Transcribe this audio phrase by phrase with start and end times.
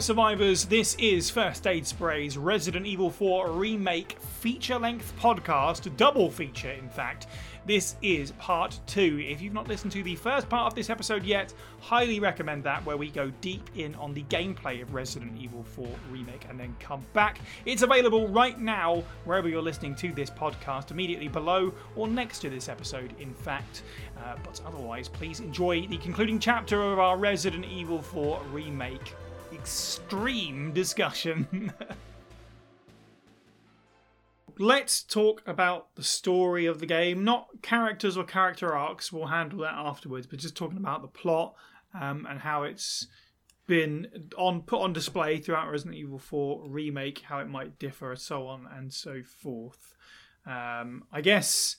[0.00, 0.64] Survivors.
[0.64, 6.88] This is First Aid Spray's Resident Evil 4 Remake feature length podcast, double feature, in
[6.88, 7.26] fact.
[7.64, 9.24] This is part two.
[9.26, 12.84] If you've not listened to the first part of this episode yet, highly recommend that,
[12.84, 16.76] where we go deep in on the gameplay of Resident Evil 4 Remake and then
[16.78, 17.40] come back.
[17.64, 22.50] It's available right now, wherever you're listening to this podcast, immediately below or next to
[22.50, 23.82] this episode, in fact.
[24.18, 29.14] Uh, but otherwise, please enjoy the concluding chapter of our Resident Evil 4 Remake
[29.66, 31.72] extreme discussion.
[34.60, 39.10] Let's talk about the story of the game, not characters or character arcs.
[39.10, 41.56] We'll handle that afterwards, but just talking about the plot
[42.00, 43.08] um, and how it's
[43.66, 48.46] been on put on display throughout Resident Evil 4 remake, how it might differ, so
[48.46, 49.96] on and so forth.
[50.46, 51.78] Um, I guess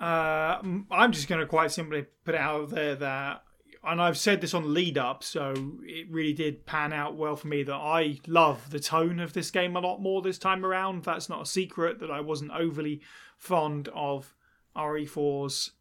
[0.00, 3.42] uh, I'm just going to quite simply put it out there that
[3.86, 7.46] and I've said this on lead up, so it really did pan out well for
[7.46, 11.04] me that I love the tone of this game a lot more this time around.
[11.04, 13.00] That's not a secret that I wasn't overly
[13.36, 14.34] fond of
[14.76, 15.72] RE4's.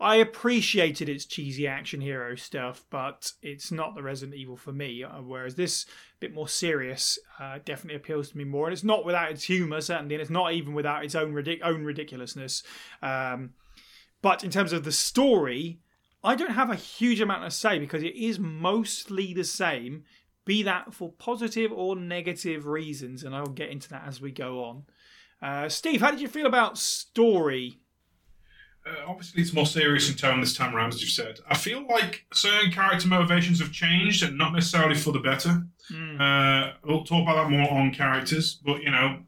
[0.00, 5.02] I appreciated its cheesy action hero stuff, but it's not the Resident Evil for me.
[5.02, 5.86] Uh, whereas this
[6.20, 9.80] bit more serious uh, definitely appeals to me more, and it's not without its humour
[9.80, 12.62] certainly, and it's not even without its own ridic- own ridiculousness.
[13.02, 13.54] Um,
[14.22, 15.80] but in terms of the story,
[16.22, 20.04] I don't have a huge amount to say because it is mostly the same,
[20.44, 24.64] be that for positive or negative reasons, and I'll get into that as we go
[24.64, 24.84] on.
[25.40, 27.80] Uh, Steve, how did you feel about story?
[28.84, 31.38] Uh, obviously, it's more serious in tone this time around, as you've said.
[31.48, 35.62] I feel like certain character motivations have changed, and not necessarily for the better.
[35.92, 36.20] Mm.
[36.20, 39.20] Uh, we'll talk about that more on characters, but you know,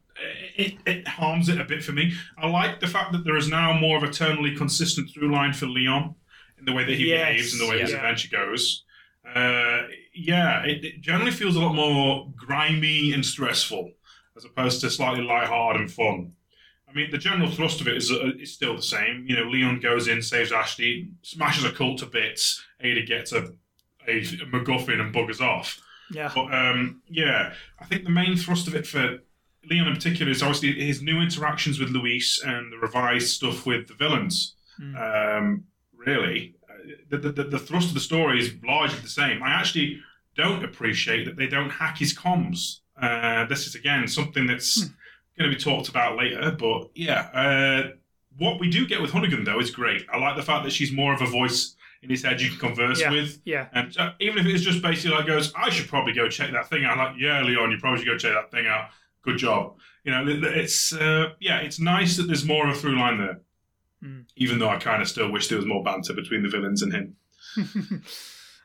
[0.56, 2.12] it, it harms it a bit for me.
[2.38, 5.52] I like the fact that there is now more of a tonally consistent through line
[5.52, 6.14] for Leon
[6.60, 7.28] in the way that he yes.
[7.28, 7.82] behaves and the way yeah.
[7.82, 8.84] his adventure goes.
[9.26, 9.82] Uh,
[10.14, 13.90] yeah, it, it, generally feels a lot more grimy and stressful
[14.36, 16.32] as opposed to slightly light-hearted and fun.
[16.88, 19.24] I mean, the general thrust of it is, uh, is still the same.
[19.28, 22.64] You know, Leon goes in, saves Ashley, smashes a cult to bits.
[22.80, 23.52] Ada gets a,
[24.08, 25.78] a, a MacGuffin and buggers off.
[26.10, 26.32] Yeah.
[26.34, 29.18] But um, yeah, I think the main thrust of it for
[29.68, 33.86] Leon in particular is obviously his new interactions with Luis and the revised stuff with
[33.86, 34.56] the villains.
[34.80, 35.38] Mm.
[35.38, 35.64] Um,
[36.06, 36.54] really.
[37.10, 39.42] The, the, the, thrust of the story is largely the same.
[39.42, 40.00] I actually
[40.34, 42.78] don't appreciate that they don't hack his comms.
[43.00, 44.88] Uh, this is, again, something that's hmm.
[45.38, 46.50] going to be talked about later.
[46.52, 47.90] But yeah, uh,
[48.38, 50.06] what we do get with Hunnigan, though, is great.
[50.12, 52.58] I like the fact that she's more of a voice in his head you can
[52.58, 53.40] converse yeah, with.
[53.44, 53.68] Yeah.
[53.72, 56.68] And uh, even if it's just basically like goes, I should probably go check that
[56.68, 56.96] thing out.
[56.96, 58.88] Like, yeah, Leon, you probably should go check that thing out.
[59.22, 59.76] Good job.
[60.04, 63.40] You know, it's uh, yeah, it's nice that there's more of a through line there.
[64.04, 64.24] Mm.
[64.36, 66.92] Even though I kind of still wish there was more banter between the villains and
[66.92, 67.16] him.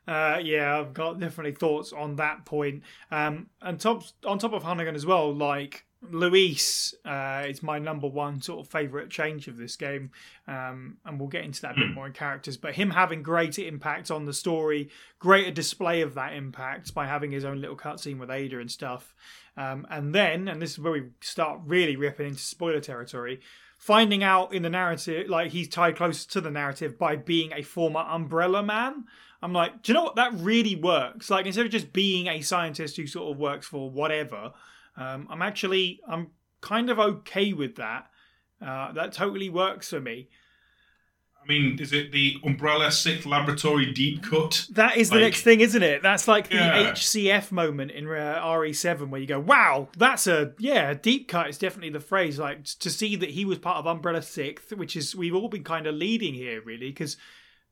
[0.08, 2.84] uh, yeah, I've got definitely thoughts on that point.
[3.12, 8.08] Um, and top on top of Hunnigan as well, like Luis uh, is my number
[8.08, 10.12] one sort of favorite change of this game,
[10.48, 11.94] um, and we'll get into that a bit hmm.
[11.94, 12.58] more in characters.
[12.58, 17.32] But him having greater impact on the story, greater display of that impact by having
[17.32, 19.14] his own little cutscene with Ada and stuff,
[19.58, 23.40] um, and then, and this is where we start really ripping into spoiler territory
[23.86, 27.62] finding out in the narrative, like he's tied closer to the narrative by being a
[27.62, 29.04] former Umbrella man.
[29.44, 30.16] I'm like, do you know what?
[30.16, 31.30] That really works.
[31.30, 34.54] Like instead of just being a scientist who sort of works for whatever,
[34.98, 36.32] um, I'm actually I'm
[36.62, 38.10] kind of okay with that.
[38.60, 40.30] Uh, that totally works for me.
[41.46, 44.66] I mean, is it the Umbrella Sixth Laboratory deep cut?
[44.72, 46.02] That is the next thing, isn't it?
[46.02, 46.92] That's like the yeah.
[46.92, 51.60] HCF moment in uh, RE7 where you go, wow, that's a, yeah, deep cut is
[51.60, 52.40] definitely the phrase.
[52.40, 55.64] Like to see that he was part of Umbrella Sixth, which is, we've all been
[55.64, 57.16] kind of leading here, really, because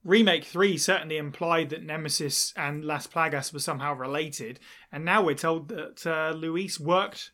[0.03, 4.59] Remake 3 certainly implied that Nemesis and Las Plagas were somehow related.
[4.91, 7.31] And now we're told that uh, Luis worked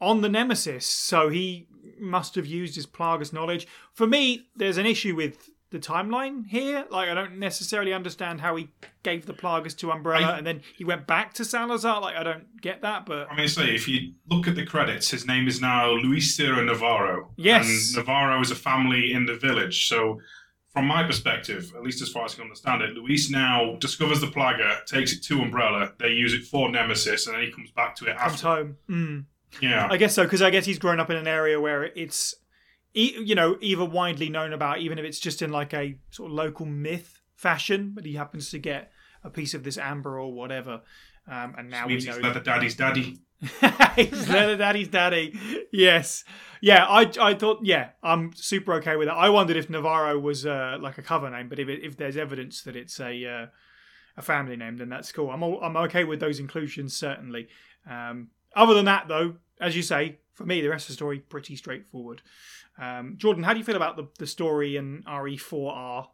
[0.00, 1.68] on the Nemesis, so he
[2.00, 3.68] must have used his Plagas knowledge.
[3.92, 6.86] For me, there's an issue with the timeline here.
[6.90, 8.68] Like, I don't necessarily understand how he
[9.02, 12.00] gave the Plagas to Umbrella I, and then he went back to Salazar.
[12.00, 13.06] Like, I don't get that.
[13.06, 16.36] But I mean, say if you look at the credits, his name is now Luis
[16.36, 17.30] Serra Navarro.
[17.36, 19.88] Yes, and Navarro is a family in the village.
[19.88, 20.20] So,
[20.72, 24.20] from my perspective, at least as far as I can understand it, Luis now discovers
[24.20, 25.92] the Plaga, takes it to Umbrella.
[25.98, 28.16] They use it for Nemesis, and then he comes back to it.
[28.16, 28.46] Comes after.
[28.46, 28.76] home.
[28.88, 29.24] Mm.
[29.60, 32.34] Yeah, I guess so because I guess he's grown up in an area where it's
[32.94, 36.36] you know, either widely known about, even if it's just in like a sort of
[36.36, 38.92] local myth fashion, but he happens to get
[39.24, 40.82] a piece of this amber or whatever.
[41.30, 43.18] Um, and now we know leather daddy's daddy.
[43.96, 45.38] he's leather daddy's daddy.
[45.72, 46.24] Yes,
[46.60, 46.84] yeah.
[46.86, 49.14] I I thought yeah, I'm super okay with that.
[49.14, 52.16] I wondered if Navarro was uh, like a cover name, but if it, if there's
[52.16, 53.46] evidence that it's a uh,
[54.16, 55.30] a family name, then that's cool.
[55.30, 57.48] I'm all, I'm okay with those inclusions certainly.
[57.88, 61.18] Um, other than that, though, as you say, for me, the rest of the story
[61.18, 62.22] pretty straightforward.
[62.78, 66.08] Um, Jordan, how do you feel about the, the story in RE4R?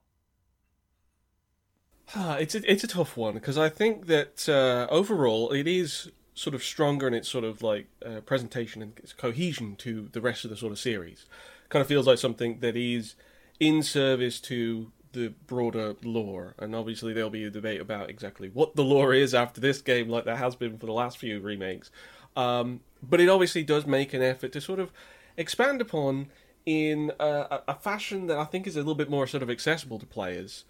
[2.17, 6.55] it's a, it's a tough one because I think that uh, overall it is sort
[6.55, 10.45] of stronger in its sort of like uh, presentation and its cohesion to the rest
[10.45, 11.27] of the sort of series.
[11.69, 13.15] Kind of feels like something that is
[13.61, 18.77] in service to the broader lore, and obviously there'll be a debate about exactly what
[18.77, 21.91] the lore is after this game, like there has been for the last few remakes.
[22.37, 24.93] Um, but it obviously does make an effort to sort of
[25.37, 26.29] expand upon
[26.67, 29.99] in a, a, fashion that I think is a little bit more sort of accessible
[29.99, 30.65] to players.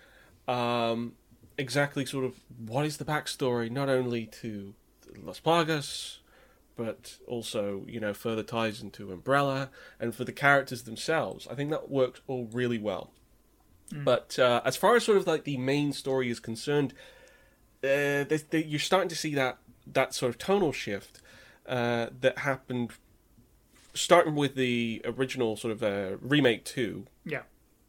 [0.47, 1.15] Um,
[1.57, 4.75] exactly, sort of what is the backstory, not only to
[5.25, 6.19] Las Plagas,
[6.77, 11.49] but also you know further ties into Umbrella and for the characters themselves.
[11.51, 13.11] I think that works all really well.
[13.93, 14.05] Mm.
[14.05, 16.93] But uh, as far as sort of like the main story is concerned,
[17.83, 21.21] uh, they, they, you're starting to see that that sort of tonal shift
[21.69, 22.93] uh, that happened
[23.95, 27.07] starting with the original sort of uh, remake two.
[27.25, 27.43] Yeah.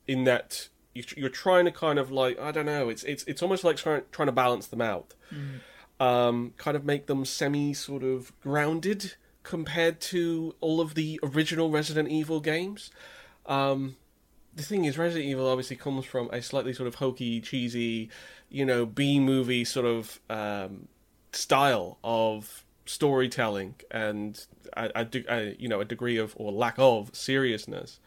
[0.07, 3.63] In that you're trying to kind of like I don't know, it's it's it's almost
[3.63, 5.59] like trying trying to balance them out, mm.
[6.03, 11.69] um, kind of make them semi sort of grounded compared to all of the original
[11.69, 12.91] Resident Evil games.
[13.45, 13.95] Um,
[14.55, 18.09] the thing is, Resident Evil obviously comes from a slightly sort of hokey, cheesy,
[18.49, 20.87] you know, B movie sort of um,
[21.31, 27.99] style of storytelling and a, a, you know a degree of or lack of seriousness.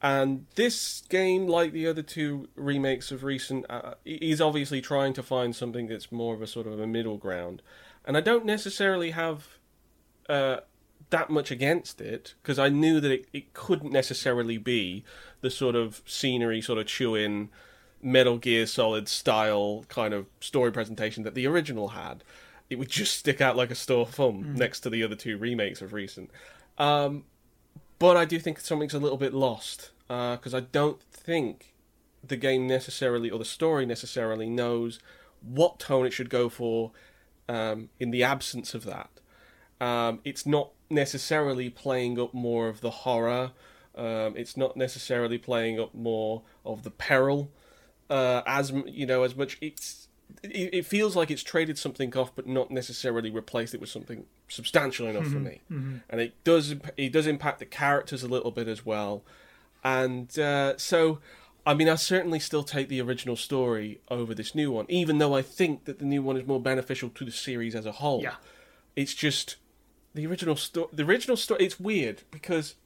[0.00, 5.22] And this game, like the other two remakes of recent, uh, is obviously trying to
[5.22, 7.62] find something that's more of a sort of a middle ground.
[8.04, 9.58] And I don't necessarily have
[10.28, 10.58] uh,
[11.08, 15.04] that much against it because I knew that it, it couldn't necessarily be
[15.40, 17.48] the sort of scenery, sort of chewing
[18.02, 22.22] Metal Gear Solid style kind of story presentation that the original had
[22.70, 24.56] it would just stick out like a sore thumb mm.
[24.56, 26.30] next to the other two remakes of recent.
[26.78, 27.24] Um,
[27.98, 31.74] but I do think something's a little bit lost because uh, I don't think
[32.22, 34.98] the game necessarily or the story necessarily knows
[35.40, 36.92] what tone it should go for
[37.48, 39.10] um, in the absence of that.
[39.80, 43.52] Um, it's not necessarily playing up more of the horror.
[43.94, 47.50] Um, it's not necessarily playing up more of the peril
[48.10, 49.58] uh, as you know as much.
[49.60, 50.08] It's
[50.44, 54.26] it, it, feels like it's traded something off, but not necessarily replaced it with something
[54.48, 55.60] substantial enough mm-hmm, for me.
[55.70, 55.96] Mm-hmm.
[56.10, 59.22] And it does it does impact the characters a little bit as well.
[59.82, 61.18] And uh, so,
[61.66, 65.34] I mean, I certainly still take the original story over this new one, even though
[65.34, 68.22] I think that the new one is more beneficial to the series as a whole.
[68.22, 68.36] Yeah,
[68.96, 69.56] it's just
[70.14, 70.88] the original story.
[70.92, 71.64] The original story.
[71.64, 72.76] It's weird because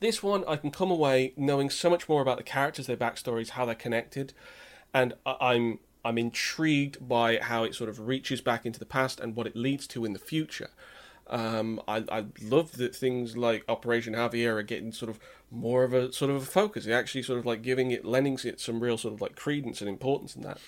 [0.00, 3.50] this one I can come away knowing so much more about the characters, their backstories,
[3.50, 4.32] how they're connected,
[4.92, 9.36] and I'm I'm intrigued by how it sort of reaches back into the past and
[9.36, 10.70] what it leads to in the future.
[11.30, 15.20] Um, I, I love that things like Operation Javier are getting sort of
[15.50, 16.86] more of a sort of a focus.
[16.86, 19.80] It actually sort of like giving it, lending it some real sort of like credence
[19.80, 20.58] and importance in that.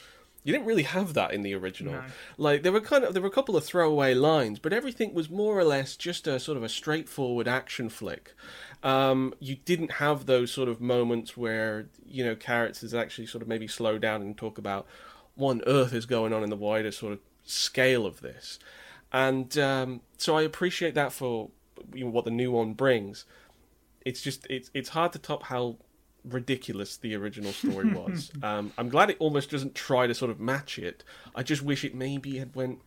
[0.44, 1.94] You didn't really have that in the original.
[1.94, 2.02] No.
[2.37, 5.31] Like there were kind of there were a couple of throwaway lines, but everything was
[5.31, 8.34] more or less just a sort of a straightforward action flick.
[8.82, 13.48] Um, you didn't have those sort of moments where you know characters actually sort of
[13.48, 14.86] maybe slow down and talk about
[15.34, 18.58] what on earth is going on in the wider sort of scale of this.
[19.12, 21.51] And um, so I appreciate that for
[21.94, 23.24] you know, what the new one brings.
[24.05, 25.77] It's just it's it's hard to top how
[26.24, 28.31] ridiculous the original story was.
[28.43, 31.05] um, I'm glad it almost doesn't try to sort of match it.
[31.34, 32.81] I just wish it maybe had went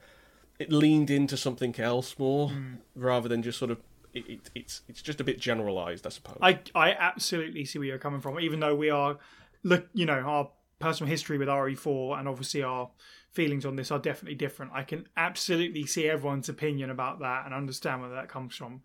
[0.57, 2.77] it leaned into something else more mm.
[2.95, 3.79] rather than just sort of
[4.13, 6.37] it, it, it's it's just a bit generalized, I suppose.
[6.41, 8.39] I I absolutely see where you're coming from.
[8.39, 9.17] Even though we are
[9.63, 12.89] look, you know, our personal history with RE4 and obviously our
[13.31, 14.71] feelings on this are definitely different.
[14.73, 18.81] I can absolutely see everyone's opinion about that and understand where that comes from.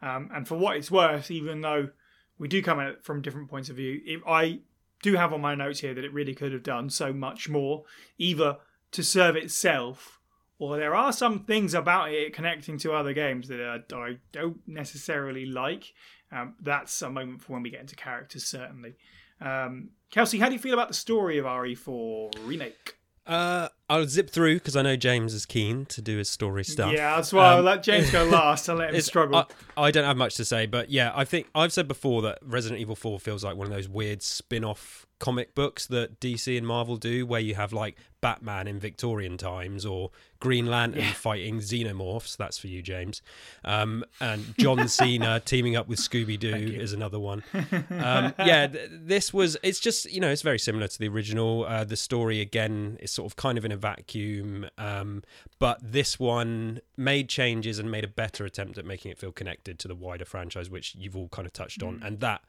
[0.00, 1.90] Um, and for what it's worth, even though
[2.38, 4.60] we do come at it from different points of view, I
[5.02, 7.84] do have on my notes here that it really could have done so much more,
[8.18, 8.58] either
[8.92, 10.20] to serve itself
[10.62, 15.44] or there are some things about it connecting to other games that I don't necessarily
[15.44, 15.92] like.
[16.30, 18.94] Um, that's a moment for when we get into characters, certainly.
[19.42, 22.96] Um, Kelsi, how do you feel about the story of RE4 Remake?
[23.24, 26.92] Uh, I'll zip through because I know James is keen to do his story stuff.
[26.92, 29.36] Yeah, that's why um, I'll let James go last and let him struggle.
[29.36, 29.46] I,
[29.76, 32.80] I, don't have much to say, but yeah, I think I've said before that Resident
[32.80, 36.66] Evil 4 feels like one of those weird spin off comic books that DC and
[36.66, 40.10] Marvel do, where you have like Batman in Victorian times or
[40.40, 41.12] Green Lantern yeah.
[41.12, 42.36] fighting xenomorphs.
[42.36, 43.22] That's for you, James.
[43.64, 47.44] Um, and John Cena teaming up with Scooby Doo is another one.
[47.92, 49.56] Um, yeah, th- this was.
[49.62, 51.64] It's just you know it's very similar to the original.
[51.64, 54.66] Uh, the story again is sort of kind of in a vacuum.
[54.76, 55.22] Um,
[55.58, 59.78] but this one made changes and made a better attempt at making it feel connected
[59.80, 62.42] to the wider franchise, which you've all kind of touched on, and that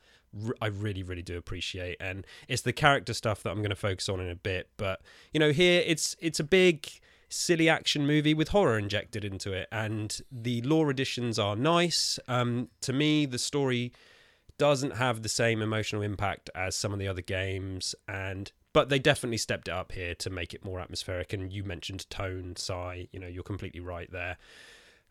[0.61, 1.97] I really, really do appreciate.
[1.99, 4.69] And it's the character stuff that I'm going to focus on in a bit.
[4.77, 5.01] But
[5.33, 6.89] you know, here it's it's a big
[7.29, 12.19] silly action movie with horror injected into it, and the lore additions are nice.
[12.27, 13.91] Um, to me, the story
[14.57, 18.99] doesn't have the same emotional impact as some of the other games, and but they
[18.99, 21.31] definitely stepped it up here to make it more atmospheric.
[21.33, 24.37] And you mentioned tone, Psy, you know, you're completely right there.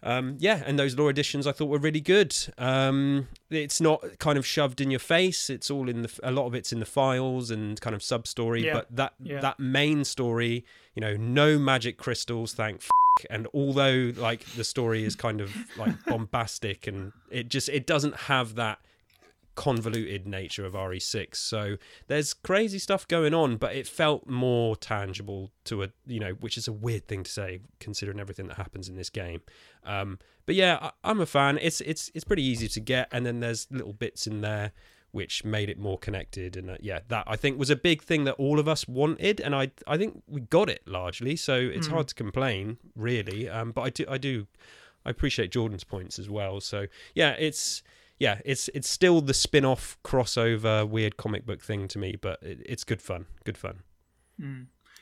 [0.05, 2.37] Um, yeah, and those lore additions I thought were really good.
[2.59, 5.49] Um, it's not kind of shoved in your face.
[5.49, 8.27] It's all in the a lot of it's in the files and kind of sub
[8.27, 8.67] story.
[8.67, 9.41] Yeah, But that yeah.
[9.41, 12.77] that main story, you know, no magic crystals, thank.
[12.83, 12.91] F-
[13.31, 18.17] and although like the story is kind of like bombastic and it just it doesn't
[18.17, 18.79] have that
[19.55, 21.37] convoluted nature of RE6.
[21.37, 21.77] So
[22.09, 26.57] there's crazy stuff going on, but it felt more tangible to a you know, which
[26.57, 29.43] is a weird thing to say considering everything that happens in this game.
[29.85, 31.59] Um, but yeah, I, I'm a fan.
[31.61, 34.73] It's it's it's pretty easy to get, and then there's little bits in there
[35.13, 36.57] which made it more connected.
[36.57, 39.41] And uh, yeah, that I think was a big thing that all of us wanted,
[39.41, 41.37] and I I think we got it largely.
[41.37, 43.49] So it's hard to complain, really.
[43.49, 44.47] Um, but I do I do
[45.05, 46.61] I appreciate Jordan's points as well.
[46.61, 47.83] So yeah, it's
[48.23, 52.61] yeah, it's it's still the spin-off crossover weird comic book thing to me, but it,
[52.65, 53.27] it's good fun.
[53.43, 53.81] Good fun.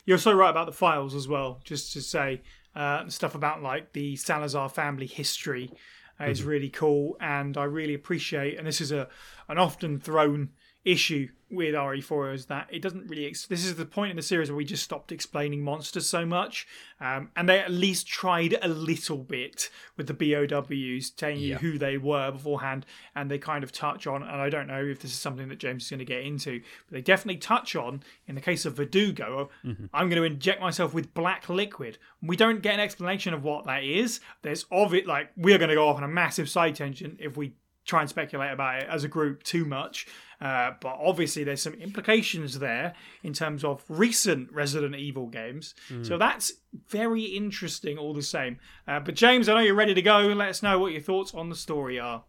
[0.06, 1.60] You're so right about the files as well.
[1.62, 2.40] Just to say,
[2.74, 5.70] uh, stuff about like the Salazar family history
[6.18, 8.56] uh, is really cool, and I really appreciate.
[8.56, 9.06] And this is a
[9.50, 10.48] an often thrown
[10.84, 13.26] issue with RE4 is that it doesn't really.
[13.26, 16.24] Ex- this is the point in the series where we just stopped explaining monsters so
[16.24, 16.66] much,
[17.00, 21.76] um, and they at least tried a little bit with the BOWs, telling you who
[21.76, 24.22] they were beforehand, and they kind of touch on.
[24.22, 26.60] And I don't know if this is something that James is going to get into,
[26.86, 28.02] but they definitely touch on.
[28.26, 29.50] In the case of Verdugo,
[29.92, 31.98] I'm going to inject myself with black liquid.
[32.22, 34.20] We don't get an explanation of what that is.
[34.42, 37.36] There's of it like we're going to go off on a massive side tangent if
[37.36, 37.54] we
[37.86, 40.06] try and speculate about it as a group too much.
[40.40, 45.74] Uh, but obviously, there's some implications there in terms of recent Resident Evil games.
[46.02, 46.52] So that's
[46.88, 48.58] very interesting, all the same.
[48.88, 50.18] Uh, but James, I know you're ready to go.
[50.20, 52.24] Let us know what your thoughts on the story are.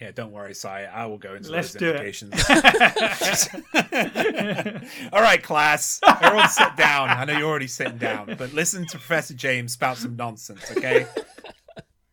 [0.00, 0.84] Yeah, don't worry, Psy.
[0.84, 1.96] I will go into Let's those do it.
[1.96, 2.32] implications.
[5.12, 5.98] All right, class.
[6.22, 7.08] Everyone sit down.
[7.10, 11.06] I know you're already sitting down, but listen to Professor James spout some nonsense, okay?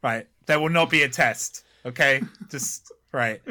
[0.04, 0.28] Right.
[0.46, 2.22] There will not be a test, okay?
[2.52, 3.42] Just right.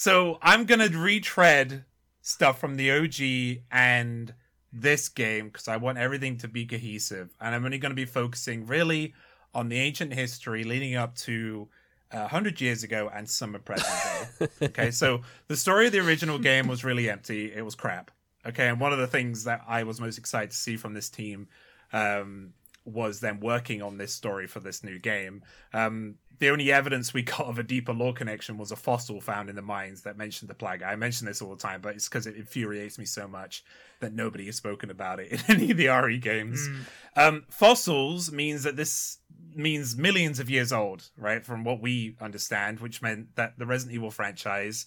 [0.00, 1.84] So I'm gonna retread
[2.22, 4.32] stuff from the OG and
[4.72, 8.66] this game because I want everything to be cohesive, and I'm only gonna be focusing
[8.66, 9.12] really
[9.52, 11.68] on the ancient history leading up to
[12.12, 13.92] uh, 100 years ago and some of present
[14.38, 14.48] day.
[14.68, 17.52] okay, so the story of the original game was really empty.
[17.54, 18.10] It was crap.
[18.46, 21.10] Okay, and one of the things that I was most excited to see from this
[21.10, 21.46] team
[21.92, 22.54] um,
[22.84, 25.42] was then working on this story for this new game.
[25.72, 29.50] Um, the only evidence we got of a deeper lore connection was a fossil found
[29.50, 30.82] in the mines that mentioned the plague.
[30.82, 33.62] I mention this all the time, but it's because it infuriates me so much
[34.00, 36.66] that nobody has spoken about it in any of the RE games.
[37.14, 39.18] Um, fossils means that this
[39.54, 41.44] means millions of years old, right?
[41.44, 44.86] From what we understand, which meant that the Resident Evil franchise,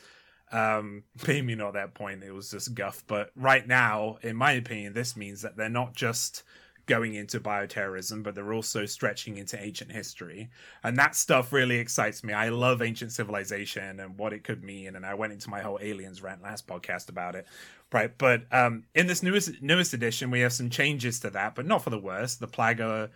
[0.51, 3.03] um, maybe not at that point, it was just guff.
[3.07, 6.43] But right now, in my opinion, this means that they're not just
[6.85, 10.49] going into bioterrorism, but they're also stretching into ancient history.
[10.83, 12.33] And that stuff really excites me.
[12.33, 14.95] I love ancient civilization and what it could mean.
[14.95, 17.47] And I went into my whole aliens rant last podcast about it.
[17.91, 18.11] Right.
[18.17, 21.83] But um, in this newest newest edition, we have some changes to that, but not
[21.83, 22.35] for the worse.
[22.35, 23.09] The Plaga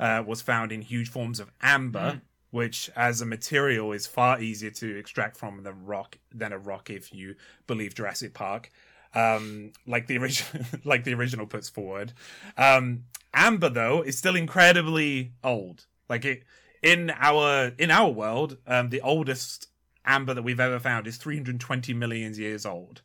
[0.00, 4.70] uh, was found in huge forms of amber, which as a material is far easier
[4.70, 7.36] to extract from than rock than a rock if you
[7.66, 8.70] believe Jurassic Park.
[9.14, 12.12] Um, like the original, like the original puts forward.
[12.56, 13.04] Um,
[13.34, 15.86] amber though is still incredibly old.
[16.08, 16.44] Like it
[16.82, 19.68] in our in our world, um, the oldest
[20.04, 23.02] amber that we've ever found is 320 million years old.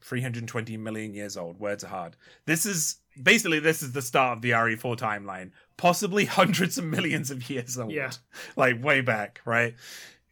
[0.00, 1.58] 320 million years old.
[1.58, 2.16] Words are hard.
[2.46, 7.30] This is basically this is the start of the RE4 timeline, possibly hundreds of millions
[7.30, 7.92] of years old.
[7.92, 8.10] Yeah.
[8.56, 9.74] like way back, right?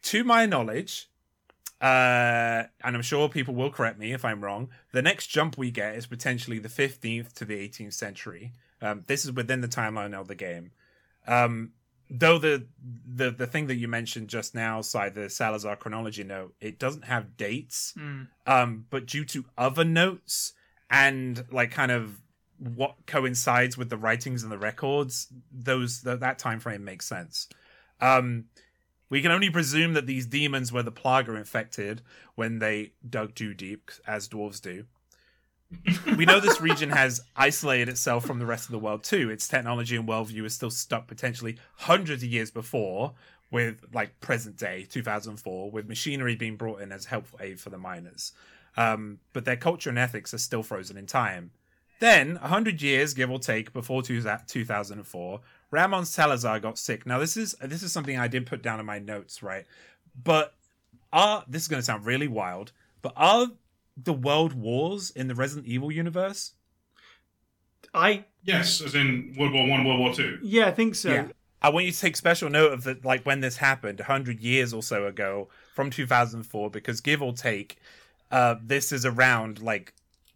[0.03, 1.09] To my knowledge,
[1.81, 4.69] uh, and I'm sure people will correct me if I'm wrong.
[4.93, 8.53] The next jump we get is potentially the 15th to the 18th century.
[8.81, 10.71] Um, this is within the timeline of the game.
[11.27, 11.71] Um,
[12.09, 12.65] though the
[13.05, 17.05] the the thing that you mentioned just now, side the Salazar chronology note, it doesn't
[17.05, 17.93] have dates.
[18.45, 20.53] Um, but due to other notes
[20.89, 22.21] and like kind of
[22.57, 27.47] what coincides with the writings and the records, those th- that time frame makes sense.
[27.99, 28.45] Um,
[29.09, 32.01] we can only presume that these demons were the Plaga infected
[32.35, 34.85] when they dug too deep, as dwarves do.
[36.17, 39.29] we know this region has isolated itself from the rest of the world too.
[39.29, 43.13] Its technology and worldview is still stuck potentially hundreds of years before,
[43.51, 47.77] with like present day 2004, with machinery being brought in as helpful aid for the
[47.77, 48.33] miners.
[48.75, 51.51] Um, but their culture and ethics are still frozen in time.
[51.99, 57.05] Then, 100 years, give or take, before 2004, Ramon Salazar got sick.
[57.05, 59.65] Now, this is this is something I did put down in my notes, right?
[60.23, 60.55] But
[61.11, 62.71] are this is going to sound really wild,
[63.01, 63.47] but are
[64.01, 66.53] the world wars in the Resident Evil universe?
[67.93, 70.39] I Yes, as in World War One, World War Two.
[70.41, 71.11] yeah, I think so.
[71.11, 71.27] Yeah.
[71.61, 74.73] I want you to take special note of that, like when this happened, 100 years
[74.73, 77.77] or so ago from 2004, because give or take,
[78.31, 79.93] uh, this is around, like,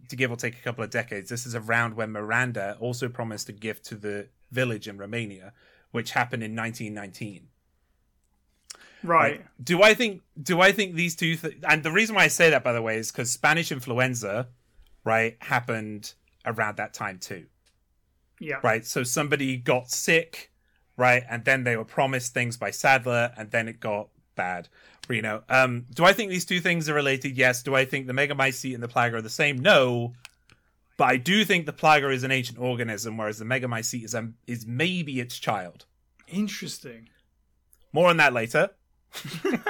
[0.09, 3.49] to give or take a couple of decades, this is around when Miranda also promised
[3.49, 5.53] a gift to the village in Romania,
[5.91, 7.47] which happened in 1919.
[9.03, 9.37] Right.
[9.37, 10.21] Like, do I think?
[10.41, 11.35] Do I think these two?
[11.35, 14.47] Th- and the reason why I say that, by the way, is because Spanish influenza,
[15.03, 16.13] right, happened
[16.45, 17.45] around that time too
[18.39, 18.59] Yeah.
[18.63, 18.83] right?
[18.85, 20.51] So somebody got sick,
[20.97, 24.67] right, and then they were promised things by Saddler, and then it got bad.
[25.09, 27.35] You know, um, do I think these two things are related?
[27.37, 27.63] Yes.
[27.63, 29.57] Do I think the Megamycete and the plague are the same?
[29.57, 30.13] No.
[31.01, 34.35] But I do think the Plaga is an ancient organism, whereas the Megamycete is um,
[34.45, 35.85] is maybe its child.
[36.27, 37.09] Interesting.
[37.91, 38.69] More on that later.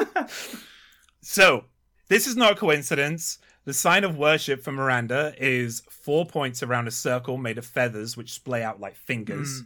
[1.21, 1.63] so,
[2.09, 3.39] this is not a coincidence.
[3.63, 8.17] The sign of worship for Miranda is four points around a circle made of feathers
[8.17, 9.63] which splay out like fingers.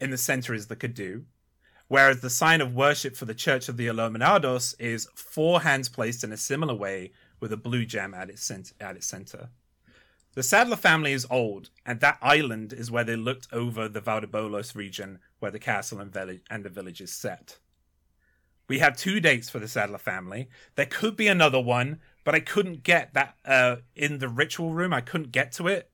[0.00, 1.24] In the center is the Cadou.
[1.88, 6.24] Whereas the sign of worship for the Church of the Illuminados is four hands placed
[6.24, 9.50] in a similar way with a blue gem at its, cent- at its center.
[10.34, 14.74] The Saddler family is old, and that island is where they looked over the Valdelobos
[14.74, 17.58] region where the castle and, village- and the village is set.
[18.66, 20.48] We have two dates for the Saddler family.
[20.74, 24.92] There could be another one, but I couldn't get that uh, in the ritual room.
[24.92, 25.90] I couldn't get to it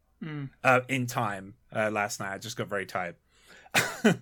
[0.63, 2.33] uh, in time uh, last night.
[2.33, 3.17] I just got very tired.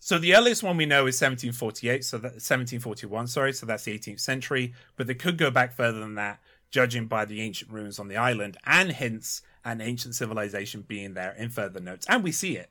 [0.00, 3.26] so the earliest one we know is 1748, so that 1741.
[3.26, 4.72] Sorry, so that's the 18th century.
[4.96, 8.16] But they could go back further than that, judging by the ancient ruins on the
[8.16, 12.70] island and hints an ancient civilization being there in further notes, and we see it.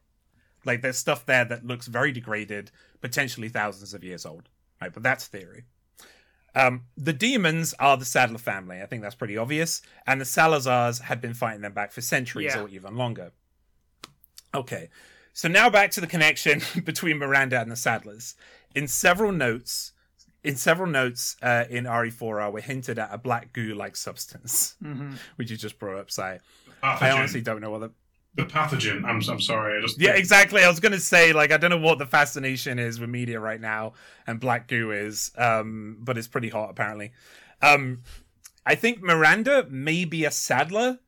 [0.64, 4.50] Like there's stuff there that looks very degraded, potentially thousands of years old.
[4.82, 5.64] Right, but that's theory.
[6.56, 8.82] Um, the demons are the Saddler family.
[8.82, 9.82] I think that's pretty obvious.
[10.08, 12.62] And the Salazars had been fighting them back for centuries Yeah.
[12.62, 13.32] or even longer.
[14.54, 14.90] Okay,
[15.34, 18.36] so now back to the connection between Miranda and the Saddlers.
[18.74, 19.92] In several notes,
[20.46, 24.76] in several notes uh, in RE4R, we're hinted at a black goo-like substance,
[25.36, 26.38] which you just brought up, Psy.
[26.84, 27.92] I honestly don't know what the
[28.36, 29.06] the pathogen.
[29.06, 29.78] I'm, I'm sorry.
[29.78, 30.64] I just yeah, exactly.
[30.64, 33.60] I was gonna say like I don't know what the fascination is with media right
[33.60, 33.94] now,
[34.28, 37.12] and Black Goo is, um, but it's pretty hot apparently.
[37.62, 38.04] Um,
[38.66, 41.00] I think Miranda may be a Saddler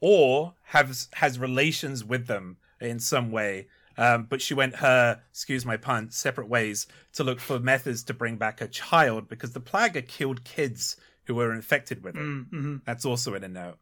[0.00, 3.66] or has has relations with them in some way.
[3.98, 8.14] Um, but she went her, excuse my pun, separate ways to look for methods to
[8.14, 12.22] bring back her child because the plague had killed kids who were infected with it.
[12.22, 12.76] Mm-hmm.
[12.86, 13.78] That's also in a note.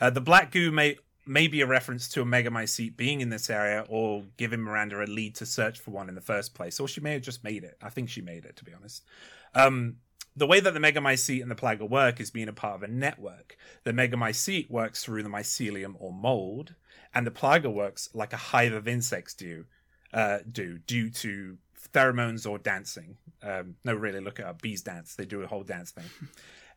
[0.00, 3.48] Uh, the black goo may may be a reference to a Megamycete being in this
[3.48, 6.80] area or giving Miranda a lead to search for one in the first place.
[6.80, 7.76] Or she may have just made it.
[7.80, 9.04] I think she made it, to be honest.
[9.54, 9.96] Um,
[10.34, 12.88] the way that the Megamycete and the Plaga work is being a part of a
[12.88, 13.56] network.
[13.84, 16.74] The Megamycete works through the mycelium or mold,
[17.14, 19.64] and the Plaga works like a hive of insects do,
[20.12, 21.58] uh, do due to
[21.94, 23.16] pheromones or dancing.
[23.42, 24.62] Um, no, really, look it up.
[24.62, 25.14] Bees dance.
[25.16, 26.04] They do a whole dance thing.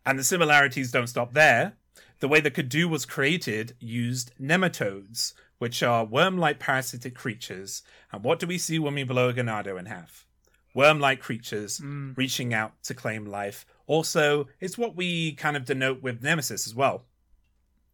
[0.06, 1.78] And the similarities don't stop there.
[2.20, 7.84] The way the Cadou was created used nematodes, which are worm like parasitic creatures.
[8.12, 10.26] And what do we see when we blow a Ganado in half?
[10.74, 11.80] Worm like creatures
[12.18, 13.66] reaching out to claim life.
[13.88, 17.06] Also, it's what we kind of denote with Nemesis as well.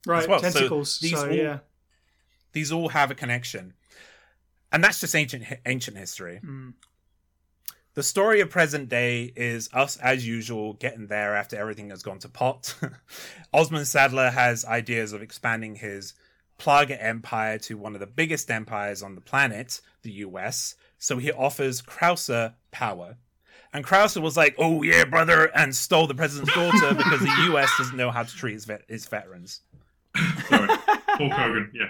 [0.07, 0.27] Right.
[0.27, 0.39] well.
[0.39, 0.93] Tentacles.
[0.93, 1.59] So, these all- yeah.
[2.53, 3.73] These all have a connection.
[4.71, 6.37] And that's just ancient ancient history.
[6.37, 6.69] Hmm.
[7.95, 12.19] The story of present day is us, as usual, getting there after everything has gone
[12.19, 12.75] to pot.
[13.53, 16.13] Osmund Saddler has ideas of expanding his
[16.59, 20.75] Plaga empire to one of the biggest empires on the planet, the US.
[20.97, 23.17] So he offers Krauser power.
[23.73, 27.69] And Krauser was like, oh, yeah, brother, and stole the president's daughter because the US
[27.77, 29.61] doesn't know how to treat its, vet- its veterans.
[30.47, 30.67] Sorry.
[31.19, 31.71] Hulk Hogan.
[31.73, 31.89] Yeah.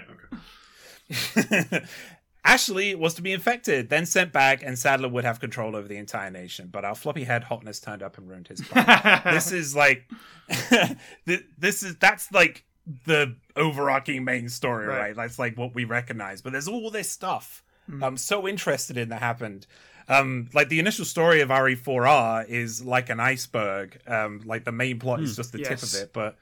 [1.10, 1.80] Okay.
[2.44, 5.98] Ashley was to be infected, then sent back, and Saddler would have control over the
[5.98, 6.68] entire nation.
[6.72, 9.20] But our floppy head hotness turned up and ruined his plan.
[9.34, 10.10] this is like,
[11.26, 12.64] this is that's like
[13.04, 14.98] the overarching main story, Right.
[14.98, 15.16] right?
[15.16, 16.40] That's like what we recognize.
[16.40, 17.62] But there's all this stuff
[18.02, 19.66] I'm so interested in that happened.
[20.08, 24.00] Um, like the initial story of RE4R is like an iceberg.
[24.06, 26.36] Um, like the main plot is just the tip of it, but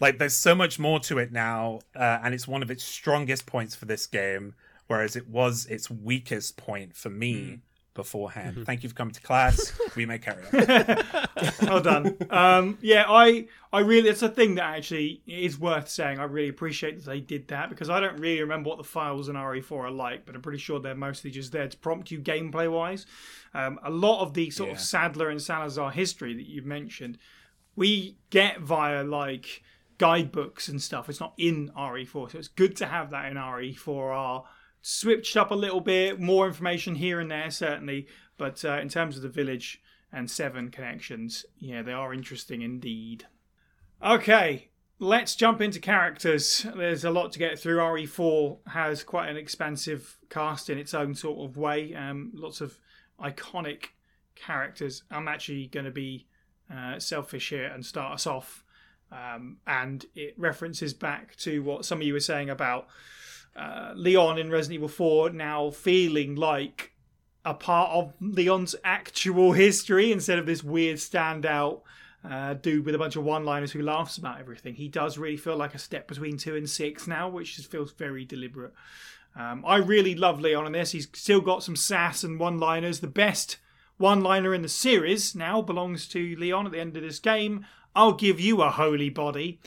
[0.00, 3.46] Like, there's so much more to it now, uh, and it's one of its strongest
[3.46, 4.54] points for this game,
[4.86, 7.60] whereas it was its weakest point for me
[7.96, 8.64] beforehand.
[8.64, 9.72] Thank you for coming to class.
[9.96, 11.02] we may carry on.
[11.62, 12.16] well done.
[12.30, 16.20] Um, yeah, I, I really, it's a thing that actually is worth saying.
[16.20, 19.28] I really appreciate that they did that because I don't really remember what the files
[19.28, 22.20] in RE4 are like, but I'm pretty sure they're mostly just there to prompt you
[22.20, 23.06] gameplay wise.
[23.54, 27.18] Um, a lot of the sort of Saddler and Salazar history that you've mentioned,
[27.74, 29.62] we get via like
[29.98, 31.08] guidebooks and stuff.
[31.08, 34.44] It's not in RE4, so it's good to have that in RE4R.
[34.82, 38.06] Switched up a little bit, more information here and there, certainly.
[38.38, 39.80] But uh, in terms of the village
[40.12, 43.26] and seven connections, yeah, they are interesting indeed.
[44.04, 46.66] Okay, let's jump into characters.
[46.76, 47.78] There's a lot to get through.
[47.78, 51.94] RE4 has quite an expansive cast in its own sort of way.
[51.94, 52.78] Um, lots of
[53.20, 53.86] iconic
[54.34, 55.02] characters.
[55.10, 56.26] I'm actually going to be
[56.72, 58.64] uh, selfish here and start us off.
[59.12, 62.88] Um, and it references back to what some of you were saying about
[63.54, 66.92] uh, Leon in Resident Evil 4 now feeling like
[67.44, 71.82] a part of Leon's actual history instead of this weird standout
[72.28, 74.74] uh, dude with a bunch of one-liners who laughs about everything.
[74.74, 77.92] He does really feel like a step between two and six now, which just feels
[77.92, 78.72] very deliberate.
[79.36, 80.90] Um, I really love Leon in this.
[80.90, 83.00] He's still got some sass and one-liners.
[83.00, 83.58] The best
[83.96, 87.64] one-liner in the series now belongs to Leon at the end of this game.
[87.96, 89.58] I'll give you a holy body.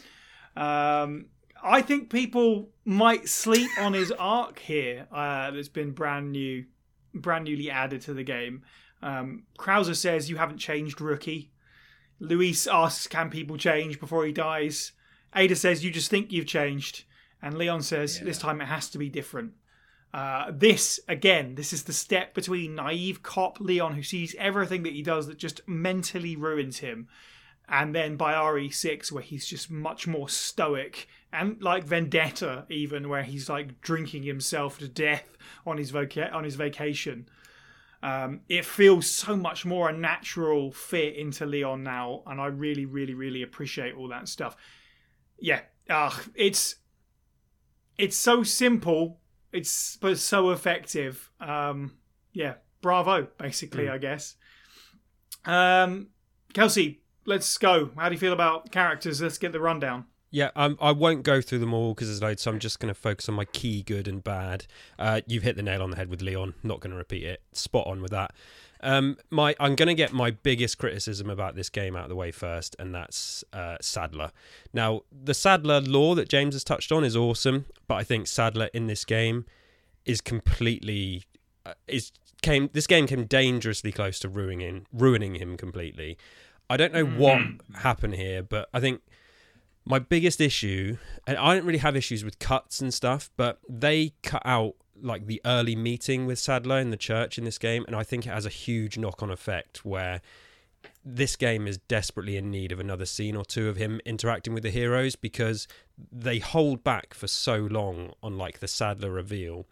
[0.56, 1.26] Um,
[1.64, 5.08] I think people might sleep on his arc here.
[5.12, 6.66] Uh, that's been brand new,
[7.14, 8.62] brand newly added to the game.
[9.02, 11.52] Um, Krauser says you haven't changed, rookie.
[12.20, 14.92] Luis asks, "Can people change before he dies?"
[15.36, 17.06] Ada says, "You just think you've changed,"
[17.42, 19.54] and Leon says, "This time it has to be different."
[20.14, 24.94] Uh, this again, this is the step between naive cop Leon, who sees everything that
[24.94, 27.08] he does that just mentally ruins him,
[27.70, 33.24] and then by RE6, where he's just much more stoic and like Vendetta, even where
[33.24, 37.30] he's like drinking himself to death on his voca- on his vacation.
[38.02, 42.86] Um, it feels so much more a natural fit into Leon now, and I really,
[42.86, 44.56] really, really appreciate all that stuff.
[45.38, 46.76] Yeah, uh, it's
[47.98, 49.20] it's so simple,
[49.52, 51.30] it's but so effective.
[51.40, 51.98] Um,
[52.34, 54.36] yeah, bravo, basically, I guess.
[55.46, 56.08] Um,
[56.54, 57.92] Kelsi, let's go.
[57.98, 59.22] How do you feel about characters?
[59.22, 60.06] Let's get the rundown.
[60.32, 62.94] Yeah, um, I won't go through them all because there's loads, so I'm just going
[62.94, 64.68] to focus on my key good and bad.
[65.00, 66.54] Uh, you've hit the nail on the head with Leon.
[66.62, 67.42] Not going to repeat it.
[67.52, 68.32] Spot on with that.
[68.82, 72.16] Um, my I'm going to get my biggest criticism about this game out of the
[72.16, 74.32] way first, and that's uh, Saddler.
[74.72, 78.70] Now, the Saddler lore that James has touched on is awesome, but I think Saddler
[78.74, 79.46] in this game
[80.06, 81.24] is completely
[81.66, 86.18] uh, is came this game came dangerously close to ruining ruining him completely.
[86.70, 87.18] I don't know mm-hmm.
[87.18, 87.42] what
[87.82, 89.02] happened here, but I think
[89.86, 94.14] my biggest issue, and I don't really have issues with cuts and stuff, but they
[94.24, 97.96] cut out like the early meeting with Saddler in the church in this game, and
[97.96, 100.22] I think it has a huge knock on effect where
[101.04, 104.64] this game is desperately in need of another scene or two of him interacting with
[104.64, 105.68] the heroes because
[106.12, 109.66] they hold back for so long on like the Saddler reveal.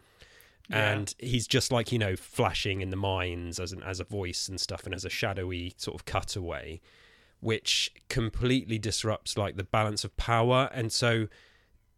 [0.70, 4.50] And he's just like, you know, flashing in the minds as an as a voice
[4.50, 6.82] and stuff and as a shadowy sort of cutaway
[7.40, 10.70] which completely disrupts like the balance of power.
[10.74, 11.28] And so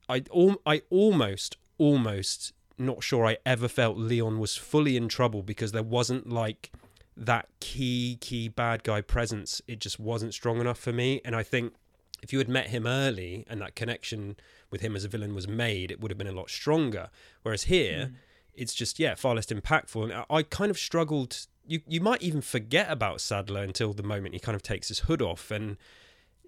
[0.08, 5.44] i al- i almost almost not sure i ever felt leon was fully in trouble
[5.44, 6.72] because there wasn't like
[7.16, 9.62] that key key bad guy presence.
[9.68, 11.22] It just wasn't strong enough for me.
[11.24, 11.74] And i think
[12.22, 14.36] if you had met him early and that connection
[14.72, 17.10] with him as a villain was made it would have been a lot stronger.
[17.44, 18.14] Whereas here mm.
[18.60, 20.04] It's just yeah far less impactful.
[20.04, 24.34] And I, kind of struggled you you might even forget about Saddler until the moment
[24.34, 25.52] he kind of takes his hood off.
[25.52, 25.78] And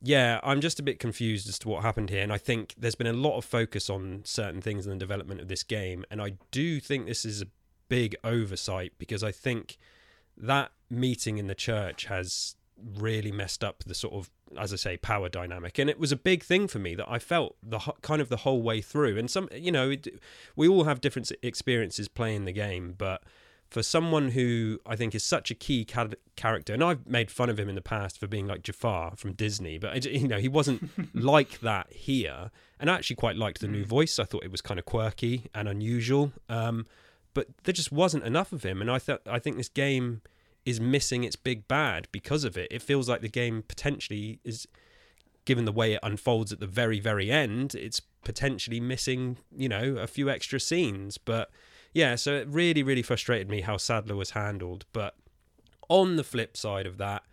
[0.02, 2.24] yeah I'm just a bit confused as to what happened here.
[2.24, 5.41] And I think there's been a lot of focus on certain things in the development
[5.41, 6.06] of this game.
[6.12, 7.47] And I do think this is a
[7.88, 9.78] big oversight because I think
[10.38, 12.56] that meeting in the church has
[12.98, 15.80] really messed up the sort of as I say power dynamic.
[15.80, 18.38] And it was a big thing for me that I felt the kind of the
[18.38, 19.17] whole way through.
[19.17, 20.08] And some you know it,
[20.56, 23.24] we all have different experiences playing the game but
[23.70, 27.50] for someone who I think is such a key ca- character and I've made fun
[27.50, 30.50] of him in the past for being like Jafar from Disney but you know he
[30.50, 32.52] wasn't like that here.
[32.80, 34.20] And I actually quite liked the new voice.
[34.20, 36.34] I thought it was kind of quirky and unusual.
[36.50, 36.88] Um,
[37.34, 38.82] but there just wasn't enough of him.
[38.82, 40.22] And I thought I think this game
[40.65, 42.67] is missing its big bad because of it.
[42.71, 44.67] It feels like the game potentially is,
[45.45, 49.97] given the way it unfolds at the very, very end, it's potentially missing, you know,
[49.97, 51.17] a few extra scenes.
[51.17, 51.50] But
[51.93, 54.86] yeah, so it really, really frustrated me how Saddler was handled.
[54.93, 55.15] But
[55.89, 57.24] on the flip side of that,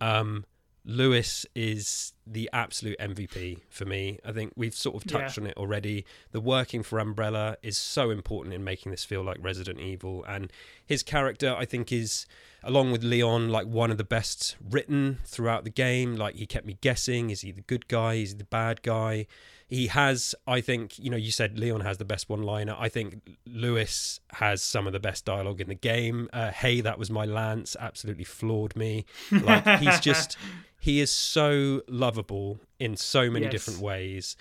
[0.00, 0.44] um,
[0.88, 4.20] Luis is the absolute MVP for me.
[4.24, 5.18] I think we've sort of Yeah.
[5.20, 6.04] touched on it already.
[6.30, 10.52] The working for Umbrella is so important in making this feel like Resident Evil, and
[10.84, 12.24] his character, I think, is
[12.62, 16.14] along with Leon like one of the best written throughout the game.
[16.16, 18.14] Like he kept me guessing: is he the good guy?
[18.14, 19.26] Is he the bad guy?
[19.68, 22.76] He has, I think, you know, you said Leon has the best one-liner.
[22.78, 26.28] I think Luis has some of the best dialogue in the game.
[26.32, 27.74] Uh, hey, that was my lance.
[27.80, 29.06] Absolutely floored me.
[29.32, 30.36] Like he's just
[30.80, 33.52] he is so lovable in so many Yes.
[33.52, 34.36] different ways.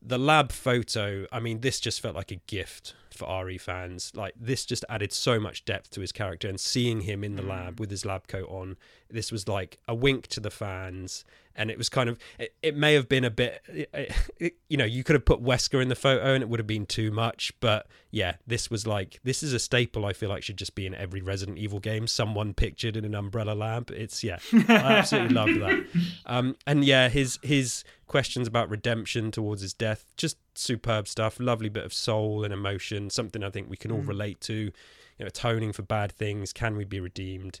[0.00, 4.12] The lab photo, I mean, this just felt like a gift for RE fans.
[4.14, 7.42] Like this just added so much depth to his character, and seeing him in the
[7.42, 8.76] lab with his lab coat on,
[9.10, 11.24] this was like a wink to the fans.
[11.56, 13.90] And it was kind of, it, it may have been a bit, it,
[14.38, 16.66] it- you know, you could have put Wesker in the photo and it would have
[16.66, 17.52] been too much.
[17.60, 20.86] But yeah, this was like, this is a staple I feel like should just be
[20.86, 22.06] in every Resident Evil game.
[22.06, 23.90] Someone pictured in an umbrella lab.
[23.90, 25.86] It's, yeah, I absolutely love that.
[26.26, 31.40] Um, and yeah, his his questions about redemption towards his death, just superb stuff.
[31.40, 33.10] Lovely bit of soul and emotion.
[33.10, 34.54] Something I think we can all relate to.
[34.54, 34.72] You
[35.18, 36.52] know, atoning for bad things.
[36.52, 37.60] Can we be redeemed?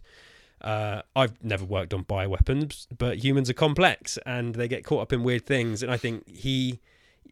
[0.60, 5.12] Uh, I've never worked on bioweapons, but humans are complex and they get caught up
[5.12, 5.82] in weird things.
[5.82, 6.80] And I think he,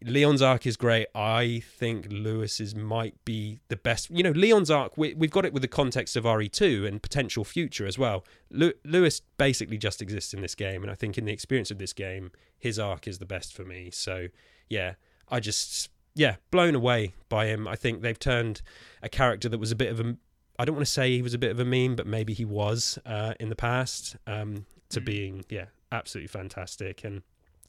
[0.03, 1.07] Leon's arc is great.
[1.13, 4.09] I think Luis's might be the best.
[4.09, 7.43] You know, Leon's arc, we, we've got it with the context of RE2 and potential
[7.43, 8.25] future as well.
[8.49, 10.81] Lu- Lewis basically just exists in this game.
[10.81, 13.63] And I think in the experience of this game, his arc is the best for
[13.63, 13.91] me.
[13.91, 14.29] So,
[14.69, 14.93] yeah,
[15.29, 17.67] I just, yeah, blown away by him.
[17.67, 18.61] I think they've turned
[19.01, 20.15] a character that was a bit of a,
[20.57, 22.45] I don't want to say he was a bit of a meme, but maybe he
[22.45, 27.03] was uh, in the past, um, to being, yeah, absolutely fantastic.
[27.03, 27.21] And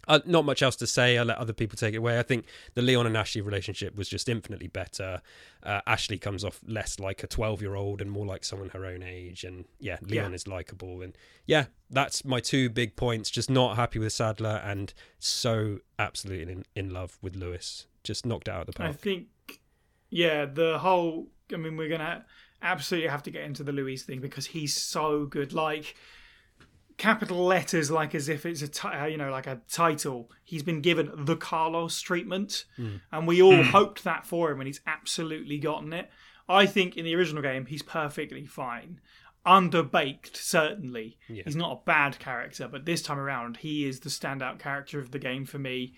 [0.08, 1.16] uh, not much else to say.
[1.18, 2.18] I'll let other people take it away.
[2.18, 5.22] I think the Leon and Ashley relationship was just infinitely better.
[5.62, 8.84] Uh, Ashley comes off less like a 12 year old and more like someone her
[8.86, 9.44] own age.
[9.44, 10.34] And yeah, Leon Yeah.
[10.34, 11.02] is likable.
[11.02, 13.30] And yeah, that's my two big points.
[13.30, 17.86] Just not happy with Saddler and so absolutely in, in love with Luis.
[18.02, 18.90] Just knocked out of the park.
[18.90, 19.26] I think,
[20.08, 21.28] yeah, the whole.
[21.52, 22.24] I mean, we're gonna
[22.62, 25.52] absolutely have to get into the Luis thing because he's so good.
[25.52, 25.94] Like
[27.00, 30.30] capital letters, like as if it's a uh, you know like a title.
[30.44, 32.66] He's been given the Carlos treatment,
[33.10, 36.10] and we all hoped that for him, and he's absolutely gotten it.
[36.48, 39.00] I think in the original game, he's perfectly fine.
[39.46, 41.16] Underbaked, certainly.
[41.46, 45.10] He's not a bad character, but this time around, he is the standout character of
[45.10, 45.94] the game for me.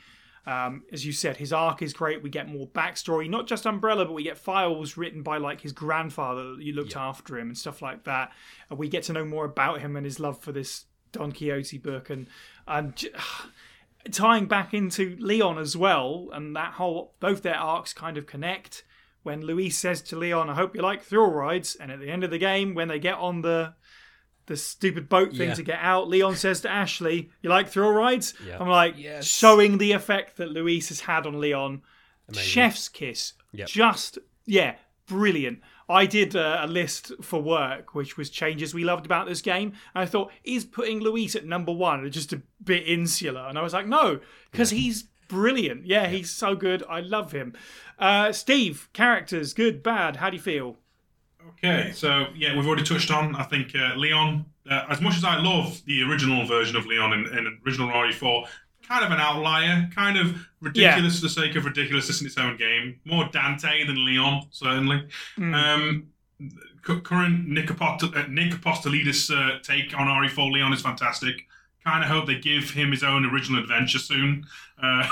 [0.47, 2.23] Um, as you said, his arc is great.
[2.23, 5.73] We get more backstory, not just Umbrella, but we get files written by like his
[5.73, 8.33] grandfather that you looked after him and stuff like that.
[8.69, 11.79] And we get to know more about him and his love for this Don Quixote
[11.79, 12.27] book and
[12.67, 13.11] and j-
[14.11, 18.85] tying back into Leon as well, and that whole both their arcs kind of connect.
[19.23, 22.25] When Luis says to Leon, "I hope you like thrill rides," and at the end
[22.25, 23.75] of the game, when they get on the
[24.47, 25.55] the stupid boat thing Yeah.
[25.55, 28.59] to get out, Leon says to Ashley, "You like thrill rides?" Yeah.
[28.59, 29.25] I'm like, Yes.
[29.25, 31.83] showing the effect that Luis has had on Leon.
[32.29, 32.45] Amazing.
[32.49, 33.69] Chef's kiss, Yep.
[33.69, 34.75] just yeah,
[35.07, 35.61] brilliant.
[35.93, 39.75] I did uh, a list for work, which was changes we loved about this game.
[39.95, 43.47] And I thought, is putting Luis at number one just a bit insular?
[43.47, 45.87] And I was like, no, because he's brilliant.
[45.87, 46.83] Yeah, he's so good.
[46.89, 47.55] I love him.
[47.99, 50.17] Uh, Steve, characters, good, bad.
[50.17, 50.77] How do you feel?
[51.49, 53.35] Okay, so yeah, we've already touched on.
[53.37, 57.13] I think uh, Leon, uh, as much as I love the original version of Leon
[57.13, 58.47] in, in original RE4,
[58.87, 62.57] kind of an outlier, kind of ridiculous for the sake of ridiculousness in its own
[62.57, 63.01] game.
[63.05, 65.09] More Dante than Leon, certainly.
[65.39, 66.09] Um,
[66.83, 71.47] current Nick, Apost- uh, Nick Apostolides uh, take on RE4 Leon is fantastic.
[71.85, 74.47] Kind of hope they give him his own original adventure soon.
[74.81, 75.07] Uh,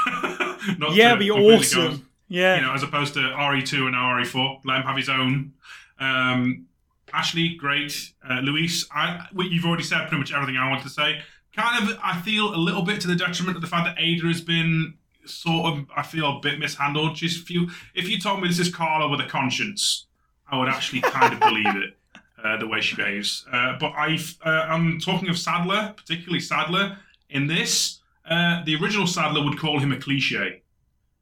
[0.78, 2.06] not Yeah, be completely go- awesome.
[2.28, 2.56] Yeah.
[2.56, 4.60] you know, as opposed to RE2 and RE4.
[4.64, 5.52] Let him have his own.
[5.98, 6.66] Um,
[7.12, 8.12] Ashley, great.
[8.28, 11.22] Uh, Luis, I, you've already said pretty much everything I wanted to say.
[11.54, 14.26] Kind of, I feel a little bit to the detriment of the fact that Ada
[14.28, 17.16] has been sort of, I feel a bit mishandled.
[17.16, 17.68] She's few.
[17.94, 20.06] If you told me this is Carla with a conscience,
[20.48, 21.96] I would actually kind of believe it.
[22.42, 26.96] Uh, the way she behaves, uh, but I, uh, I'm talking of Saddler, particularly Saddler.
[27.28, 30.62] In this, uh, the original Saddler would call him a cliche.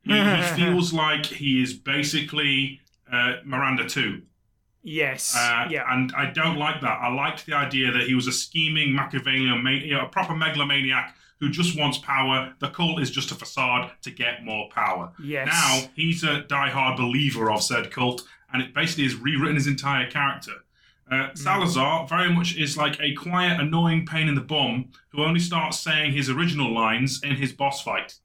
[0.04, 2.80] He, he feels like he is basically
[3.12, 4.22] uh, Miranda too.
[4.88, 5.34] Yes.
[5.36, 5.84] Uh, yeah.
[5.88, 6.98] And I don't like that.
[7.00, 11.14] I liked the idea that he was a scheming Machiavellian, you know, a proper megalomaniac
[11.40, 12.54] who just wants power.
[12.58, 15.12] The cult is just a facade to get more power.
[15.22, 15.46] Yes.
[15.46, 18.22] Now he's a diehard believer of said cult,
[18.52, 20.52] and it basically has rewritten his entire character.
[21.10, 25.40] Uh, Salazar very much is like a quiet, annoying pain in the bum who only
[25.40, 28.18] starts saying his original lines in his boss fight.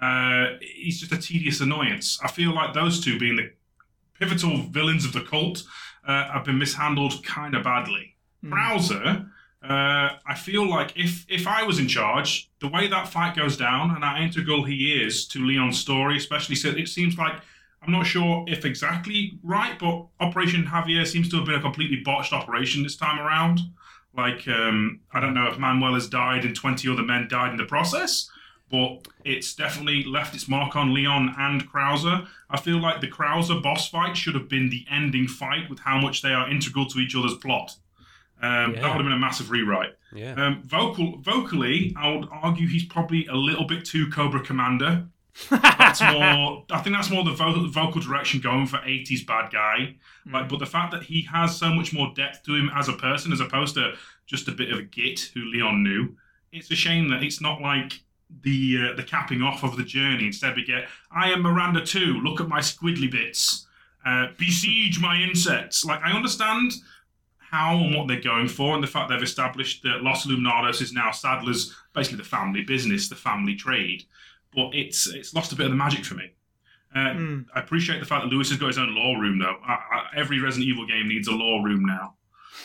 [0.00, 2.18] Uh, he's just a tedious annoyance.
[2.22, 3.50] I feel like those two, being the
[4.18, 5.62] pivotal villains of the cult,
[6.06, 8.16] uh, have been mishandled kind of badly.
[8.44, 9.28] Krauser,
[9.62, 13.58] Uh, I feel like if if I was in charge, the way that fight goes
[13.58, 17.34] down and how integral he is to Leon's story, especially so it seems like
[17.82, 22.00] I'm not sure if exactly right, but Operation Javier seems to have been a completely
[22.02, 23.60] botched operation this time around.
[24.16, 27.56] Like um, I don't know if Manuel has died and 20 other men died in
[27.58, 28.30] the process,
[28.70, 32.26] but it's definitely left its mark on Leon and Krauser.
[32.48, 35.98] I feel like the Krauser boss fight should have been the ending fight with how
[36.00, 37.76] much they are integral to each other's plot.
[38.42, 38.80] Um, Yeah.
[38.80, 39.94] That would have been a massive rewrite.
[40.14, 40.32] Yeah.
[40.34, 45.06] Um, vocal, vocally, I would argue he's probably a little bit too Cobra Commander.
[45.48, 46.64] That's more.
[46.70, 49.94] I think that's more the vocal, vocal direction going for '80s bad guy.
[50.30, 52.92] Like, but the fact that he has so much more depth to him as a
[52.94, 53.94] person, as opposed to
[54.26, 56.16] just a bit of a git who Leon knew,
[56.52, 58.00] it's a shame that it's not like
[58.42, 60.26] the uh, the capping off of the journey.
[60.26, 62.20] Instead, we get I am Miranda too.
[62.22, 63.66] Look at my squiddly bits.
[64.04, 65.84] Uh, besiege my insects.
[65.84, 66.72] Like I understand
[67.38, 70.92] how and what they're going for, and the fact they've established that Los Illuminados is
[70.92, 74.04] now Saddler's basically the family business, the family trade.
[74.54, 76.32] But it's it's lost a bit of the magic for me.
[76.94, 77.46] Uh, Mm.
[77.54, 79.56] I appreciate the fact that Luis has got his own lore room, though.
[79.64, 82.14] I, I, every Resident Evil game needs a lore room now.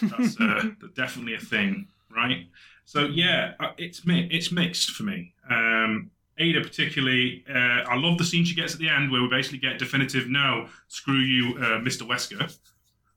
[0.02, 2.48] That's uh, definitely a thing, right?
[2.86, 5.34] So yeah, uh, it's mi- it's mixed for me.
[5.50, 9.30] Um, Ada particularly, uh, I love the scene she gets at the end where we
[9.30, 12.02] basically get definitive no, screw you, uh, Mr.
[12.02, 12.58] Wesker.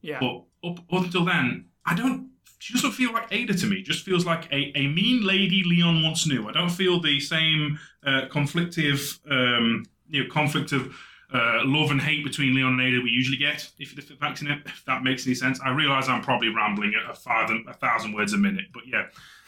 [0.03, 0.21] Yeah.
[0.21, 2.31] But up, up until then, I don't.
[2.61, 3.83] She doesn't feel like Ada to me.
[3.83, 6.49] Just feels like a, a mean lady Leon once knew.
[6.49, 10.93] I don't feel the same uh, conflictive, um, you know, conflict of
[11.33, 13.71] uh, love and hate between Leon and Ada we usually get.
[13.79, 16.95] If, if, it makes any, if that makes any sense, I realise I'm probably rambling
[16.95, 19.07] at a thousand, a thousand words a minute, but yeah,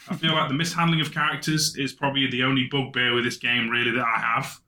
[0.08, 3.68] I feel like the mishandling of characters is probably the only bugbear with this game
[3.68, 4.60] really that I have.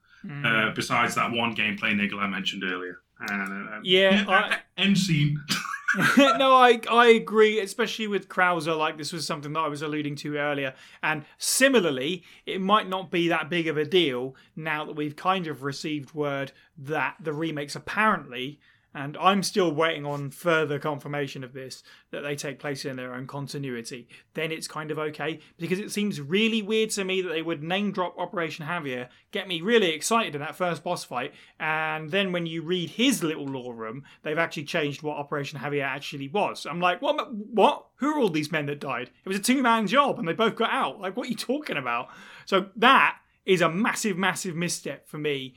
[0.44, 2.98] Uh, besides that one gameplay niggle I mentioned earlier.
[3.28, 5.36] Uh, Yeah, I- end scene.
[6.16, 8.74] no, I I agree, especially with Krauser.
[8.78, 13.10] Like this was something that I was alluding to earlier, and similarly, it might not
[13.10, 17.34] be that big of a deal now that we've kind of received word that the
[17.34, 18.58] remakes apparently,
[18.94, 23.14] and I'm still waiting on further confirmation of this, that they take place in their
[23.14, 24.08] own continuity.
[24.34, 27.62] Then it's kind of okay because it seems really weird to me that they would
[27.62, 32.32] name drop Operation Javier, get me really excited in that first boss fight, and then
[32.32, 36.66] when you read his little lore room, they've actually changed what Operation Javier actually was.
[36.66, 37.32] I'm like, what?
[37.32, 37.86] What?
[37.96, 39.10] Who are all these men that died?
[39.24, 41.00] It was a two-man job, and they both got out.
[41.00, 42.08] Like, what are you talking about?
[42.46, 45.54] So that is a massive, massive misstep for me.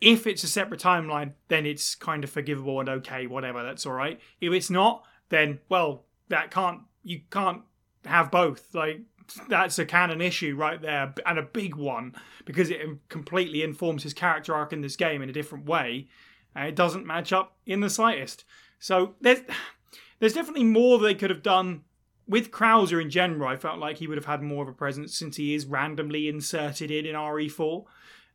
[0.00, 3.62] If it's a separate timeline, then it's kind of forgivable and okay, whatever.
[3.62, 4.20] That's all right.
[4.40, 7.62] If it's not, then well, that can't you can't
[8.04, 8.74] have both.
[8.74, 9.00] Like
[9.48, 14.14] that's a canon issue right there, and a big one because it completely informs his
[14.14, 16.08] character arc in this game in a different way,
[16.54, 18.44] and it doesn't match up in the slightest.
[18.78, 19.40] So there's
[20.20, 21.82] there's definitely more they could have done
[22.28, 23.48] with Krauser in general.
[23.48, 26.28] I felt like he would have had more of a presence since he is randomly
[26.28, 27.84] inserted in in RE4,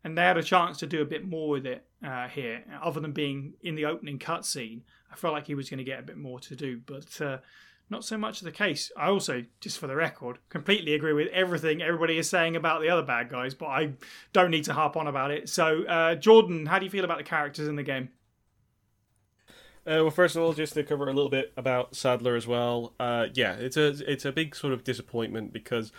[0.03, 2.99] and they had a chance to do a bit more with it uh, here, other
[2.99, 4.81] than being in the opening cutscene.
[5.11, 7.21] I felt like he was going to get a bit more to do, but.
[7.21, 7.37] Uh,
[7.89, 8.91] not so much the case.
[8.97, 12.89] I also, just for the record, completely agree with everything everybody is saying about the
[12.89, 13.93] other bad guys, but I
[14.31, 15.49] don't need to harp on about it.
[15.49, 18.09] So, uh, Jordan, how do you feel about the characters in the game?
[19.85, 22.93] Uh, well, first of all, just to cover a little bit about Saddler as well.
[22.99, 25.91] Uh, yeah, it's a it's a big sort of disappointment because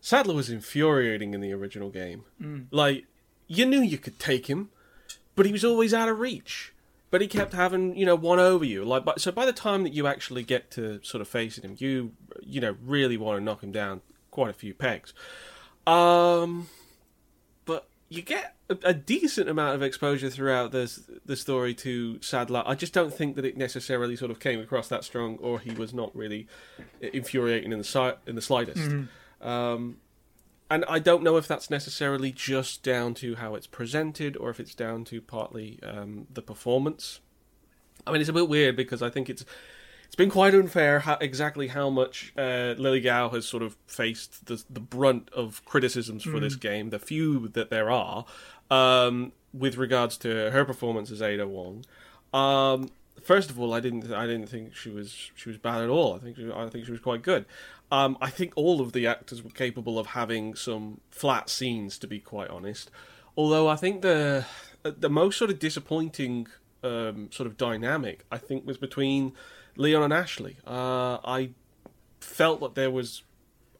[0.00, 2.24] Saddler was infuriating in the original game.
[2.72, 3.04] Like
[3.52, 4.70] you knew you could take him,
[5.36, 6.72] but he was always out of reach.
[7.10, 8.84] But he kept having you know one over you.
[8.84, 11.76] Like but, so, by the time that you actually get to sort of facing him,
[11.78, 15.12] you you know really want to knock him down quite a few pegs.
[15.86, 16.68] Um,
[17.66, 22.62] but you get a, a decent amount of exposure throughout this the story to Saddler.
[22.64, 25.72] I just don't think that it necessarily sort of came across that strong, or he
[25.72, 26.46] was not really
[27.02, 28.90] infuriating in the si- in the slightest.
[29.42, 29.98] Um,
[30.72, 34.58] and I don't know if that's necessarily just down to how it's presented, or if
[34.58, 37.20] it's down to partly um, the performance.
[38.06, 39.44] I mean, it's a bit weird because I think it's
[40.06, 44.46] it's been quite unfair how, exactly how much uh, Lily Gao has sort of faced
[44.46, 48.24] the the brunt of criticisms for this game, the few that there are,
[48.70, 51.84] um, with regards to her performance as Ada Wong.
[52.32, 52.88] Um,
[53.22, 56.14] first of all, I didn't I didn't think she was she was bad at all.
[56.14, 57.44] I think she, I think she was quite good.
[57.92, 62.06] Um, I think all of the actors were capable of having some flat scenes, to
[62.06, 62.90] be quite honest.
[63.36, 64.46] Although I think the
[64.82, 66.48] the most sort of disappointing
[66.82, 69.34] um, sort of dynamic I think was between
[69.76, 70.56] Leon and Ashley.
[70.66, 71.50] Uh, I
[72.18, 73.24] felt that there was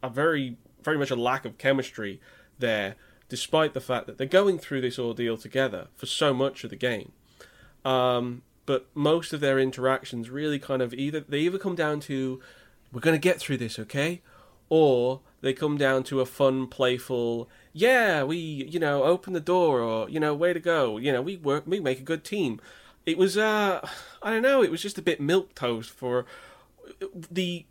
[0.03, 2.21] a very very much a lack of chemistry
[2.59, 2.97] there,
[3.31, 6.77] despite the fact that they're going through this ordeal together for so much of the
[6.77, 7.13] game.
[7.83, 12.41] Um, but most of their interactions really kind of either they either come down to
[12.93, 14.23] we're going to get through this, okay?
[14.75, 19.81] or they come down to a fun, playful, yeah, we, you know, open the door,
[19.81, 22.59] or you know, way to go, you know, we work, we make a good team.
[23.05, 23.87] It was, uh,
[24.23, 26.25] I don't know, it was just a bit milk toast for
[27.31, 27.67] the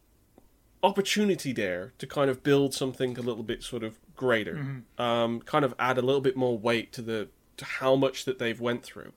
[0.83, 5.65] opportunity there to kind of build something a little bit sort of greater, um, kind
[5.65, 8.83] of add a little bit more weight to the to how much that they've went
[8.83, 9.11] through.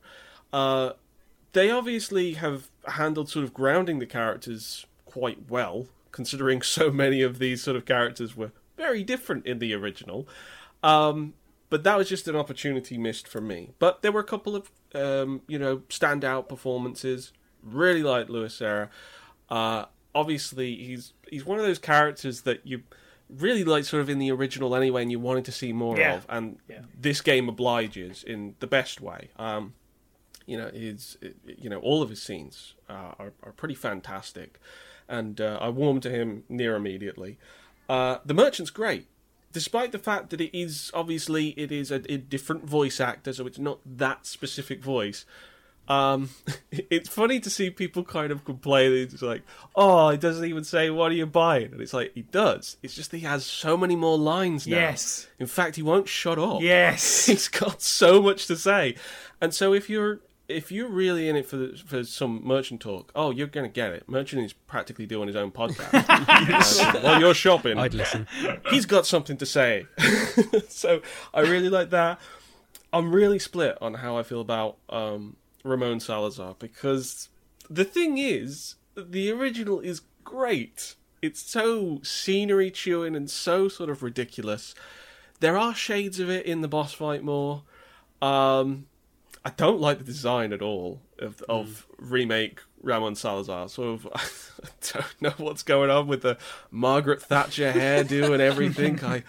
[0.54, 0.92] Uh,
[1.52, 7.38] they obviously have handled sort of grounding the characters quite well, considering so many of
[7.38, 10.26] these sort of characters were very different in the original.
[10.82, 11.34] Um,
[11.70, 13.70] but that was just an opportunity missed for me.
[13.78, 17.32] But there were a couple of um, you know standout performances.
[17.62, 18.90] Really like Luis Serra.
[19.48, 19.84] Uh,
[20.14, 22.82] obviously, he's he's one of those characters that you
[23.28, 26.14] really like sort of in the original anyway, and you wanted to see more Yeah.
[26.16, 26.26] of.
[26.28, 26.82] And Yeah.
[27.00, 29.30] this game obliges in the best way.
[29.36, 29.74] Um,
[30.46, 34.60] you know, his you know all of his scenes uh, are are pretty fantastic,
[35.08, 37.38] and uh, I warmed to him near immediately.
[37.88, 39.06] Uh, the merchant's great,
[39.52, 43.46] despite the fact that it is obviously it is a, a different voice actor, so
[43.46, 45.24] it's not that specific voice.
[45.86, 46.30] Um,
[46.70, 48.92] it's funny to see people kind of complain.
[48.92, 49.42] It's like,
[49.76, 52.76] oh, he doesn't even say what are you buying, and it's like he does.
[52.82, 54.76] It's just he has so many more lines now.
[54.76, 55.28] Yes.
[55.38, 56.62] In fact, he won't shut up.
[56.62, 57.26] Yes.
[57.26, 58.96] He's got so much to say,
[59.40, 63.10] and so if you're if you're really in it for the, for some merchant talk,
[63.14, 64.08] oh, you're gonna get it.
[64.08, 67.78] Merchant is practically doing his own podcast while you're shopping.
[67.78, 68.26] I'd listen.
[68.70, 69.86] He's got something to say,
[70.68, 71.00] so
[71.32, 72.20] I really like that.
[72.92, 77.28] I'm really split on how I feel about um, Ramon Salazar because
[77.68, 80.94] the thing is, the original is great.
[81.22, 84.74] It's so scenery chewing and so sort of ridiculous.
[85.40, 87.62] There are shades of it in the boss fight more.
[88.22, 88.86] Um,
[89.44, 93.68] I don't like the design at all of of remake Ramon Salazar.
[93.68, 96.38] Sort of, I don't know what's going on with the
[96.70, 99.04] Margaret Thatcher hairdo and everything.
[99.04, 99.22] I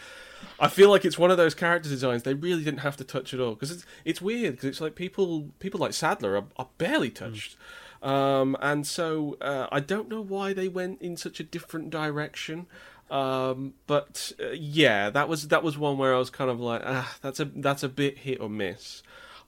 [0.60, 3.34] I feel like it's one of those character designs they really didn't have to touch
[3.34, 6.68] at all because it's it's weird because it's like people people like Saddler are, are
[6.78, 7.58] barely touched.
[8.02, 12.68] Um, and so uh, I don't know why they went in such a different direction.
[13.10, 16.82] Um, but uh, yeah, that was that was one where I was kind of like,
[16.86, 19.04] ah, that's a that's a bit hit or miss.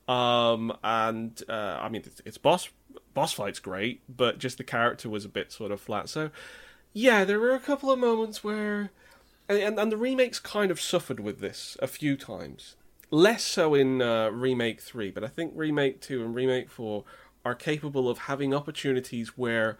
[0.07, 2.69] Um, and uh, I mean, it's, it's boss
[3.13, 6.09] boss fight's great, but just the character was a bit sort of flat.
[6.09, 6.31] So
[6.93, 8.91] yeah, there were a couple of moments where,
[9.49, 12.75] and and, and the remakes kind of suffered with this a few times.
[13.09, 17.05] Less so in uh, remake three, but I think remake two and remake four
[17.45, 19.77] are capable of having opportunities where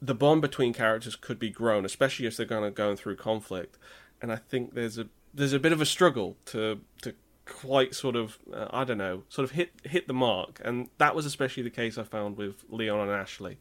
[0.00, 3.78] the bond between characters could be grown, especially if they're going to go through conflict.
[4.20, 7.14] And I think there's a there's a bit of a struggle to to
[7.48, 11.14] quite sort of uh, I don't know sort of hit hit the mark, and that
[11.14, 13.58] was especially the case I found with Leon and Ashley.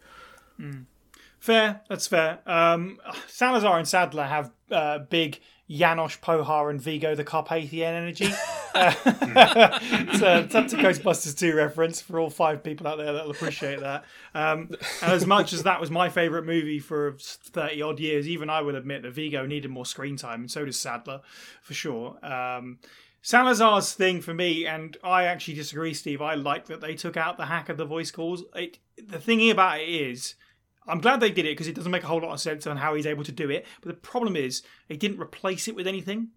[1.40, 2.40] Fair, that's fair.
[2.46, 8.30] Um, Salazar and Saddler have uh, big Janosz Poha and Vigo the Carpathian energy.
[8.74, 8.92] Uh,
[10.18, 14.06] so that's a Ghostbusters 2 reference for all five people out there that'll appreciate that.
[14.34, 14.72] Um,
[15.02, 18.62] and as much as that was my favourite movie for 30 odd years, even I
[18.62, 21.22] would admit that Vigo needed more screen time, and so does Saddler,
[21.62, 22.18] for sure.
[22.26, 22.80] Um,
[23.28, 26.22] Salazar's thing for me, and I actually disagree, Steve.
[26.22, 28.46] I like that they took out the hack of the voice calls.
[28.56, 30.36] It, the thing about it is,
[30.88, 32.78] I'm glad they did it because it doesn't make a whole lot of sense on
[32.78, 33.66] how he's able to do it.
[33.82, 36.30] But the problem is, they didn't replace it with anything.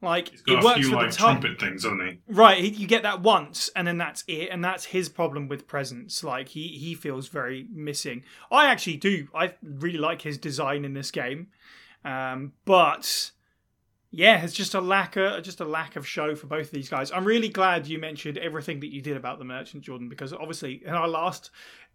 [0.00, 2.18] Like He's it got a works few for like the time, trumpet things, hasn't he?
[2.26, 2.56] right?
[2.56, 6.24] he- You get that once, and then that's it, and that's his problem with presence.
[6.24, 8.22] Like he he feels very missing.
[8.50, 9.28] I actually do.
[9.34, 11.48] I really like his design in this game,
[12.02, 13.30] um, but
[14.16, 16.88] yeah, it's just a lack of just a lack of show for both of these
[16.88, 17.10] guys.
[17.10, 20.82] I'm really glad you mentioned everything that you did about the merchant, Jordan, because obviously
[20.84, 21.50] in our last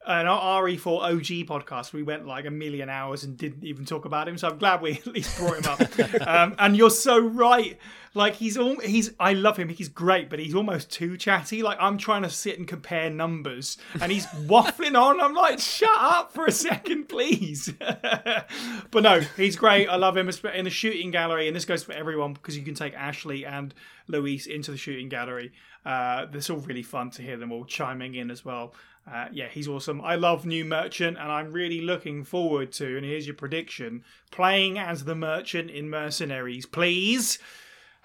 [0.05, 4.27] our RE4 OG podcast, we went like a million hours and didn't even talk about
[4.27, 4.37] him.
[4.37, 5.81] So I'm glad we at least brought him up.
[6.27, 7.77] um, and you're so right.
[8.15, 9.69] Like he's all he's I love him.
[9.69, 11.61] He's great, but he's almost too chatty.
[11.61, 15.21] Like I'm trying to sit and compare numbers, and he's waffling on.
[15.21, 17.71] I'm like, shut up for a second, please.
[17.79, 19.87] but no, he's great.
[19.87, 22.73] I love him in the shooting gallery, and this goes for everyone because you can
[22.73, 23.75] take Ashley and
[24.07, 25.51] Luis into the shooting gallery.
[25.85, 28.73] Uh, it's all really fun to hear them all chiming in as well.
[29.11, 30.01] Uh, yeah, he's awesome.
[30.01, 32.97] I love New Merchant, and I'm really looking forward to.
[32.97, 37.39] And here's your prediction: playing as the Merchant in Mercenaries, please.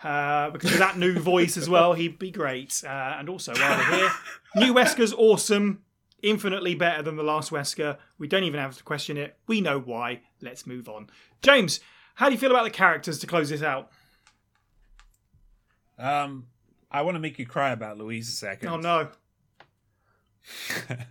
[0.03, 2.83] Uh, because with that new voice as well, he'd be great.
[2.87, 4.11] Uh, and also, while we're here,
[4.57, 5.83] new Wesker's awesome,
[6.23, 7.99] infinitely better than the last Wesker.
[8.19, 9.37] We don't even have to question it.
[9.47, 10.21] We know why.
[10.43, 11.09] Let's move on.
[11.43, 11.81] James,
[12.15, 13.91] how do you feel about the characters to close this out?
[15.99, 16.47] Um,
[16.91, 18.69] I want to make you cry about Luis a second.
[18.69, 19.09] Oh no.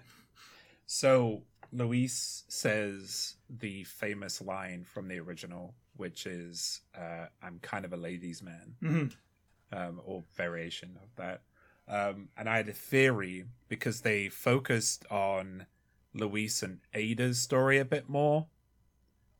[0.86, 7.94] So Luis says the famous line from the original which is uh, I'm kind of
[7.94, 9.16] a ladies' man, Mhm.
[9.72, 11.42] um, or variation of that.
[11.88, 15.68] Um, and I had a theory because they focused on
[16.14, 18.48] Luis and Ada's story a bit more.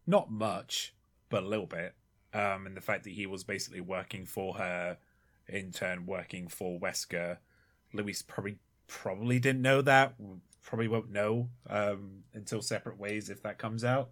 [0.06, 0.94] Not much,
[1.30, 1.96] but a little bit.
[2.34, 4.98] Um, and the fact that he was basically working for her,
[5.48, 7.38] in turn working for Wesker.
[7.94, 8.60] Luis probably
[9.02, 10.16] probably didn't know that.
[10.62, 14.10] Probably won't know um, until Separate Ways if that comes out.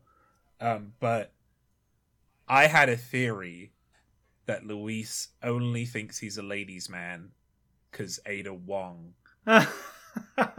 [0.59, 1.33] Um, but
[2.47, 3.71] I had a theory
[4.47, 7.29] that Luis only thinks he's a ladies' man
[7.91, 9.13] because Ada Wong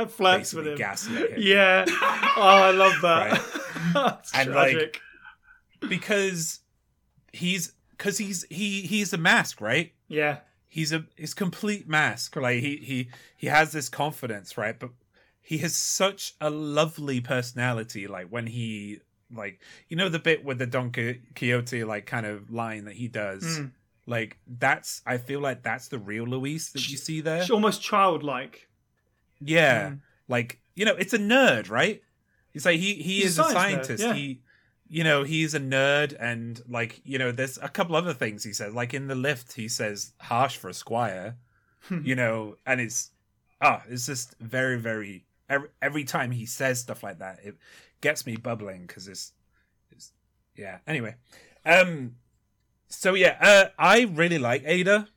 [0.09, 0.77] Flirts with him.
[0.77, 1.39] gaslit him.
[1.43, 1.85] Yeah.
[1.89, 3.41] Oh, I love that.
[3.95, 5.01] That's And, like,
[5.89, 6.61] because
[7.33, 9.93] he's because he's he he's a mask, right?
[10.09, 10.39] yeah.
[10.75, 12.35] He's a he's complete mask.
[12.35, 14.79] Like he he he has this confidence, right?
[14.79, 14.89] But
[15.43, 18.07] he has such a lovely personality.
[18.07, 19.01] Like when he
[19.35, 19.61] like
[19.91, 23.45] you know the bit with the Don Quixote like kind of line that he does.
[23.45, 23.73] Mm.
[24.07, 27.43] Like that's I feel like that's the real Luis that you see there.
[27.43, 28.67] It's almost childlike.
[29.41, 30.01] Yeah, Mm.
[30.29, 32.01] like you know, it's a nerd, right?
[32.51, 34.03] He's like he he He's is a a scientist.
[34.03, 34.15] yeah.
[34.15, 34.41] He,
[34.93, 38.53] you know, he's a nerd, and like you know, there's a couple other things he
[38.53, 38.75] says.
[38.75, 41.37] Like in the lift, he says harsh for a squire,
[42.03, 43.11] you know, and it's
[43.63, 45.25] ah, it's just very very.
[45.49, 47.57] Every, every time he says stuff like that, it
[48.03, 49.33] gets me bubbling because it's,
[49.91, 50.13] it's
[50.57, 50.79] yeah.
[50.87, 51.15] Anyway,
[51.65, 52.17] um,
[52.89, 55.09] so yeah, uh, I really like Ada.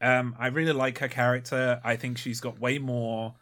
[0.00, 1.82] Um, I really like her character.
[1.84, 3.34] I think she's got way more.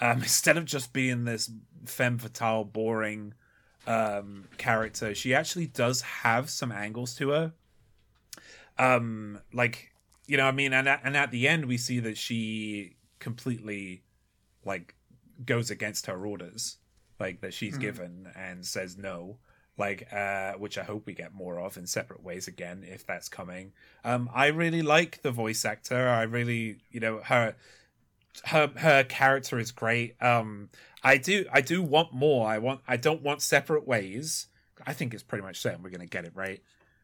[0.00, 1.50] Um, instead of just being this
[1.84, 3.34] femme fatale, boring
[3.86, 7.52] um, character, she actually does have some angles to her.
[8.78, 9.92] Um, like
[10.26, 14.04] you know, I mean, and at, and at the end we see that she completely
[14.64, 14.94] like
[15.44, 16.76] goes against her orders,
[17.18, 19.38] like that she's given, and says no.
[19.76, 23.30] Like, uh, which I hope we get more of in separate ways again, if that's
[23.30, 23.72] coming.
[24.04, 26.06] Um, I really like the voice actor.
[26.08, 27.56] I really, you know, her
[28.44, 30.20] her her character is great.
[30.22, 30.68] Um,
[31.02, 32.48] I do I do want more.
[32.48, 34.48] I want I don't want separate ways.
[34.86, 36.62] I think it's pretty much certain we're gonna get it right.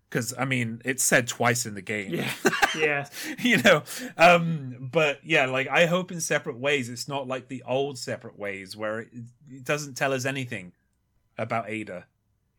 [0.08, 2.12] Because I mean, it's said twice in the game.
[2.14, 2.30] Yeah.
[2.76, 3.08] Yeah.
[3.38, 3.84] you know.
[4.18, 8.38] Um, but yeah, like I hope in separate ways it's not like the old separate
[8.38, 9.08] ways where it,
[9.50, 10.72] it doesn't tell us anything
[11.38, 12.06] about Ada.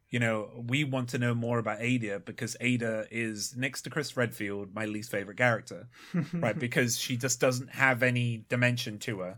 [0.10, 4.16] You know, we want to know more about Ada because Ada is next to Chris
[4.18, 5.88] Redfield, my least favorite character,
[6.34, 6.58] right?
[6.68, 9.38] Because she just doesn't have any dimension to her.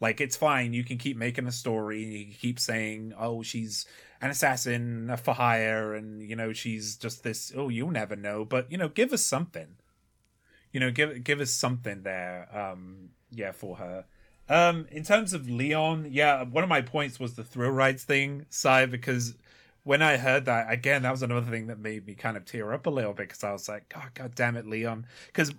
[0.00, 3.84] Like it's fine, you can keep making a story, you can keep saying, "Oh, she's
[4.22, 7.52] an assassin for hire," and you know she's just this.
[7.54, 9.76] Oh, you'll never know, but you know, give us something.
[10.72, 12.48] You know, give give us something there.
[12.56, 14.06] Um, yeah, for her.
[14.48, 18.46] Um, in terms of Leon, yeah, one of my points was the thrill rides thing,
[18.48, 19.34] side because
[19.84, 22.72] when I heard that again, that was another thing that made me kind of tear
[22.72, 25.06] up a little bit because I was like, God, God damn it, Leon.
[25.26, 25.52] Because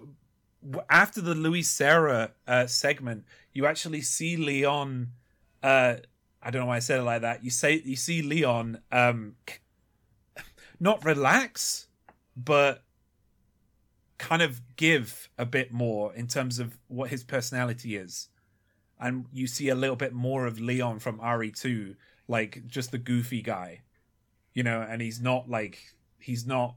[0.89, 5.11] after the Luis Serra uh, segment, you actually see Leon.
[5.61, 5.95] Uh,
[6.41, 7.43] I don't know why I said it like that.
[7.43, 9.35] You say you see Leon um,
[10.79, 11.87] not relax,
[12.35, 12.83] but
[14.17, 18.29] kind of give a bit more in terms of what his personality is.
[18.99, 21.95] And you see a little bit more of Leon from RE2,
[22.27, 23.81] like just the goofy guy
[24.53, 25.79] you know and he's not like
[26.19, 26.75] he's not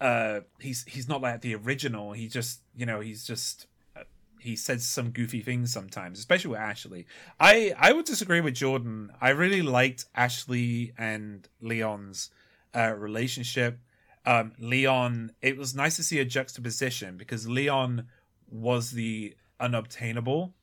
[0.00, 4.02] uh he's he's not like the original he just you know he's just uh,
[4.38, 7.06] he says some goofy things sometimes especially with ashley
[7.38, 12.30] i i would disagree with jordan i really liked ashley and leon's
[12.74, 13.78] uh relationship
[14.24, 18.06] um leon it was nice to see a juxtaposition because leon
[18.50, 20.54] was the unobtainable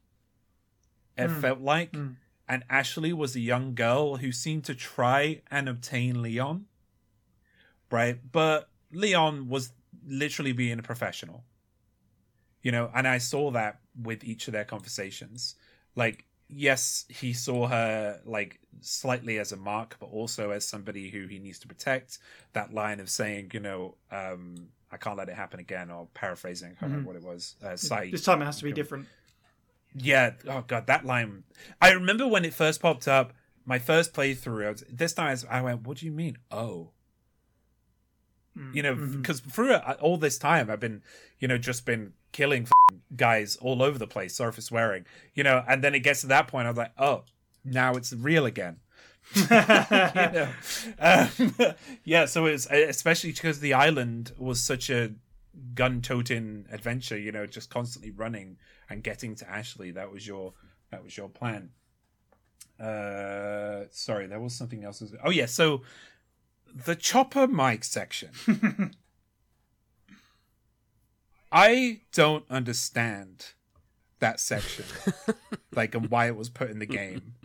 [1.15, 1.41] it Mm.
[1.41, 2.15] felt like Mm.
[2.49, 6.65] and Ashley was a young girl who seemed to try and obtain Leon.
[7.91, 8.19] Right?
[8.31, 9.71] But Leon was
[10.07, 11.43] literally being a professional.
[12.61, 15.55] You know, and I saw that with each of their conversations.
[15.95, 21.27] Like, yes, he saw her like slightly as a mark, but also as somebody who
[21.27, 22.19] he needs to protect.
[22.53, 26.71] That line of saying, you know, um, I can't let it happen again, or paraphrasing,
[26.71, 27.55] I can't remember what it was.
[27.63, 27.71] Uh.
[27.71, 29.07] This time it has to be different.
[29.95, 30.31] Yeah.
[30.47, 31.43] Oh god, that line.
[31.81, 33.33] I remember when it first popped up.
[33.65, 34.65] My first playthrough.
[34.65, 36.37] I was, this time I went, "What do you mean?
[36.51, 36.91] Oh."
[38.73, 39.21] You know, Mhm.
[39.21, 41.03] because through all this time, I've been,
[41.39, 42.67] you know, just been killing
[43.15, 44.35] guys all over the place.
[44.35, 45.05] Sorry for swearing.
[45.35, 46.65] You know, and then it gets to that point.
[46.67, 47.23] I was like, "Oh,
[47.63, 48.77] now it's real again."
[49.35, 50.49] you know?
[50.99, 51.29] um,
[52.03, 52.25] yeah.
[52.25, 55.13] So it's especially because the island was such a
[55.73, 57.17] gun-toting adventure.
[57.17, 58.57] You know, just constantly running
[58.89, 59.91] and getting to Ashley.
[59.91, 60.53] That was your
[60.91, 61.71] that was your plan.
[62.79, 65.03] Uh, sorry, there was something else.
[65.23, 65.81] Oh yeah, so
[66.85, 68.29] the Chopper Mike section.
[71.51, 73.53] I don't understand
[74.19, 74.85] that section,
[75.75, 77.35] like and why it was put in the game.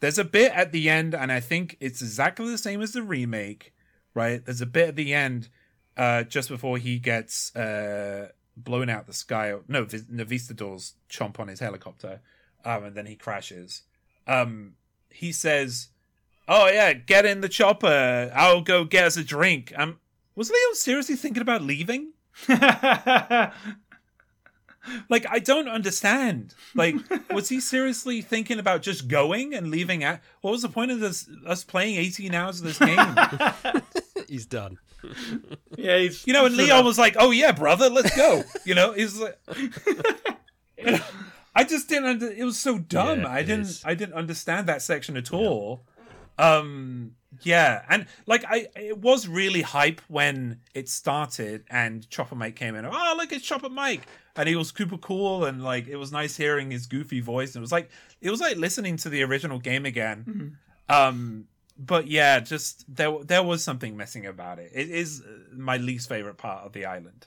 [0.00, 3.02] There's a bit at the end, and I think it's exactly the same as the
[3.02, 3.74] remake,
[4.14, 4.44] right?
[4.44, 5.48] There's a bit at the end,
[5.96, 9.54] uh, just before he gets uh blown out the sky.
[9.66, 12.20] No, the Novistadors chomp on his helicopter,
[12.64, 13.82] um, and then he crashes.
[14.26, 14.74] Um,
[15.10, 15.88] he says,
[16.48, 18.32] "Oh yeah, get in the chopper.
[18.34, 19.98] I'll go get us a drink." Um,
[20.34, 22.12] was Leo seriously thinking about leaving?
[25.10, 26.54] Like, I don't understand.
[26.74, 26.94] Like,
[27.30, 30.02] was he seriously thinking about just going and leaving?
[30.02, 31.28] At what was the point of this?
[31.46, 33.82] Us playing eighteen hours of this game?
[34.28, 34.78] He's done.
[35.76, 38.92] yeah, he's, You know, and Leo was like, "Oh yeah, brother, let's go." You know,
[38.92, 39.38] he's like,
[41.54, 42.06] I just didn't.
[42.08, 43.20] Under- it was so dumb.
[43.20, 43.62] Yeah, I didn't.
[43.66, 43.82] is.
[43.84, 45.84] I didn't understand that section at all.
[46.38, 47.12] Um,
[47.42, 52.74] yeah, and like I, it was really hype when it started, and Chopper Mike came
[52.74, 52.86] in.
[52.86, 56.36] Oh, look, it's Chopper Mike, and he was super cool, and like it was nice
[56.36, 57.54] hearing his goofy voice.
[57.54, 60.24] And it was like it was like listening to the original game again.
[60.88, 61.44] Um,
[61.78, 64.70] but yeah, just there there was something missing about it.
[64.74, 67.26] It is uh, my least favorite part of the island.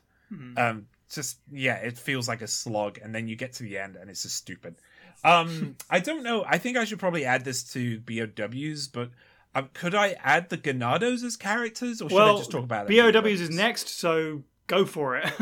[0.57, 3.97] Um, just yeah, it feels like a slog, and then you get to the end,
[3.97, 4.75] and it's just stupid.
[5.23, 6.43] Um, I don't know.
[6.47, 9.11] I think I should probably add this to BOWs, but
[9.53, 13.13] um, could I add the Ganados as characters, or should I just talk about it?
[13.13, 15.29] BOWs is next, so go for it.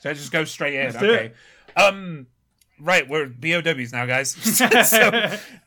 [0.00, 0.86] So I just go straight in.
[0.86, 1.32] Let's okay.
[1.76, 2.26] Um,
[2.80, 4.30] right, we're BOWs now, guys.
[4.32, 5.06] so,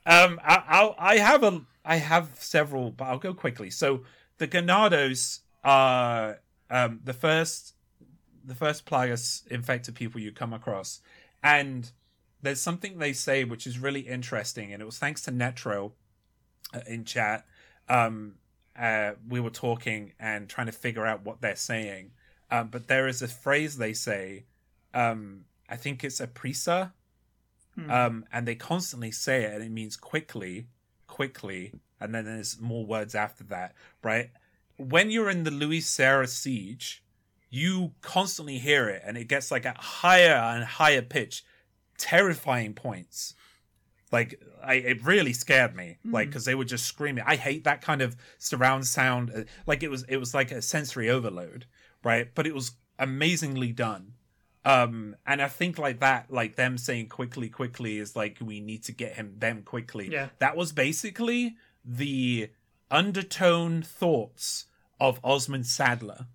[0.05, 3.69] um, I, I'll I have a I have several, but I'll go quickly.
[3.69, 4.03] So
[4.39, 6.39] the Ganados are
[6.69, 7.75] um the first
[8.43, 10.99] the first plagas infected people you come across,
[11.43, 11.91] and
[12.43, 15.93] there's something they say which is really interesting, and it was thanks to Netro
[16.73, 17.45] uh, in chat.
[17.89, 18.35] Um,
[18.77, 22.11] uh, we were talking and trying to figure out what they're saying.
[22.51, 24.45] Um, but there is a phrase they say.
[24.93, 26.91] Um, I think it's a prisa,
[27.89, 30.67] um, and they constantly say it, and it means quickly,
[31.07, 33.73] quickly, and then there's more words after that,
[34.03, 34.29] right?
[34.77, 37.03] When you're in the Luis Serra siege,
[37.49, 41.43] you constantly hear it, and it gets like a higher and higher pitch,
[41.97, 43.35] terrifying points.
[44.11, 47.23] Like, I, it really scared me, like, because they were just screaming.
[47.25, 49.31] I hate that kind of surround sound.
[49.35, 51.65] uh, Like it was, it was like a sensory overload,
[52.03, 52.29] right?
[52.35, 54.13] But it was amazingly done.
[54.65, 58.83] Um, and I think like that, like them saying quickly, quickly is like we need
[58.83, 60.09] to get him them quickly.
[60.11, 60.29] Yeah.
[60.39, 62.49] That was basically the
[62.91, 64.65] undertone thoughts
[64.99, 66.27] of Osmund Saddler.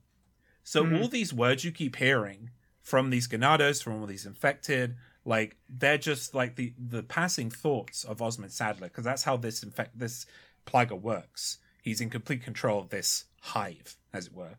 [0.64, 0.96] So Hmm.
[0.96, 2.50] all these words you keep hearing
[2.82, 4.96] from these Ganados, from all these infected,
[5.28, 9.62] like they're just like the the passing thoughts of Osmund Saddler, because that's how this
[9.62, 10.24] infect this
[10.66, 11.58] plaga works.
[11.82, 14.56] He's in complete control of this hive, as it were.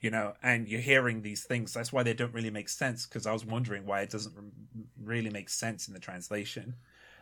[0.00, 1.74] You know, and you're hearing these things.
[1.74, 3.06] That's why they don't really make sense.
[3.06, 4.34] Because I was wondering why it doesn't
[5.00, 6.74] really make sense in the translation.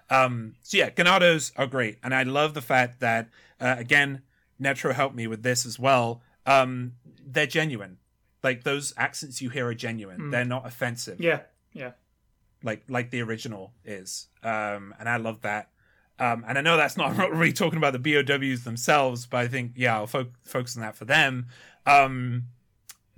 [0.08, 3.28] Um, so yeah, Ganados are great, and I love the fact that
[3.60, 4.22] uh, again,
[4.58, 6.22] Netro helped me with this as well.
[6.46, 7.98] Um, they're genuine.
[8.42, 10.30] Like those accents you hear are genuine.
[10.30, 11.40] They're not offensive yeah,
[11.74, 11.90] yeah.
[12.62, 14.28] Like like the original is.
[14.42, 15.70] Um, and I love that.
[16.18, 19.72] Um, and I know that's not really talking about the BOWs themselves, but I think
[19.76, 21.46] yeah, I'll fo- focus on that for them.
[21.86, 22.44] Um,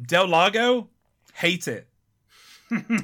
[0.01, 0.88] Del Lago,
[1.34, 1.88] hate it.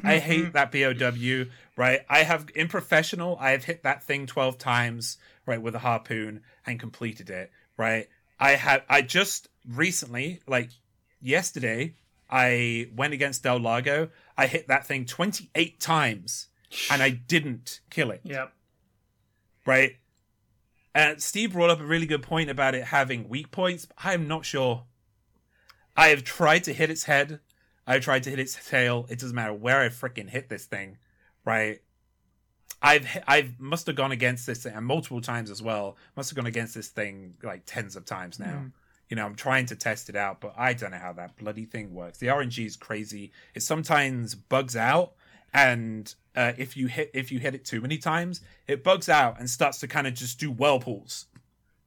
[0.04, 1.50] I hate that BOW.
[1.76, 5.80] Right, I have in professional, I have hit that thing twelve times right with a
[5.80, 7.50] harpoon and completed it.
[7.76, 8.08] Right,
[8.38, 10.70] I had I just recently, like
[11.20, 11.94] yesterday,
[12.30, 14.10] I went against Del Lago.
[14.36, 16.48] I hit that thing twenty eight times
[16.90, 18.48] and I didn't kill it Yeah.
[19.64, 19.92] right?
[20.94, 23.86] And Steve brought up a really good point about it having weak points.
[24.02, 24.84] I am not sure.
[25.96, 27.40] I have tried to hit its head.
[27.86, 29.06] I've tried to hit its tail.
[29.08, 30.98] It doesn't matter where I freaking hit this thing,
[31.44, 31.80] right?
[32.82, 35.96] I've I've must have gone against this thing multiple times as well.
[36.16, 38.46] Must have gone against this thing like tens of times now.
[38.58, 38.66] Hmm.
[39.08, 41.64] You know, I'm trying to test it out, but I don't know how that bloody
[41.64, 42.18] thing works.
[42.18, 43.32] The RNG is crazy.
[43.54, 45.12] It sometimes bugs out,
[45.54, 49.38] and uh, if you hit if you hit it too many times, it bugs out
[49.38, 51.26] and starts to kind of just do whirlpools.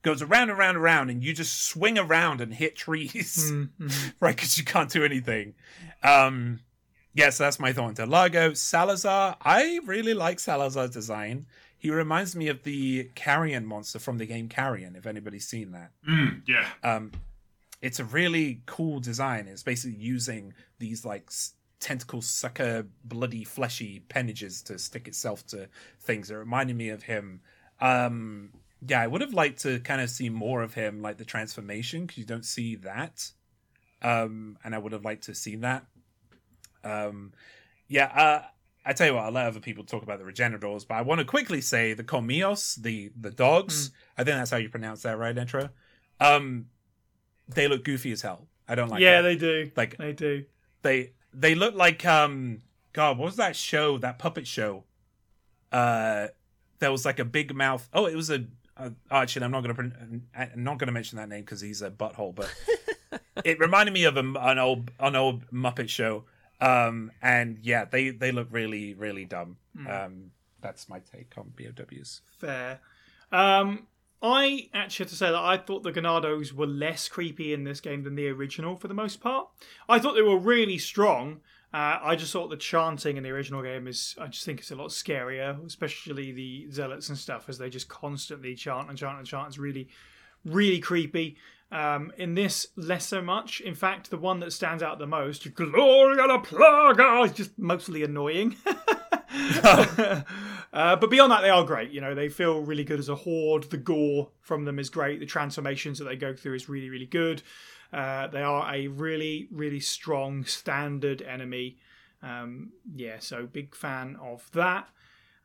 [0.01, 3.51] Goes around and around and around, and you just swing around and hit trees,
[4.21, 4.35] right?
[4.35, 5.55] Because you can't do anything.
[6.03, 6.61] Um,
[7.13, 8.53] yeah, so that's my thought on Del Lago.
[8.53, 11.47] Salazar, I really like Salazar's design.
[11.79, 15.91] He reminds me of the Carrion monster from the game Carrion, if anybody's seen that.
[16.07, 16.67] Mm, yeah.
[16.83, 17.11] Um,
[17.81, 19.47] it's a really cool design.
[19.47, 21.31] It's basically using these like
[21.79, 25.69] tentacle sucker, bloody, fleshy appendages to stick itself to
[26.01, 26.29] things.
[26.29, 27.39] It reminded me of him.
[27.79, 28.51] Um,
[28.85, 32.01] yeah, I would have liked to kind of see more of him, like the transformation,
[32.01, 33.31] because you don't see that.
[34.01, 35.85] Um, and I would have liked to see that.
[36.83, 37.33] Um,
[37.87, 38.41] yeah, uh,
[38.85, 41.19] I tell you what, I'll let other people talk about the Regenerators, but I want
[41.19, 43.91] to quickly say the Comios, the the dogs.
[44.17, 45.69] I think that's how you pronounce that, right, Netro?
[46.19, 46.67] Um,
[47.47, 48.47] they look goofy as hell.
[48.67, 49.01] I don't like.
[49.01, 49.27] yeah, that.
[49.27, 49.71] they do.
[49.75, 50.45] like They do.
[50.81, 52.59] they they look like um
[52.93, 54.83] god what was that show that puppet show
[55.71, 56.27] uh
[56.79, 58.45] there was like a big mouth oh it was a
[58.77, 59.91] uh, actually i'm not gonna
[60.35, 62.51] i'm not gonna mention that name because he's a butthole but
[63.45, 66.23] it reminded me of a, an old an old muppet show
[66.61, 69.57] um and yeah they they look really really dumb
[69.87, 70.31] um
[70.61, 72.81] that's my take on bows Fair.
[73.31, 73.87] Um,
[74.21, 77.79] I actually have to say that I thought the Ganados were less creepy in this
[77.79, 79.47] game than the original for the most part.
[79.87, 81.39] I thought they were really strong.
[81.73, 84.71] Uh, I just thought the chanting in the original game is, I just think it's
[84.71, 89.19] a lot scarier, especially the zealots and stuff, as they just constantly chant and chant
[89.19, 89.49] and chant.
[89.49, 89.87] It's really,
[90.43, 91.37] really creepy.
[91.71, 93.61] Um, in this, less so much.
[93.61, 98.01] In fact, the one that stands out the most, Gloria la Plaga, is just mostly
[98.03, 98.55] annoying.
[99.63, 100.23] uh,
[100.73, 101.91] but beyond that, they are great.
[101.91, 103.69] You know, they feel really good as a horde.
[103.69, 105.19] The gore from them is great.
[105.19, 107.43] The transformations that they go through is really, really good.
[107.93, 111.77] Uh, they are a really, really strong standard enemy.
[112.21, 114.89] Um, yeah, so big fan of that.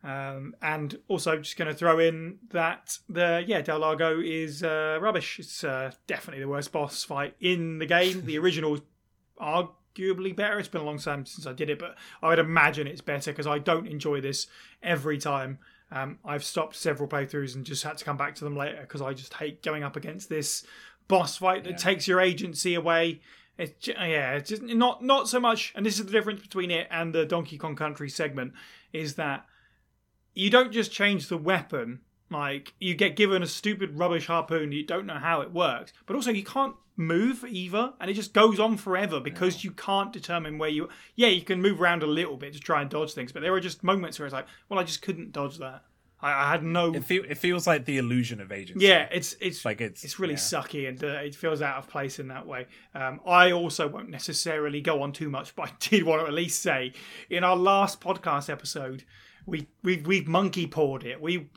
[0.05, 4.98] Um, and also just going to throw in that the yeah Del Lago is uh,
[5.00, 5.38] rubbish.
[5.38, 8.26] It's uh, definitely the worst boss fight in the game.
[8.26, 8.80] The original
[9.40, 10.59] arguably better.
[10.59, 13.32] It's been a long time since I did it, but I would imagine it's better
[13.32, 14.46] because I don't enjoy this
[14.82, 15.59] every time.
[15.90, 19.00] Um, I've stopped several playthroughs and just had to come back to them later because
[19.00, 20.66] I just hate going up against this
[21.09, 23.22] boss fight that takes your agency away.
[23.57, 25.72] It's yeah, it's just not not so much.
[25.74, 28.52] And this is the difference between it and the Donkey Kong Country segment
[28.92, 29.46] is that
[30.35, 32.01] you don't just change the weapon.
[32.30, 36.16] Like you get given a stupid rubbish harpoon, you don't know how it works, but
[36.16, 40.59] also you can't move either, and it just goes on forever because you can't determine
[40.59, 40.89] where you.
[41.14, 43.53] Yeah, you can move around a little bit to try and dodge things, but there
[43.53, 45.82] are just moments where it's like, well, I just couldn't dodge that.
[46.20, 46.95] I, I had no.
[46.95, 50.18] it, feel, it feels like the illusion of agency Yeah, it's it's like it's it's
[50.18, 50.41] really yeah.
[50.41, 52.66] sucky and uh, it feels out of place in that way.
[52.95, 56.32] Um, I also won't necessarily go on too much, but I did want to at
[56.32, 56.93] least say
[57.28, 59.05] in our last podcast episode,
[59.47, 61.20] we we we've monkey pawed it.
[61.20, 61.49] We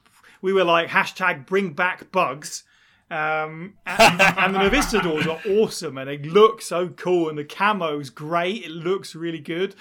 [0.41, 2.63] we were like hashtag bring back bugs.
[3.09, 8.09] Um, and, and the Novistadors are awesome and they look so cool and the camo's
[8.09, 8.65] great.
[8.65, 9.75] It looks really good,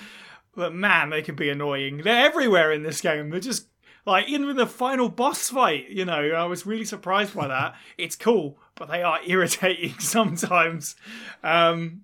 [0.54, 2.02] but man, they can be annoying.
[2.04, 3.30] They're everywhere in this game.
[3.30, 3.66] They're just
[4.06, 7.74] like even in the final boss fight, you know, I was really surprised by that.
[7.98, 10.94] It's cool, but they are irritating sometimes.
[11.42, 12.02] Um,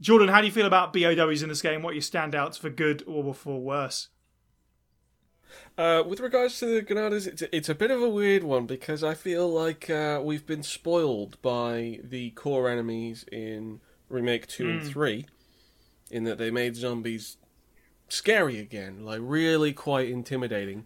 [0.00, 1.82] Jordan, how do you feel about BOWs in this game?
[1.82, 4.08] What are your standouts for good or for worse?
[5.78, 9.04] Uh, with regards to the Ganados, it's, it's a bit of a weird one because
[9.04, 14.84] I feel like uh, we've been spoiled by the core enemies in Remake 2 and
[14.84, 15.26] 3,
[16.10, 17.36] in that they made zombies
[18.08, 20.84] scary again, like really quite intimidating.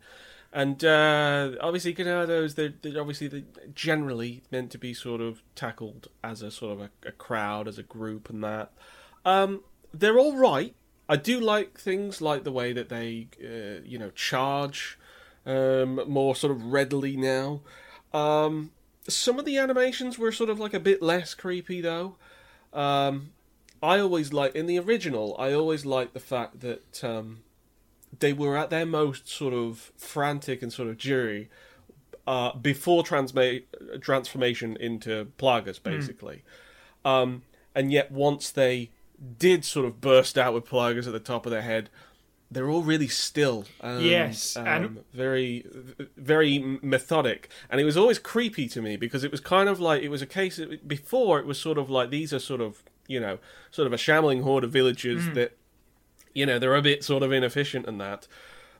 [0.53, 6.09] And uh, obviously, Ganados, they're, they're obviously they generally meant to be sort of tackled
[6.23, 8.73] as a sort of a, a crowd, as a group, and that.
[9.25, 9.63] Um,
[9.95, 10.75] they're all right.
[11.13, 14.99] I do like things like the way that they, uh, you know, charge
[15.45, 17.61] um, more sort of readily now.
[18.15, 18.71] Um,
[19.07, 22.17] some of the animations were sort of like a bit less creepy though.
[22.73, 23.33] Um,
[23.83, 25.37] I always like in the original.
[25.39, 27.43] I always liked the fact that um,
[28.19, 31.51] they were at their most sort of frantic and sort of jury
[32.27, 33.65] uh, before transma-
[34.01, 36.43] transformation into plagas, basically.
[37.05, 37.43] Um,
[37.75, 38.93] and yet, once they
[39.39, 41.89] did sort of burst out with plagas at the top of their head,
[42.51, 43.65] they're all really still.
[43.81, 45.65] And, Yes, um, and- very,
[46.17, 50.03] very methodic, and it was always creepy to me because it was kind of like
[50.03, 52.83] it was a case of, before it was sort of like these are sort of
[53.09, 53.39] you know
[53.71, 55.57] sort of a shambling horde of villagers that
[56.35, 58.27] you know they're a bit sort of inefficient and that.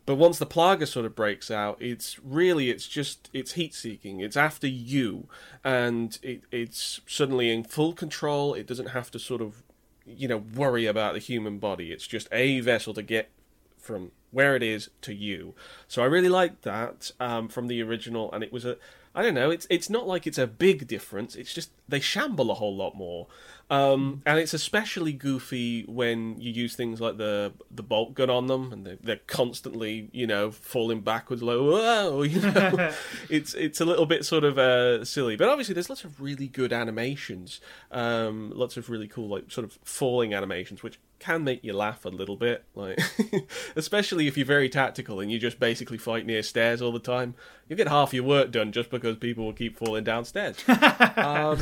[0.05, 4.21] But once the plaga sort of breaks out it's really it's just it's heat seeking.
[4.21, 5.29] It's after you.
[5.65, 8.53] And it, it's suddenly in full control.
[8.55, 9.63] It doesn't have to sort of
[10.07, 11.93] you know worry about the human body.
[11.93, 13.31] It's just a vessel to get
[13.79, 15.55] from where it is to you.
[15.89, 18.79] So i really liked that um, from the original and it was a
[19.15, 22.51] i don't know it's it's not like it's a big difference it's just they shamble
[22.51, 23.27] a whole lot more
[23.73, 28.47] um, and it's especially goofy when you use things like the the bolt gun on
[28.47, 32.93] them, and they're, they're constantly, you know, falling backwards, like whoa, you know.
[33.31, 36.49] it's it's a little bit sort of uh, silly, but obviously there's lots of really
[36.49, 41.63] good animations, um, lots of really cool like sort of falling animations, which can make
[41.63, 42.99] you laugh a little bit, like
[43.77, 47.35] especially if you're very tactical and you just basically fight near stairs all the time.
[47.69, 50.57] You get half your work done just because people will keep falling downstairs.
[51.17, 51.61] um,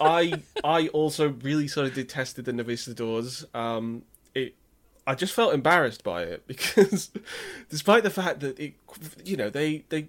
[0.00, 3.44] I I also really sort of detested the Novistadors.
[3.54, 4.54] Um, it
[5.06, 7.10] I just felt embarrassed by it because,
[7.68, 8.74] despite the fact that it,
[9.24, 10.08] you know, they they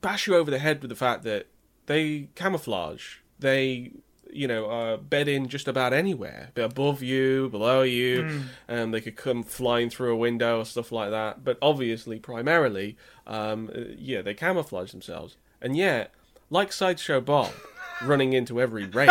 [0.00, 1.48] bash you over the head with the fact that
[1.84, 3.92] they camouflage, they
[4.36, 9.16] you know uh, bed in just about anywhere, above you, below you, and they could
[9.16, 11.44] come flying through a window or stuff like that.
[11.44, 16.12] But obviously, primarily, um, uh, yeah, they camouflage themselves, and yet,
[16.50, 17.52] like Sideshow Bob,
[18.02, 19.10] running into every raid.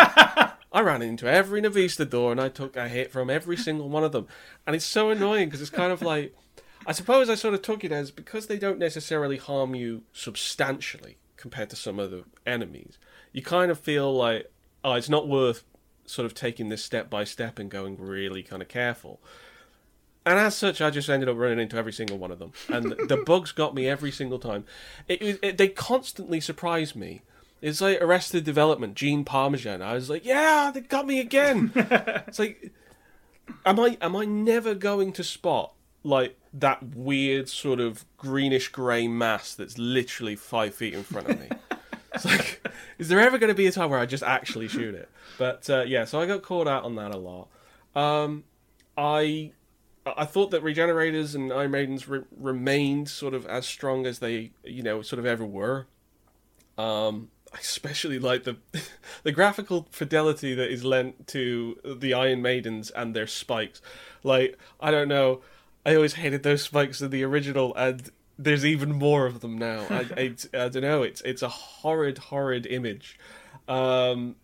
[0.72, 4.12] I ran into every Novistador and I took a hit from every single one of
[4.12, 4.26] them.
[4.66, 6.36] And it's so annoying because it's kind of like,
[6.86, 11.16] I suppose I sort of took it as because they don't necessarily harm you substantially
[11.36, 12.98] compared to some other enemies,
[13.32, 14.50] you kind of feel like,
[14.86, 15.64] oh, it's not worth
[16.06, 19.20] sort of taking this step by step and going really kind of careful.
[20.24, 22.92] And as such, I just ended up running into every single one of them, and
[23.08, 24.64] the bugs got me every single time.
[25.08, 27.22] It, it, it- they constantly surprise me.
[27.62, 29.82] It's like Arrested Development, Gene Parmesan.
[29.82, 31.72] I was like, yeah, they got me again.
[31.74, 32.70] it's like,
[33.64, 35.72] am I am I never going to spot
[36.04, 41.40] like that weird sort of greenish grey mass that's literally five feet in front of
[41.40, 41.48] me?
[42.16, 42.66] It's like,
[42.98, 45.08] is there ever going to be a time where I just actually shoot it?
[45.38, 47.48] But uh, yeah, so I got caught out on that a lot.
[47.94, 48.44] Um,
[48.96, 49.52] I
[50.06, 54.50] I thought that regenerators and Iron Maidens re- remained sort of as strong as they
[54.64, 55.86] you know sort of ever were.
[56.78, 58.56] Um, I especially like the
[59.22, 63.80] the graphical fidelity that is lent to the Iron Maidens and their spikes.
[64.22, 65.40] Like I don't know,
[65.84, 69.86] I always hated those spikes in the original, and there's even more of them now.
[69.90, 71.02] I, I, I don't know.
[71.02, 73.18] It's it's a horrid, horrid image,
[73.68, 74.36] um,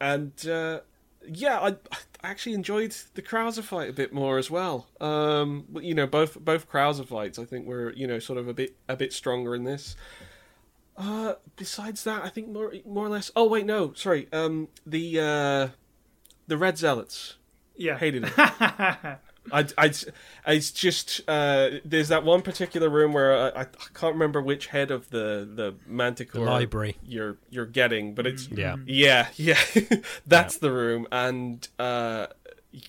[0.00, 0.80] and uh,
[1.28, 4.86] yeah, I, I actually enjoyed the Krauser fight a bit more as well.
[5.00, 8.54] Um, you know, both both Krauser fights, I think, were you know sort of a
[8.54, 9.96] bit a bit stronger in this.
[10.96, 13.30] Uh, besides that, I think more more or less.
[13.36, 14.28] Oh wait, no, sorry.
[14.32, 15.68] Um, the uh,
[16.46, 17.36] the Red Zealots
[17.76, 17.98] Yeah.
[17.98, 18.32] hated it.
[19.52, 19.92] I, I,
[20.46, 24.90] it's just uh, there's that one particular room where I, I can't remember which head
[24.90, 26.96] of the the Manticore The library.
[27.04, 28.76] you're you're getting, but it's Yeah.
[28.86, 29.58] yeah yeah
[30.26, 32.26] that's the room, and uh,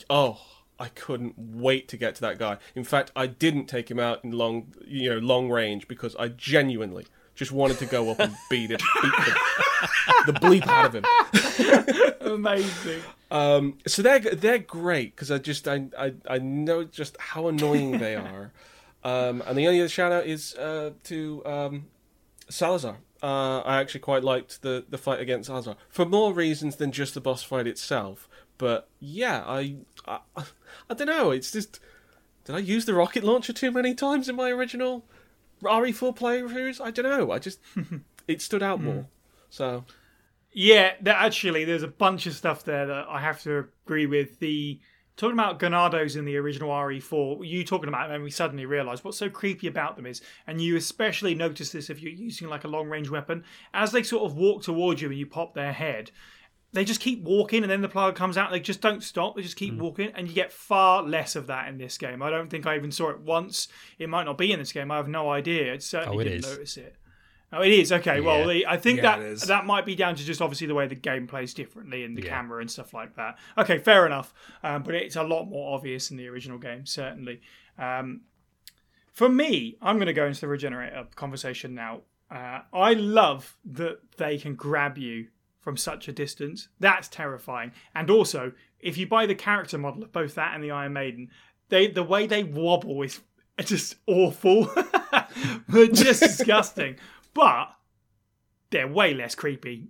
[0.10, 0.40] oh
[0.80, 2.58] I couldn't wait to get to that guy.
[2.76, 6.28] In fact, I didn't take him out in long you know long range because I
[6.30, 9.12] genuinely just wanted to go up and beat him, beat
[10.26, 11.06] the, the bleep out of him.
[12.34, 13.02] Amazing.
[13.30, 17.98] Um, so they're they're great because I just I, I I know just how annoying
[17.98, 18.52] they are.
[19.04, 21.88] Um, and the only other shout out is uh, to um,
[22.50, 22.98] Salazar.
[23.22, 27.14] Uh, I actually quite liked the the fight against Salazar for more reasons than just
[27.14, 28.28] the boss fight itself.
[28.58, 30.20] But yeah, I I,
[30.90, 31.32] I don't know.
[31.32, 31.80] It's just
[32.46, 35.04] did I use the rocket launcher too many times in my original
[35.62, 36.80] RE4 playthroughs?
[36.80, 37.32] I don't know.
[37.32, 37.60] I just
[38.28, 39.08] it stood out more.
[39.50, 39.84] So
[40.60, 44.40] Yeah, that actually, there's a bunch of stuff there that I have to agree with.
[44.40, 44.80] The
[45.16, 49.04] talking about Ganados in the original RE4, you talking about them, and we suddenly realise
[49.04, 52.64] what's so creepy about them is, and you especially notice this if you're using like
[52.64, 55.74] a long range weapon, as they sort of walk towards you and you pop their
[55.74, 56.10] head.
[56.74, 58.50] They just keep walking, and then the plaga comes out.
[58.50, 59.36] They just don't stop.
[59.36, 59.80] They just keep mm.
[59.80, 62.24] walking, and you get far less of that in this game.
[62.24, 63.68] I don't think I even saw it once.
[64.00, 64.90] It might not be in this game.
[64.90, 65.72] I have no idea.
[65.72, 66.50] It certainly Oh, it didn't is.
[66.50, 66.96] notice it.
[67.54, 68.20] Oh, it is okay.
[68.20, 68.70] Well, Yeah.
[68.70, 71.28] I think Yeah, that that might be down to just obviously the way the game
[71.28, 72.30] plays differently and the Yeah.
[72.30, 73.38] camera and stuff like that.
[73.58, 74.34] Okay, fair enough.
[74.64, 77.42] Um, but it's a lot more obvious in the original game, certainly.
[77.78, 78.22] Um,
[79.14, 82.02] for me, I'm going to go into the regenerator conversation now.
[82.30, 85.28] Uh, I love that they can grab you
[85.62, 86.68] from such a distance.
[86.80, 87.72] That's terrifying.
[87.96, 91.30] And also, if you buy the character model of both that and the Iron Maiden,
[91.70, 93.22] they the way they wobble is
[93.64, 94.70] just awful.
[95.94, 96.96] Just disgusting.
[97.38, 97.70] But
[98.72, 99.90] they're way less creepy.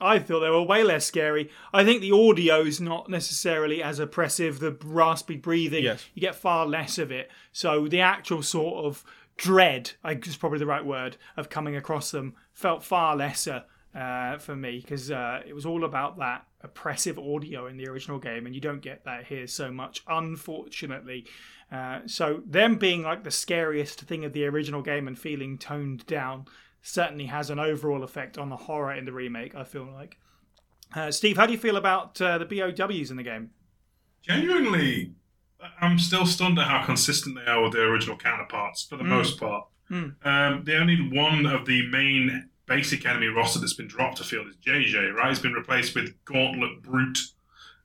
[0.00, 1.50] I thought they were way less scary.
[1.72, 4.58] I think the audio is not necessarily as oppressive.
[4.60, 6.04] The raspy breathing, Yes.
[6.14, 7.30] you get far less of it.
[7.52, 9.04] So the actual sort of
[9.36, 13.64] dread, I guess is probably the right word, of coming across them felt far lesser
[13.94, 18.18] uh, for me because uh, it was all about that oppressive audio in the original
[18.18, 21.26] game, and you don't get that here so much, unfortunately.
[21.72, 26.06] Uh, so them being like the scariest thing of the original game and feeling toned
[26.06, 26.46] down
[26.86, 29.54] certainly has an overall effect on the horror in the remake.
[29.54, 30.18] I feel like.
[30.94, 33.50] Uh, Steve, how do you feel about uh, the BOWs in the game?
[34.22, 35.12] Genuinely,
[35.80, 39.38] I'm still stunned at how consistent they are with their original counterparts for the most
[39.40, 39.66] part.
[39.90, 40.14] Mm.
[40.24, 44.46] Um, the only one of the main basic enemy roster that's been dropped to field
[44.48, 45.28] is JJ, right?
[45.28, 47.18] He's been replaced with Gauntlet Brute.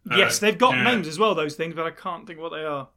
[0.10, 1.36] Uh, yes, they've got yeah, names as well.
[1.36, 2.90] Those things, but I can't think what they are.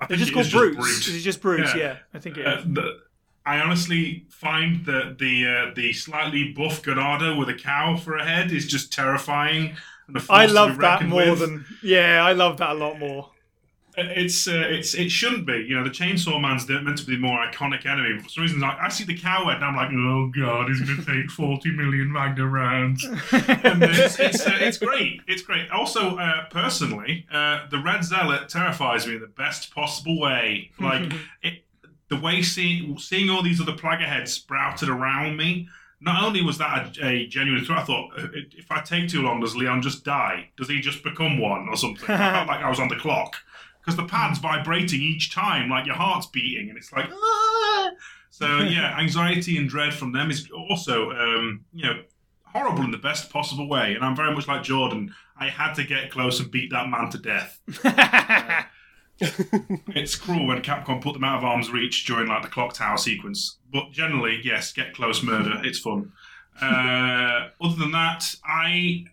[0.00, 0.76] I They're just called is brutes.
[0.76, 1.08] Brute.
[1.08, 1.74] Is it just brutes?
[1.74, 1.80] Yeah.
[1.80, 3.00] Yeah, I think it Uh, the,
[3.48, 8.24] I honestly find that the uh, the slightly buff Ganado with a cow for a
[8.24, 9.74] head is just terrifying.
[10.06, 11.38] And a force I love that more with.
[11.38, 12.22] than yeah.
[12.24, 13.30] I love that a lot more.
[13.96, 15.64] It's uh, it's it shouldn't be.
[15.66, 18.16] You know, the Chainsaw Man's meant to be the more iconic enemy.
[18.16, 20.68] But for some reason, like I see the cow head and I'm like, oh god,
[20.68, 23.02] he's going to take forty million Magnum rounds.
[23.04, 25.22] and it's it's, uh, it's great.
[25.26, 25.70] It's great.
[25.70, 30.70] Also, uh, personally, uh, the Red Zealot terrifies me in the best possible way.
[30.78, 31.64] Like it,
[32.08, 35.68] the way seeing seeing all these other plague heads sprouted around me.
[36.00, 39.22] Not only was that a, a genuine threat, I thought uh, if I take too
[39.22, 40.50] long, does Leon just die?
[40.56, 42.08] Does he just become one or something?
[42.08, 43.36] I felt like I was on the clock
[43.80, 47.10] because the pad's vibrating each time, like your heart's beating, and it's like.
[47.12, 47.90] "Ah."
[48.30, 52.02] So yeah, anxiety and dread from them is also, um, you know,
[52.44, 53.94] horrible in the best possible way.
[53.94, 55.14] And I'm very much like Jordan.
[55.36, 57.60] I had to get close and beat that man to death.
[59.94, 62.98] It's cruel when Capcom put them out of arm's reach during like the clock tower
[62.98, 63.58] sequence.
[63.72, 65.60] But generally, yes, get close murder.
[65.64, 66.12] It's fun.
[66.60, 69.04] Uh, other than that, I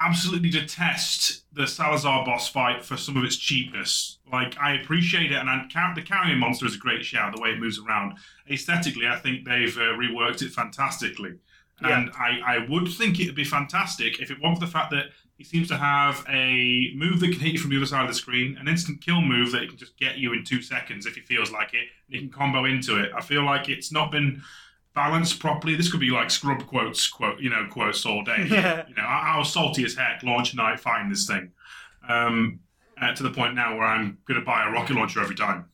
[0.00, 4.18] absolutely detest the Salazar boss fight for some of its cheapness.
[4.30, 7.34] Like I appreciate it, and I, the carrying monster is a great shout.
[7.34, 8.18] The way it moves around,
[8.50, 11.34] aesthetically, I think they've uh, reworked it fantastically.
[11.80, 14.90] And I, I would think it would be fantastic if it weren't for the fact
[14.92, 18.02] that he seems to have a move that can hit you from the other side
[18.02, 20.62] of the screen, an instant kill move that it can just get you in two
[20.62, 21.88] seconds if he feels like it.
[22.06, 23.12] And he can combo into it.
[23.14, 24.42] I feel like it's not been
[24.94, 25.74] balanced properly.
[25.74, 28.46] This could be like scrub quotes, quote you know, quotes all day.
[28.48, 28.84] Yeah.
[28.88, 31.52] You know, I, I was salty as heck launch night fighting this thing,
[32.08, 32.60] um,
[33.00, 35.66] uh, to the point now where I'm going to buy a rocket launcher every time.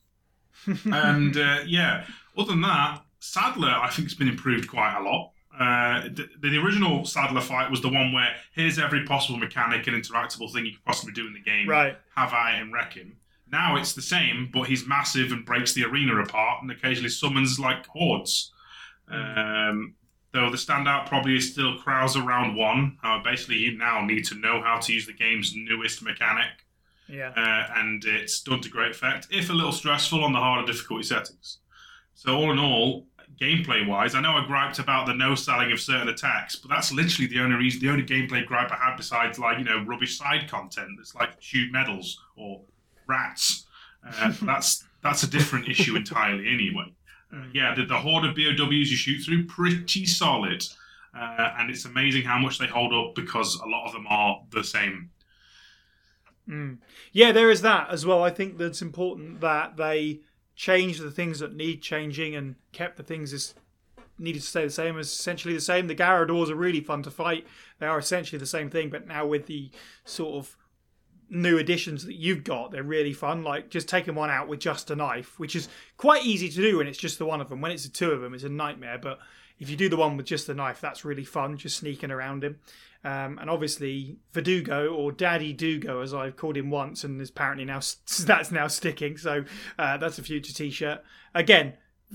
[0.87, 2.05] and uh, yeah,
[2.37, 5.32] other than that, Saddler I think has been improved quite a lot.
[5.59, 9.97] Uh, the, the original Saddler fight was the one where here's every possible mechanic and
[10.03, 11.69] interactable thing you could possibly do in the game.
[11.69, 11.97] right.
[12.17, 13.17] Have I and wreck him.
[13.51, 17.61] Now it's the same, but he's massive and breaks the arena apart and occasionally summons
[17.61, 18.51] like hordes.
[19.09, 19.95] Um,
[20.33, 22.97] though the standout probably is still Krauser round one.
[23.05, 26.65] Uh, basically, you now need to know how to use the game's newest mechanic
[27.09, 27.33] Yeah.
[27.37, 31.03] uh, and it's done to great effect, if a little stressful on the harder difficulty
[31.05, 31.59] settings.
[32.15, 33.07] So, all in all,
[33.41, 36.93] gameplay wise, I know I griped about the no selling of certain attacks, but that's
[36.93, 40.19] literally the only reason, the only gameplay gripe I had besides, like, you know, rubbish
[40.19, 42.61] side content that's like shoot medals or
[43.07, 43.67] rats.
[44.07, 46.93] Uh, that's that's a different issue entirely, anyway.
[47.35, 50.65] Uh, yeah, the, the horde of BOWs you shoot through, pretty solid.
[51.19, 54.43] Uh, and it's amazing how much they hold up because a lot of them are
[54.51, 55.11] the same.
[56.49, 56.79] Mm.
[57.13, 58.23] Yeah, there is that as well.
[58.23, 60.21] I think that's important that they
[60.55, 63.55] changed the things that need changing and kept the things as
[64.19, 65.87] needed to stay the same as essentially the same.
[65.87, 67.47] The Garradors are really fun to fight.
[67.79, 69.71] They are essentially the same thing, but now with the
[70.05, 70.57] sort of
[71.29, 73.43] new additions that you've got, they're really fun.
[73.43, 76.79] Like just taking one out with just a knife, which is quite easy to do
[76.79, 77.61] when it's just the one of them.
[77.61, 78.99] When it's the two of them, it's a nightmare.
[78.99, 79.19] But
[79.59, 82.45] if you do the one with just the knife, that's really fun, just sneaking around
[82.45, 82.59] him.
[83.05, 87.65] Um, and obviously, Verdugo or Daddy Dugo, as I've called him once, and is apparently
[87.65, 87.81] now
[88.21, 89.17] that's now sticking.
[89.17, 89.45] So
[89.79, 91.03] uh, that's a future T-shirt.
[91.35, 91.75] Again,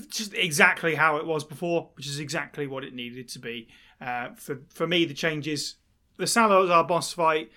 [0.09, 3.67] just exactly how it was before, which is exactly what it needed to be.
[3.99, 5.75] Uh, for for me, the changes,
[6.17, 7.51] the Salazar boss fight.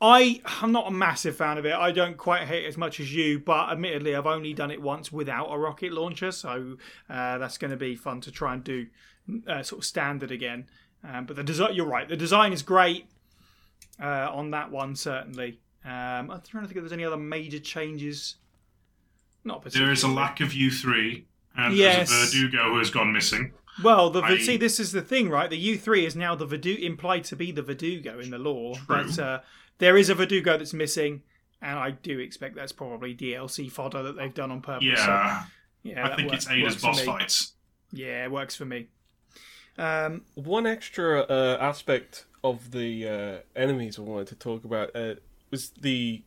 [0.00, 1.74] I am not a massive fan of it.
[1.74, 4.80] I don't quite hate it as much as you, but admittedly, I've only done it
[4.80, 6.76] once without a rocket launcher, so
[7.10, 8.86] uh, that's going to be fun to try and do
[9.48, 10.68] uh, sort of standard again.
[11.04, 13.06] Um, but the design, you're right, the design is great
[14.02, 15.60] uh, on that one certainly.
[15.84, 18.36] Um, I'm trying to think if there's any other major changes.
[19.44, 19.92] Not There particularly.
[19.92, 21.24] is a lack of U3,
[21.56, 22.10] and Yes.
[22.10, 23.52] there's a Verdugo who has gone missing.
[23.82, 25.48] Well, the I- see, this is the thing, right?
[25.48, 29.16] The U3 is now the Verdu- implied to be the Verdugo in the lore, but
[29.18, 29.40] uh,
[29.78, 31.22] there is a Verdugo that's missing,
[31.62, 34.98] and I do expect that's probably DLC fodder that they've done on purpose.
[34.98, 35.44] So, Yeah,
[35.84, 37.52] yeah, I think work- it's Ada's boss fights.
[37.92, 38.88] Yeah, it works for me.
[39.78, 45.14] Um, One extra uh, aspect of the uh, enemies I wanted to talk about uh,
[45.50, 46.22] was the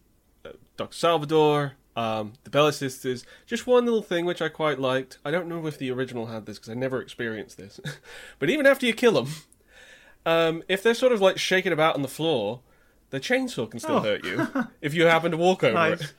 [0.45, 0.93] uh, Dr.
[0.95, 3.25] Salvador, um, the Bella sisters.
[3.45, 5.17] Just one little thing which I quite liked.
[5.25, 7.79] I don't know if the original had this because I never experienced this.
[8.39, 9.27] but even after you kill them,
[10.25, 12.61] um, if they're sort of like shaking about on the floor,
[13.09, 14.01] the chainsaw can still Oh.
[14.01, 14.47] hurt you
[14.81, 16.01] if you happen to walk over Nice.
[16.01, 16.13] it.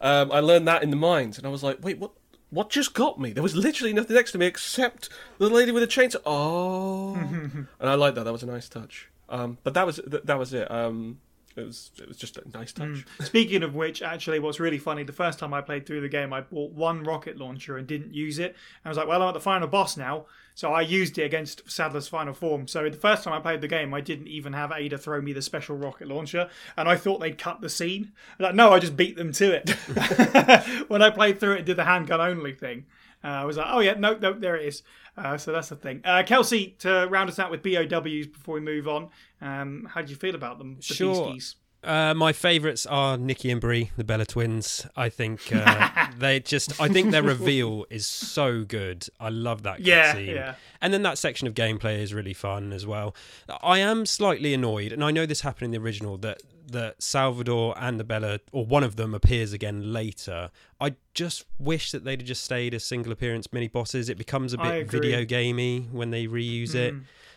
[0.00, 2.10] Um, I learned that in the mines, and I was like, wait, what?
[2.50, 3.32] What just got me?
[3.32, 6.20] There was literally nothing next to me except the lady with the chainsaw.
[6.24, 8.24] Oh, and I like that.
[8.24, 9.08] That was a nice touch.
[9.28, 10.70] Um, but that was th- that was it.
[10.70, 11.18] Um,
[11.56, 12.88] it was it was just a nice touch.
[12.88, 13.24] Mm.
[13.24, 16.32] Speaking of which, actually, what's really funny, the first time I played through the game,
[16.32, 18.54] I bought one rocket launcher and didn't use it.
[18.84, 20.26] I was like, well, I'm at the final boss now.
[20.54, 22.66] So I used it against Saddler's final form.
[22.66, 25.34] So the first time I played the game, I didn't even have Ada throw me
[25.34, 26.48] the special rocket launcher.
[26.78, 28.12] And I thought they'd cut the scene.
[28.38, 29.70] Like, no, I just beat them to it.
[30.88, 32.86] when I played through it and did the handgun only thing,
[33.26, 34.82] uh, I was like, oh, yeah, no, no, there it is.
[35.16, 36.00] Uh, so that's the thing.
[36.04, 39.08] Uh, Kelsi, to round us out with BOWs before we move on,
[39.40, 40.76] um, how do you feel about them?
[40.76, 41.32] The Sure.
[41.32, 41.56] Beasties?
[41.86, 44.86] Uh, my favourites are Nikki and Brie, the Bella twins.
[44.96, 49.06] I think uh, they just, I think their reveal is so good.
[49.20, 50.34] I love that Yeah, cutscene.
[50.34, 50.54] yeah.
[50.80, 53.14] And then that section of gameplay is really fun as well.
[53.62, 57.76] I am slightly annoyed, and I know this happened in the original that that Salvador
[57.78, 60.50] and the Bella, or one of them, appears again later.
[60.80, 64.08] I just wish that they'd have just stayed as single appearance mini bosses.
[64.08, 66.92] It becomes a bit video gamey when they reuse it.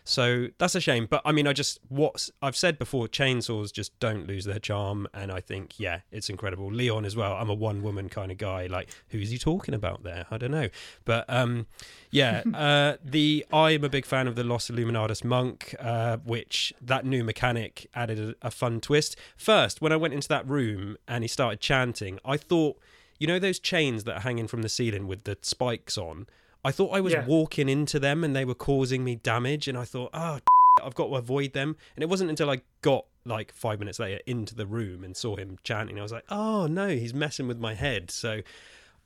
[0.10, 1.06] So that's a shame.
[1.08, 5.08] But I mean, I just what I've said before: chainsaws just don't lose their charm,
[5.14, 6.72] and I think yeah, it's incredible.
[6.72, 7.34] Leon as well.
[7.34, 8.66] I'm a one woman kind of guy.
[8.66, 10.26] Like, who's he talking about there?
[10.32, 10.70] I don't know.
[11.06, 11.68] But um,
[12.10, 16.74] yeah, uh, the I am a big fan of the Los Illuminados monk, uh, which
[16.82, 19.16] that new mechanic added a, a fun twist.
[19.38, 22.80] First, when I went into that room and he started chanting, I thought,
[23.20, 26.26] you know, those chains that are hanging from the ceiling with the spikes on.
[26.64, 27.26] I thought I was Yeah.
[27.26, 30.40] walking into them and they were causing me damage, and I thought, oh,
[30.84, 31.76] I've got to avoid them.
[31.96, 35.36] And it wasn't until I got like five minutes later into the room and saw
[35.36, 38.10] him chanting, I was like, oh no, he's messing with my head.
[38.12, 38.42] So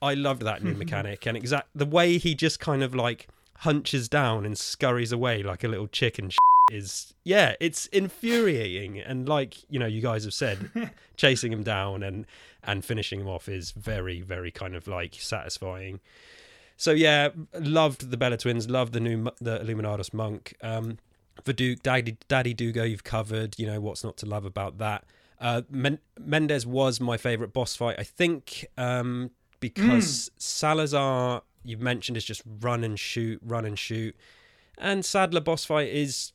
[0.01, 3.27] I loved that new mechanic and exact the way he just kind of like
[3.57, 6.29] hunches down and scurries away like a little chicken
[6.71, 10.69] is yeah, it's infuriating and like you know you guys have said,
[11.17, 12.25] chasing him down and
[12.63, 15.99] and finishing him off is very very kind of like satisfying.
[16.77, 20.55] So yeah, loved the Bella twins, loved the new the Illuminados monk.
[20.61, 20.97] Um,
[21.45, 23.57] Verdugo, Daddy, Daddy Dugo, you've covered.
[23.57, 25.05] You know what's not to love about that.
[25.39, 32.17] Uh, Men- Mendez was my favorite boss fight, I think, um, because Salazar you've mentioned
[32.17, 34.15] is just run and shoot, run and shoot,
[34.77, 36.33] and Saddler boss fight is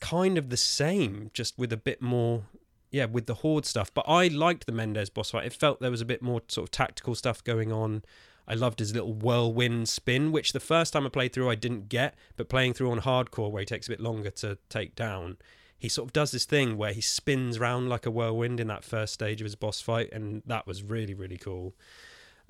[0.00, 2.44] kind of the same, just with a bit more.
[2.90, 5.44] Yeah, with the horde stuff, but I liked the Mendez boss fight.
[5.44, 8.02] It felt there was a bit more sort of tactical stuff going on.
[8.48, 11.90] I loved his little whirlwind spin, which the first time I played through I didn't
[11.90, 15.36] get, but playing through on hardcore where he takes a bit longer to take down,
[15.78, 18.84] he sort of does this thing where he spins round like a whirlwind in that
[18.84, 21.74] first stage of his boss fight, and that was really really cool.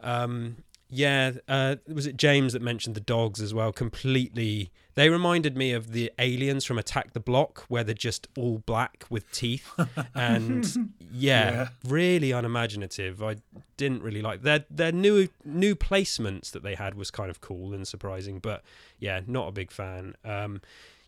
[0.00, 0.58] Um,
[0.90, 3.72] yeah, uh, was it James that mentioned the dogs as well?
[3.72, 8.58] Completely, they reminded me of the aliens from Attack the Block, where they're just all
[8.64, 9.68] black with teeth,
[10.14, 10.64] and
[11.12, 11.68] yeah, Yeah.
[11.86, 13.22] really unimaginative.
[13.22, 13.36] I
[13.76, 17.74] didn't really like their their new new placements that they had was kind of cool
[17.74, 18.62] and surprising, but
[18.98, 20.14] yeah, not a big fan.
[20.24, 20.60] Um,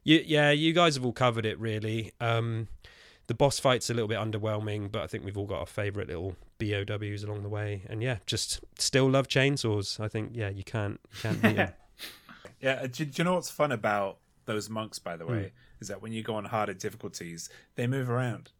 [0.05, 2.13] you, yeah, you guys have all covered it really.
[2.21, 2.69] Um,
[3.31, 6.09] the boss fight's a little bit underwhelming, but I think we've all got our favourite
[6.09, 7.83] little BOWs along the way.
[7.89, 10.01] And yeah, just still love chainsaws.
[10.01, 11.73] I think yeah, you can't you can't beat 'em.
[12.61, 15.87] Yeah, uh, do, do you know what's fun about those monks, by the way, is
[15.87, 18.51] that when you go on harder difficulties, they move around.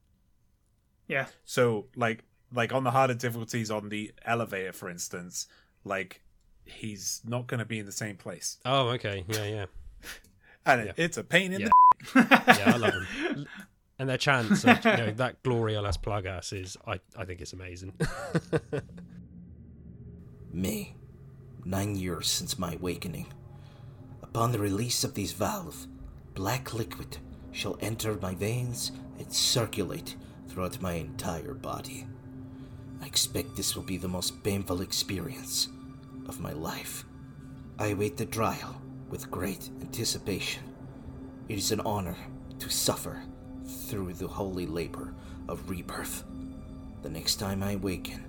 [1.09, 1.27] Yeah.
[1.45, 2.23] So, like,
[2.55, 5.49] like on the harder difficulties on the elevator, for instance,
[5.85, 6.23] like
[6.65, 9.65] he's not going to be in the same place, Oh, okay, yeah, yeah,
[10.65, 11.05] and it- Yeah.
[11.05, 11.69] it's a pain in Yeah.
[11.69, 11.73] the.
[12.47, 12.73] yeah.
[12.75, 13.47] I love them.
[14.01, 17.53] And their chance of, you know, that Gloria Las Plagas is, I, I think it's
[17.53, 17.93] amazing.
[20.55, 20.97] Me,
[21.67, 23.27] nine years since my awakening.
[24.23, 25.87] Upon the release of this valve,
[26.33, 27.19] black liquid
[27.53, 30.17] shall enter my veins and circulate
[30.49, 32.07] throughout my entire body.
[33.03, 35.69] I expect this will be the most painful experience
[36.27, 37.05] of my life.
[37.79, 38.81] I await the trial
[39.11, 40.63] with great anticipation.
[41.51, 42.17] It is an honor
[42.61, 43.21] to suffer
[43.71, 45.15] through the holy labor
[45.49, 46.25] of rebirth.
[47.03, 48.25] The next time I awaken,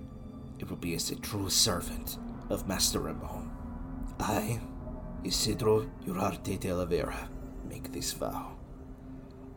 [0.59, 2.18] it will be as a true servant
[2.49, 3.51] of Master Ramon.
[4.19, 4.59] I,
[5.23, 7.30] Isidro Urarte de la Vera,
[7.68, 8.55] make this vow.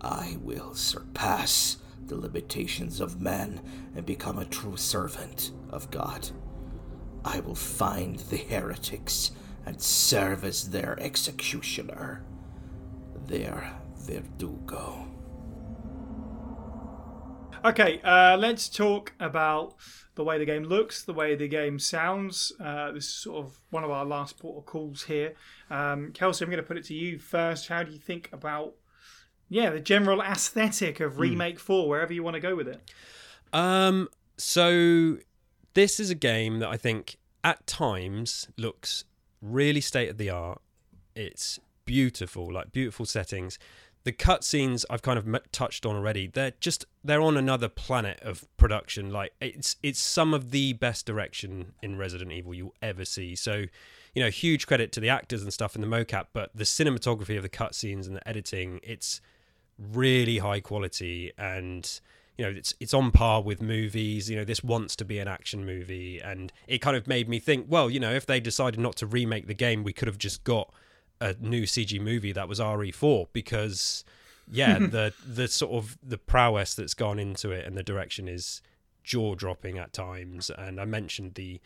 [0.00, 3.60] I will surpass the limitations of man
[3.94, 6.28] and become a true servant of God.
[7.24, 9.30] I will find the heretics
[9.64, 12.22] and serve as their executioner,
[13.26, 15.06] their verdugo.
[17.64, 19.74] Okay, uh, let's talk about
[20.16, 22.52] the way the game looks, the way the game sounds.
[22.60, 25.32] Uh, this is sort of one of our last portal calls here.
[25.70, 27.68] Um, Kelsi, I'm going to put it to you first.
[27.68, 28.74] How do you think about,
[29.48, 32.82] yeah, the general aesthetic of Remake 4, wherever you want to go with it?
[33.54, 35.16] Um, so
[35.72, 39.04] this is a game that I think at times looks
[39.40, 40.60] really state of the art.
[41.16, 43.58] It's beautiful, like beautiful settings.
[44.04, 46.26] The cutscenes I've kind of touched on already.
[46.26, 49.10] They're just they're on another planet of production.
[49.10, 53.34] Like it's it's some of the best direction in Resident Evil you'll ever see.
[53.34, 53.64] So,
[54.14, 57.36] you know, huge credit to the actors and stuff in the mocap, but the cinematography
[57.36, 59.20] of the cutscenes and the editing, it's
[59.78, 62.00] really high quality and
[62.36, 65.28] you know it's it's on par with movies you know this wants to be an
[65.28, 68.78] action movie and it kind of made me think well you know if they decided
[68.78, 70.72] not to remake the game we could have just got
[71.24, 74.04] a new CG movie that was RE4 because
[74.46, 78.60] yeah the the sort of the prowess that's gone into it and the direction is
[79.02, 80.50] jaw dropping at times.
[80.50, 81.60] And I mentioned the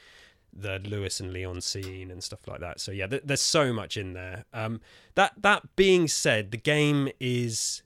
[0.52, 2.80] the Luis and Leon scene and stuff like that.
[2.80, 4.44] So yeah th- there's so much in there.
[4.52, 4.80] Um
[5.14, 7.82] that that being said the game is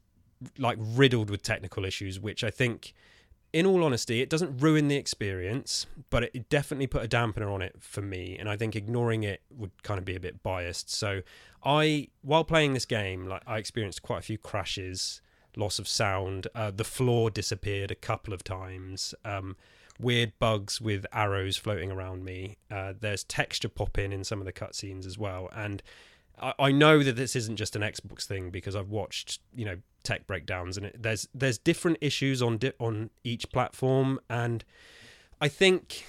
[0.59, 2.93] like riddled with technical issues, which I think,
[3.53, 7.61] in all honesty, it doesn't ruin the experience, but it definitely put a dampener on
[7.61, 8.37] it for me.
[8.39, 10.91] And I think ignoring it would kind of be a bit biased.
[10.91, 11.23] So
[11.65, 15.21] I, while playing this game, like I experienced quite a few crashes,
[15.57, 16.49] loss of sound.
[16.55, 19.15] Uh, the floor disappeared a couple of times.
[19.25, 19.57] Um,
[19.99, 22.57] weird bugs with arrows floating around me.
[22.71, 25.83] Uh, there's texture pop in in some of the cutscenes as well, and
[26.41, 29.77] I, I know that this isn't just an Xbox thing because I've watched you know
[30.03, 34.65] tech breakdowns and it, there's there's different issues on di- on each platform and
[35.41, 36.07] I think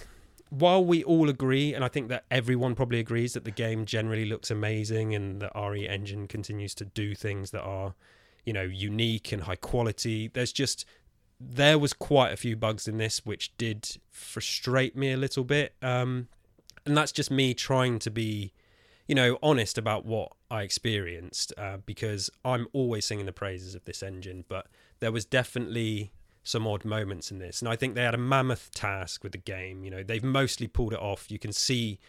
[0.50, 4.26] while we all agree and I think that everyone probably agrees that the game generally
[4.26, 7.96] looks amazing and the RE engine continues to do things that are
[8.46, 10.86] you know unique and high quality there's just
[11.40, 15.74] there was quite a few bugs in this which did frustrate me a little bit
[15.82, 16.28] um
[16.86, 18.54] and that's just me trying to be
[19.08, 23.86] you know, honest about what I experienced uh, because I'm always singing the praises of
[23.86, 24.68] this engine, but
[25.00, 26.12] there was definitely
[26.44, 29.40] some odd moments in this, and I think they had a mammoth task with the
[29.40, 29.84] game.
[29.84, 31.32] You know, they've mostly pulled it off.
[31.32, 32.00] You can see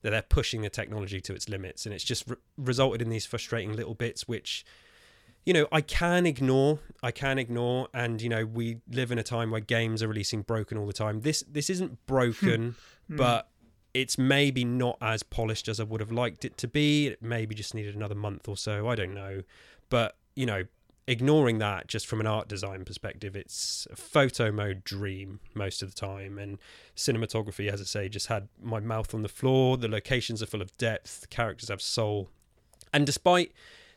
[0.00, 3.24] that they're pushing the technology to its limits, and it's just re- resulted in these
[3.24, 4.64] frustrating little bits, which
[5.46, 6.80] you know I can ignore.
[7.04, 10.42] I can ignore, and you know we live in a time where games are releasing
[10.42, 11.20] broken all the time.
[11.20, 12.74] This this isn't broken,
[13.08, 13.51] but
[13.94, 17.08] it's maybe not as polished as I would have liked it to be.
[17.08, 18.88] It maybe just needed another month or so.
[18.88, 19.42] I don't know.
[19.90, 20.64] But, you know,
[21.06, 25.94] ignoring that just from an art design perspective, it's a photo mode dream most of
[25.94, 26.38] the time.
[26.38, 26.58] And
[26.96, 29.76] cinematography, as I say, just had my mouth on the floor.
[29.76, 32.30] The locations are full of depth, the characters have soul.
[32.92, 33.52] And despite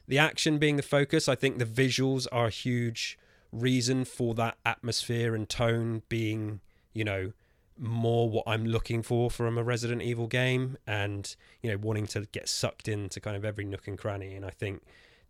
[0.08, 3.18] the action being the focus, I think the visuals are a huge
[3.52, 6.60] reason for that atmosphere and tone being,
[6.94, 7.32] you know,
[7.78, 12.22] more what I'm looking for from a Resident Evil game and you know wanting to
[12.32, 14.36] get sucked into kind of every nook and cranny.
[14.36, 14.82] And I think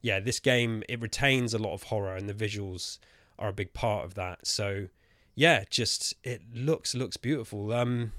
[0.01, 2.99] yeah this game it retains a lot of horror and the visuals
[3.39, 4.45] are a big part of that.
[4.45, 4.87] So
[5.33, 7.73] yeah just it looks looks beautiful.
[7.73, 8.11] Um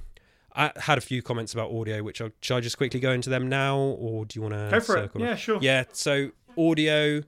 [0.54, 3.30] I had a few comments about audio which I'll should I just quickly go into
[3.30, 5.10] them now or do you want to Go for it.
[5.14, 5.58] Yeah, sure.
[5.60, 7.22] yeah so audio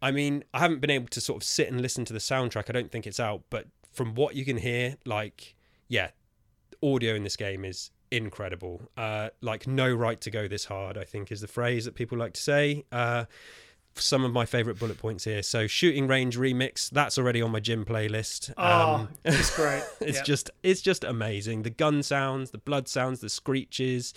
[0.00, 2.70] I mean I haven't been able to sort of sit and listen to the soundtrack.
[2.70, 5.54] I don't think it's out but from what you can hear like
[5.88, 6.10] yeah
[6.82, 8.82] audio in this game is incredible.
[8.96, 12.18] Uh, like no right to go this hard, I think is the phrase that people
[12.18, 12.84] like to say.
[12.90, 13.24] Uh,
[13.96, 15.42] some of my favorite bullet points here.
[15.42, 18.52] So shooting range remix, that's already on my gym playlist.
[18.56, 19.82] Oh, Um, it's great.
[20.00, 20.24] it's Yep.
[20.24, 21.62] just it's just amazing.
[21.62, 24.14] The gun sounds, the blood sounds, the screeches.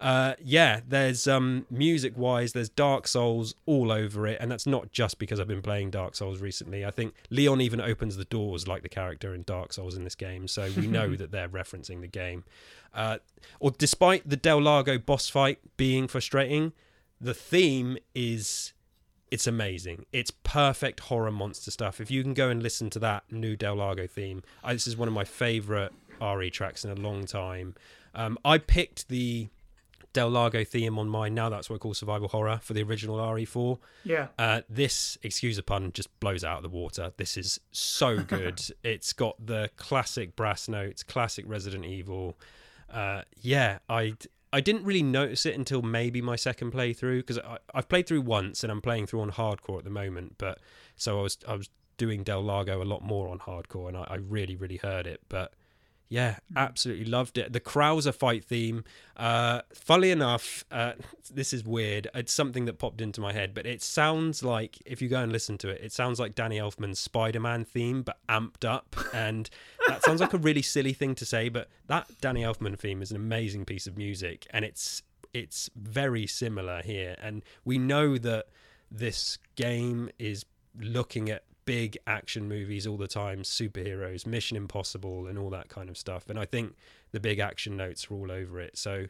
[0.00, 4.92] Uh, yeah, there's um, music wise, there's Dark Souls all over it, and that's not
[4.92, 6.84] just because I've been playing Dark Souls recently.
[6.84, 10.14] I think Leon even opens the doors like the character in Dark Souls in this
[10.14, 12.44] game, so we know that they're referencing the game.
[12.94, 13.18] Uh,
[13.58, 16.72] or despite the Del Lago boss fight being frustrating,
[17.20, 18.72] the theme is
[19.30, 20.06] it's amazing.
[20.12, 22.00] It's perfect horror monster stuff.
[22.00, 24.96] If you can go and listen to that new Del Lago theme, I, this is
[24.96, 27.74] one of my favorite RE tracks in a long time.
[28.14, 29.48] Um, I picked the
[30.18, 33.18] Del Lago theme on my now that's what I call survival horror for the original
[33.18, 33.78] RE4.
[34.02, 34.26] Yeah.
[34.36, 37.12] Uh, this, excuse the pun, just blows out of the water.
[37.18, 38.60] This is so good.
[38.82, 42.36] it's got the classic brass notes, classic Resident Evil.
[42.92, 44.14] Uh, yeah, I
[44.52, 47.38] I didn't really notice it until maybe my second playthrough because
[47.72, 50.34] I've played through once and I'm playing through on hardcore at the moment.
[50.36, 50.58] But
[50.96, 54.04] so I was I was doing Del Lago a lot more on hardcore and I,
[54.08, 55.20] I really really heard it.
[55.28, 55.52] But
[56.08, 57.52] yeah, absolutely loved it.
[57.52, 58.84] The Krauser fight theme,
[59.16, 60.92] uh, funnily enough, uh,
[61.30, 62.08] this is weird.
[62.14, 65.30] It's something that popped into my head, but it sounds like, if you go and
[65.30, 68.96] listen to it, it sounds like Danny Elfman's Spider Man theme, but amped up.
[69.12, 69.50] And
[69.86, 73.10] that sounds like a really silly thing to say, but that Danny Elfman theme is
[73.10, 75.02] an amazing piece of music, and it's
[75.34, 77.16] it's very similar here.
[77.22, 78.46] And we know that
[78.90, 80.46] this game is
[80.80, 85.90] looking at big action movies all the time superheroes mission impossible and all that kind
[85.90, 86.74] of stuff and i think
[87.12, 89.06] the big action notes are all over it so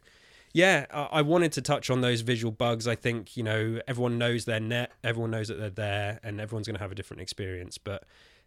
[0.52, 2.89] yeah, I, I wanted to touch on those visual bugs.
[2.89, 6.66] I think you know everyone knows they're net, everyone knows that they're there, and everyone's
[6.66, 7.78] going to have a different experience.
[7.78, 8.05] But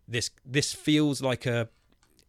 [0.07, 1.69] this this feels like a,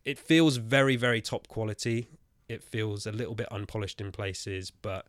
[0.05, 2.09] it feels very very top quality.
[2.49, 5.07] It feels a little bit unpolished in places, but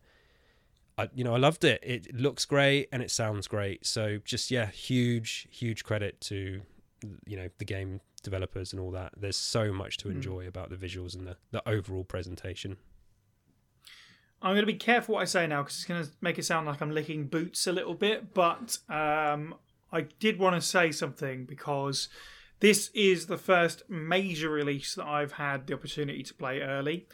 [0.96, 1.80] I you know I loved it.
[1.82, 3.86] It looks great and it sounds great.
[3.86, 6.62] So just yeah, huge huge credit to
[7.26, 9.12] you know the game developers and all that.
[9.16, 12.78] There's so much to enjoy about the visuals and the, the overall presentation.
[14.42, 16.44] I'm going to be careful what I say now because it's going to make it
[16.44, 18.34] sound like I'm licking boots a little bit.
[18.34, 19.54] But um,
[19.92, 22.08] I did want to say something because
[22.60, 27.06] this is the first major release that I've had the opportunity to play early,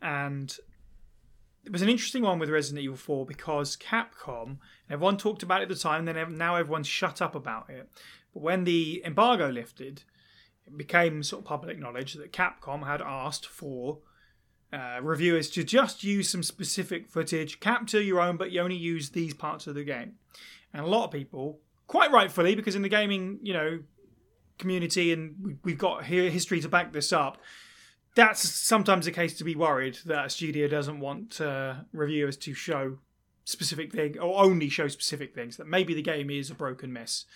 [0.00, 0.56] and
[1.68, 4.56] it was an interesting one with Resident Evil 4 because Capcom,
[4.88, 7.90] everyone talked about it at the time, then now everyone's shut up about it.
[8.32, 10.02] But when the embargo lifted,
[10.66, 13.98] it became sort of public knowledge that Capcom had asked for
[14.72, 19.10] uh, reviewers to just use some specific footage, capture your own, but you only use
[19.10, 20.14] these parts of the game.
[20.72, 23.80] And a lot of people, quite rightfully, because in the gaming, you know,
[24.58, 27.36] community, and we- we've got history to back this up,
[28.18, 32.52] that's sometimes the case to be worried that a studio doesn't want uh, reviewers to
[32.52, 32.98] show
[33.44, 35.56] specific things or only show specific things.
[35.56, 37.26] That maybe the game is a broken mess.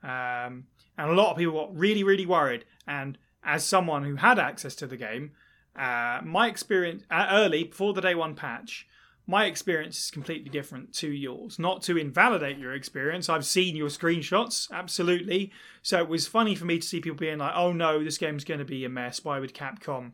[0.00, 2.64] Um, and a lot of people got really, really worried.
[2.86, 5.32] And as someone who had access to the game,
[5.74, 8.86] uh, my experience uh, early before the day one patch,
[9.26, 11.58] my experience is completely different to yours.
[11.58, 15.50] Not to invalidate your experience, I've seen your screenshots, absolutely.
[15.82, 18.44] So it was funny for me to see people being like, "Oh no, this game's
[18.44, 19.24] going to be a mess.
[19.24, 20.12] Why would Capcom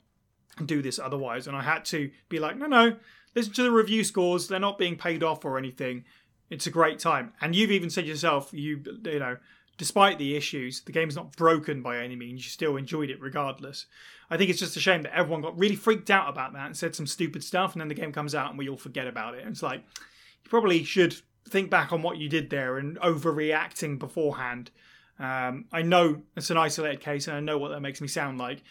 [0.65, 2.97] do this otherwise?" And I had to be like, "No, no,
[3.35, 4.49] listen to the review scores.
[4.49, 6.05] They're not being paid off or anything.
[6.51, 9.39] It's a great time." And you've even said yourself, you you know,
[9.77, 12.45] despite the issues, the game's not broken by any means.
[12.45, 13.87] You still enjoyed it regardless.
[14.31, 16.77] I think it's just a shame that everyone got really freaked out about that and
[16.77, 19.35] said some stupid stuff, and then the game comes out and we all forget about
[19.35, 19.43] it.
[19.43, 21.17] And it's like you probably should
[21.49, 24.71] think back on what you did there and overreacting beforehand.
[25.19, 28.39] Um, I know it's an isolated case, and I know what that makes me sound
[28.39, 28.63] like,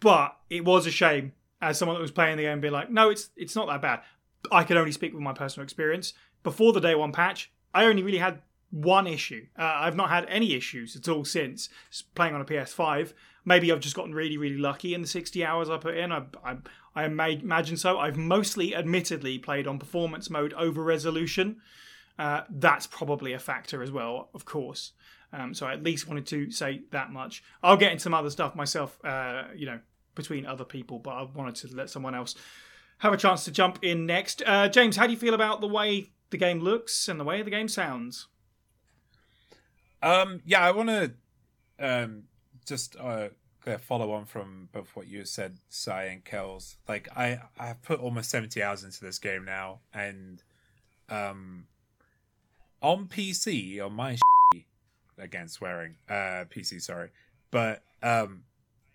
[0.00, 3.10] but it was a shame as someone that was playing the game being like, no,
[3.10, 4.00] it's it's not that bad.
[4.50, 6.14] I could only speak with my personal experience.
[6.42, 8.40] Before the day one patch, I only really had
[8.70, 9.46] one issue.
[9.58, 11.68] Uh, I've not had any issues at all since
[12.14, 13.12] playing on a PS5.
[13.44, 16.12] Maybe I've just gotten really, really lucky in the 60 hours I put in.
[16.12, 16.56] I, I,
[16.94, 17.98] I imagine so.
[17.98, 21.60] I've mostly, admittedly, played on performance mode over resolution.
[22.18, 24.92] Uh, that's probably a factor as well, of course.
[25.32, 27.42] Um, so I at least wanted to say that much.
[27.62, 29.78] I'll get into some other stuff myself, uh, you know,
[30.14, 32.34] between other people, but I wanted to let someone else
[32.98, 34.42] have a chance to jump in next.
[34.46, 37.42] Uh, James, how do you feel about the way the game looks and the way
[37.42, 38.28] the game sounds?
[40.02, 41.12] Um, yeah, I want to
[41.78, 42.24] um
[42.66, 43.28] just uh
[43.80, 46.76] follow on from both what you said, Psy and Kells.
[46.88, 50.42] Like I, I've put almost seventy hours into this game now, and
[51.08, 51.66] um,
[52.82, 54.18] on PC on my
[55.18, 57.10] again swearing, uh, PC sorry,
[57.50, 58.44] but um,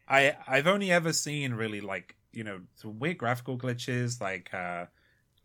[0.08, 4.86] I I've only ever seen really like you know some weird graphical glitches like uh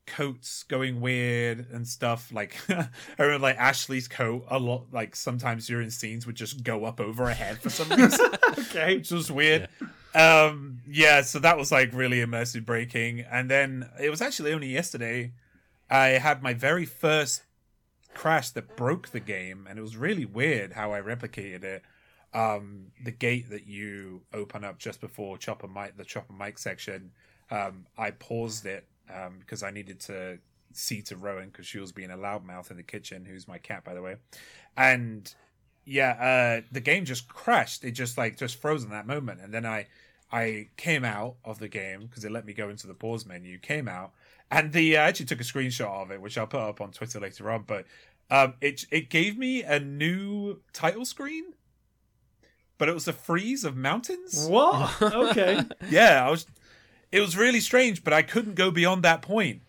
[0.06, 2.88] coats going weird and stuff like I
[3.18, 7.26] remember like Ashley's coat a lot like sometimes during scenes would just go up over
[7.26, 8.30] her head for some reason.
[8.58, 8.96] Okay.
[8.96, 9.68] which was weird.
[10.14, 13.20] Um yeah so that was like really immersive breaking.
[13.20, 15.32] And then it was actually only yesterday
[15.88, 17.42] I had my very first
[18.14, 21.84] crash that broke the game and it was really weird how I replicated it
[22.32, 27.10] um the gate that you open up just before Chopper Mike the Chopper Mike section
[27.50, 30.38] um I paused it um because I needed to
[30.72, 33.84] see to Rowan because she was being a loudmouth in the kitchen who's my cat
[33.84, 34.16] by the way.
[34.76, 35.32] And
[35.84, 37.84] yeah uh the game just crashed.
[37.84, 39.40] It just like just froze in that moment.
[39.40, 39.86] And then I
[40.32, 43.58] I came out of the game because it let me go into the pause menu
[43.58, 44.12] came out.
[44.52, 47.18] And the I actually took a screenshot of it which I'll put up on Twitter
[47.18, 47.86] later on but
[48.30, 51.54] um it it gave me a new title screen
[52.80, 55.00] but it was a freeze of mountains What?
[55.02, 55.60] Okay.
[55.88, 56.46] yeah, I was.
[57.12, 59.60] It was really strange, but I couldn't go beyond that point.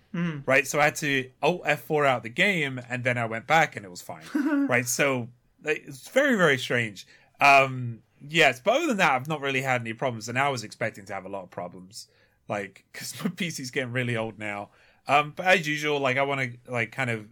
[0.46, 3.76] Right, so I had to Alt F4 out the game, and then I went back,
[3.76, 4.24] and it was fine.
[4.68, 5.28] right, so
[5.64, 7.06] it's very very strange.
[7.40, 10.64] Um, yes, but other than that, I've not really had any problems, and I was
[10.64, 12.08] expecting to have a lot of problems,
[12.48, 14.70] like because my PC's getting really old now.
[15.08, 17.28] Um, but as usual, like I want to like kind of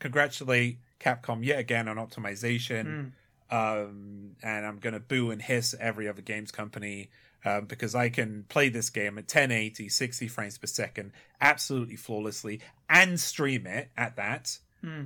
[0.00, 3.12] congratulate Capcom yet again on optimization
[3.50, 7.10] um, and I'm gonna boo and hiss every other games company
[7.44, 12.60] um, because I can play this game at 1080, 60 frames per second, absolutely flawlessly,
[12.88, 14.58] and stream it at that,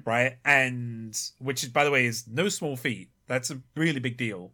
[0.04, 0.36] right?
[0.44, 3.10] And which is, by the way, is no small feat.
[3.26, 4.52] That's a really big deal.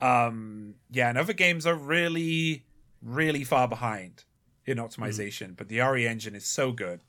[0.00, 2.64] Um, yeah, and other games are really,
[3.02, 4.24] really far behind
[4.66, 7.00] in optimization, but the RE engine is so good.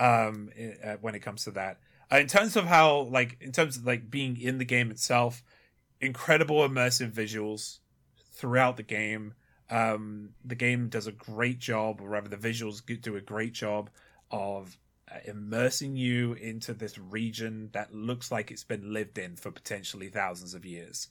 [0.00, 1.80] um, i- uh, when it comes to that.
[2.12, 5.42] Uh, in terms of how, like, in terms of like being in the game itself,
[6.00, 7.78] incredible immersive visuals
[8.32, 9.34] throughout the game.
[9.70, 13.90] Um, the game does a great job, or rather, the visuals do a great job
[14.30, 14.78] of
[15.10, 20.08] uh, immersing you into this region that looks like it's been lived in for potentially
[20.08, 21.08] thousands of years.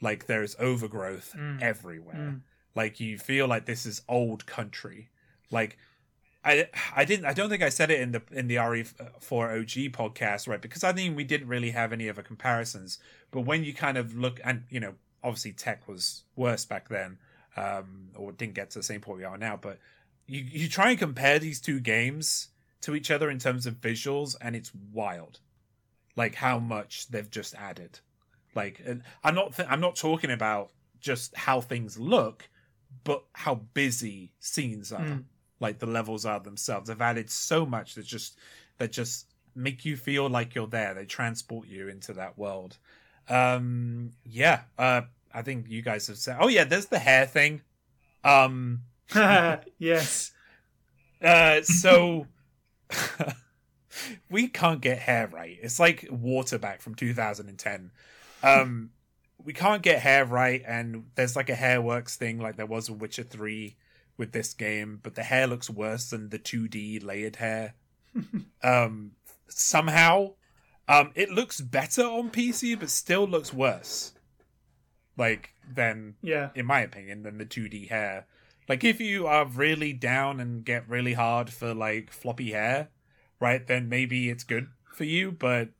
[0.00, 1.60] Like there's overgrowth Mm.
[1.60, 2.14] everywhere.
[2.16, 2.40] Mm.
[2.74, 5.10] Like you feel like this is old country.
[5.50, 5.76] Like
[6.48, 9.92] I I didn't I don't think I said it in the in the RE4 OG
[9.92, 12.98] podcast right because I think we didn't really have any other comparisons.
[13.30, 17.18] But when you kind of look and you know obviously tech was worse back then
[17.56, 19.78] um or didn't get to the same point we are now but
[20.26, 22.48] you you try and compare these two games
[22.82, 25.40] to each other in terms of visuals and it's wild
[26.14, 27.98] like how much they've just added
[28.54, 30.70] like and i'm not th- i'm not talking about
[31.00, 32.48] just how things look
[33.02, 35.24] but how busy scenes are Mm.
[35.60, 38.38] Like the levels are themselves they've added so much that just
[38.78, 42.76] that just make you feel like you're there they transport you into that world
[43.28, 45.02] um yeah uh
[45.34, 47.60] i think you guys have said oh yeah there's the hair thing
[48.24, 48.82] um
[49.78, 50.32] yes.
[51.22, 52.26] uh, so
[54.30, 55.58] we can't get hair right.
[55.62, 57.90] It's like water back from 2010.
[58.42, 58.90] Um,
[59.44, 63.00] we can't get hair right, and there's like a hairworks thing, like there was with
[63.00, 63.76] Witcher 3
[64.18, 67.74] with this game, but the hair looks worse than the 2D layered hair.
[68.62, 69.12] um,
[69.48, 70.34] somehow,
[70.88, 74.12] um, it looks better on PC, but still looks worse.
[75.16, 76.50] Like than Yeah.
[76.54, 78.26] in my opinion, than the 2D hair.
[78.68, 82.88] Like, if you are really down and get really hard for like floppy hair,
[83.40, 85.32] right, then maybe it's good for you.
[85.32, 85.70] But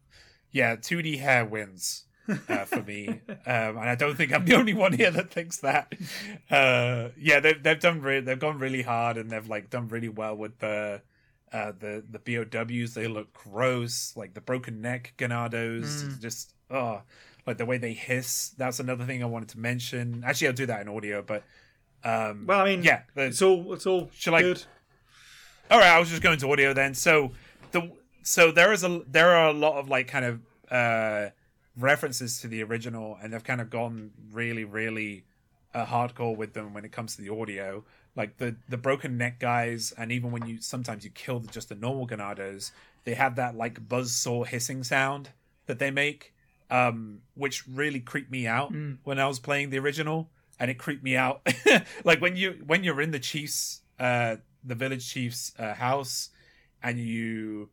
[0.51, 2.05] yeah, 2D hair wins
[2.49, 5.59] uh, for me, um, and I don't think I'm the only one here that thinks
[5.59, 5.93] that.
[6.51, 10.09] Uh, yeah, they've they've done re- they've gone really hard and they've like done really
[10.09, 11.03] well with the.
[11.51, 16.21] Uh, the the BOWs they look gross like the broken neck Ganados Mm.
[16.21, 17.01] just oh
[17.47, 20.67] like the way they hiss that's another thing I wanted to mention actually I'll do
[20.67, 21.45] that in audio but
[22.05, 23.73] um Well, I mean, yeah the- It's all.
[23.73, 24.63] It's all Shall I- good.
[25.71, 26.93] all right, I was just going to audio then.
[26.93, 27.33] So
[27.73, 27.93] the
[28.23, 30.41] so there is a there are a lot of like kind of
[30.71, 31.31] uh
[31.79, 35.25] references to the original, and they've kind of gone really really
[35.75, 37.85] uh, hardcore with them when it comes to the audio.
[38.17, 41.69] Like the the broken neck guys, and even when you sometimes you kill the, just
[41.69, 42.73] the normal Ganados,
[43.05, 45.31] they have that like buzz saw hissing sound
[45.67, 46.35] that they make,
[46.71, 48.99] um, which really creeped me out Mm.
[49.05, 51.47] when I was playing the original, and it creeped me out.
[52.05, 56.31] like when you when you're in the chief's uh the village chief's uh, house
[56.83, 57.69] and you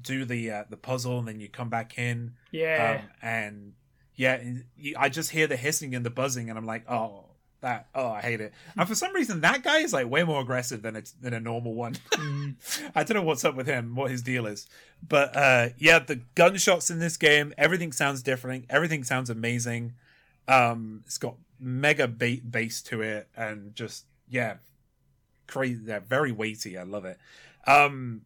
[0.00, 2.34] do the uh, the puzzle and then you come back in.
[2.50, 3.00] Yeah.
[3.02, 3.72] um, and
[4.14, 7.24] yeah and you, i just hear the hissing and the buzzing and i'm like oh
[7.62, 8.52] that oh i hate it.
[8.76, 11.40] And for some reason that guy is like way more aggressive than a, than a
[11.40, 11.94] normal one.
[12.12, 12.56] Mm.
[12.94, 14.66] i don't know what's up with him what his deal is.
[15.06, 18.66] But uh yeah the gunshots in this game everything sounds different.
[18.68, 19.94] Everything sounds amazing.
[20.46, 24.56] Um it's got mega ba- bass to it and just yeah
[25.46, 26.76] crazy yeah, very weighty.
[26.76, 27.18] I love it.
[27.66, 28.22] Um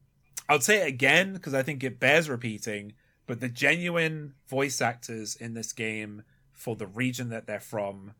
[0.48, 2.92] i'll say it again because i think it bears repeating
[3.26, 8.12] but the genuine voice actors in this game for the region that they're from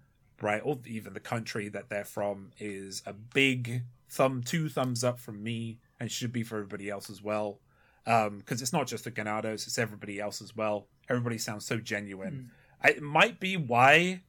[0.43, 5.19] right or even the country that they're from is a big thumb two thumbs up
[5.19, 7.61] from me and should be for everybody else as well.
[8.07, 10.87] Um because it's not just the ganados it's everybody else as well.
[11.09, 12.51] Everybody sounds so genuine.
[12.83, 14.23] I, it might be why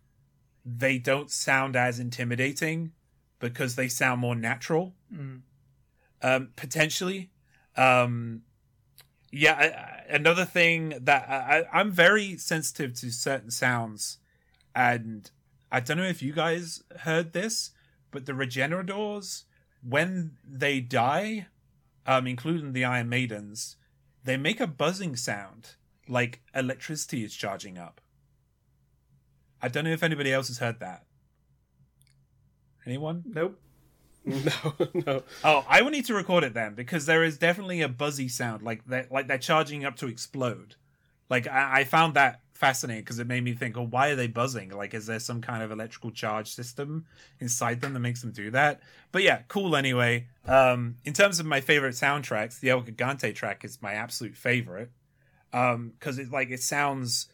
[0.65, 2.91] they don't sound as intimidating
[3.39, 4.93] because they sound more natural.
[5.13, 5.41] Mm.
[6.21, 7.29] um potentially
[7.77, 8.41] um
[9.31, 9.53] yeah
[10.09, 14.17] I, another thing that I, i'm very sensitive to certain sounds
[14.75, 15.29] and
[15.71, 17.71] i don't know if you guys heard this
[18.11, 19.43] but the regenerators
[19.87, 21.47] when they die
[22.05, 23.77] um including the iron maidens
[24.23, 25.75] they make a buzzing sound
[26.09, 28.01] like electricity is charging up.
[29.61, 31.05] I don't know if anybody else has heard that.
[32.85, 33.23] Anyone?
[33.25, 33.59] Nope.
[34.45, 35.23] No, no.
[35.43, 38.61] Oh, I will need to record it then because there is definitely a buzzy sound,
[38.61, 40.75] like that, like they're charging up to explode.
[41.29, 44.27] Like I, I found that fascinating because it made me think, oh, why are they
[44.27, 44.69] buzzing?
[44.69, 47.05] Like, is there some kind of electrical charge system
[47.39, 48.81] inside them that makes them do that?
[49.11, 49.75] But yeah, cool.
[49.75, 54.35] Anyway, um, in terms of my favorite soundtracks, the El Gigante track is my absolute
[54.35, 54.91] favorite
[55.53, 57.27] um, because it like it sounds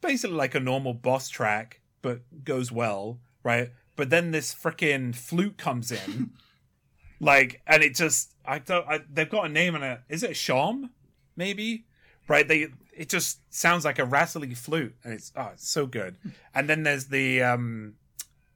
[0.00, 3.70] basically like a normal boss track, but goes well, right?
[3.98, 6.30] But then this freaking flute comes in
[7.20, 10.36] like and it just i don't I, they've got a name and a is it
[10.36, 10.90] sham
[11.34, 11.84] maybe
[12.28, 16.16] right they it just sounds like a rattly flute and it's oh it's so good
[16.54, 17.94] and then there's the um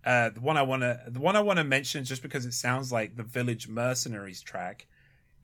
[0.04, 2.54] uh the one i want to the one i want to mention just because it
[2.54, 4.86] sounds like the village mercenaries track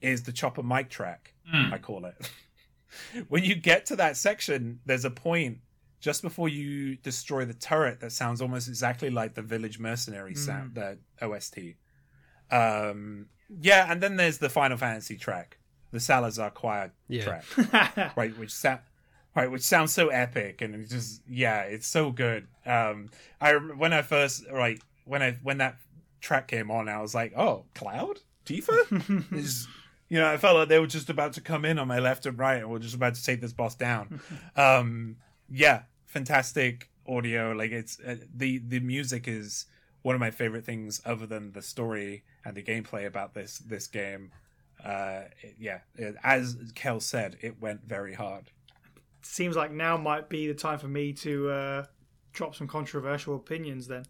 [0.01, 1.33] is the Chopper Mike track.
[1.53, 1.73] Mm.
[1.73, 2.31] I call it.
[3.27, 5.59] when you get to that section, there's a point
[5.99, 10.75] just before you destroy the turret that sounds almost exactly like the Village Mercenary sound,
[10.75, 11.57] the OST.
[12.51, 13.27] Um,
[13.61, 15.57] yeah, and then there's the Final Fantasy track,
[15.91, 17.41] the Salazar Choir Yeah.
[17.57, 18.37] track, right?
[18.37, 18.79] Which sound,
[19.35, 22.47] right, which sounds so epic, and it's just yeah, it's so good.
[22.65, 23.09] Um,
[23.41, 25.77] I when I first right when I when that
[26.21, 29.67] track came on, I was like, oh, Cloud, Tifa, It's-
[30.11, 32.25] you know, I felt like they were just about to come in on my left
[32.25, 34.19] and right, and we're just about to take this boss down.
[34.55, 35.17] um,
[35.51, 37.51] yeah, fantastic audio.
[37.53, 39.65] Like it's uh, the the music is
[40.01, 43.87] one of my favorite things, other than the story and the gameplay about this this
[43.87, 44.31] game.
[44.83, 48.51] Uh, it- yeah, it- as Kel said, it went very hard.
[49.21, 51.85] Seems like now might be the time for me to uh,
[52.31, 53.87] drop some controversial opinions.
[53.87, 54.05] Then,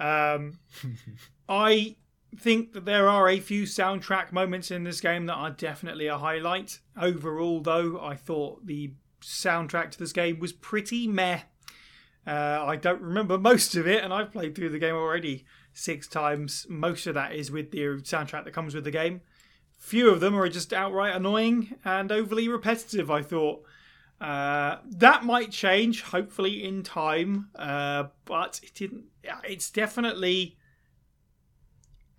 [0.00, 0.58] um,
[1.48, 1.96] I
[2.36, 6.18] think that there are a few soundtrack moments in this game that are definitely a
[6.18, 6.80] highlight.
[7.00, 8.92] Overall, though, I thought the
[9.24, 11.40] soundtrack to this game was pretty meh.
[12.26, 16.06] Uh, I don't remember most of it, and I've played through the game already six
[16.06, 16.66] times.
[16.68, 19.20] Most of that is with the soundtrack that comes with the game.
[19.78, 23.64] Few of them are just outright annoying and overly repetitive, I thought.
[24.20, 29.04] Uh, that might change, hopefully, in time, uh, but it didn't.
[29.42, 30.56] It's definitely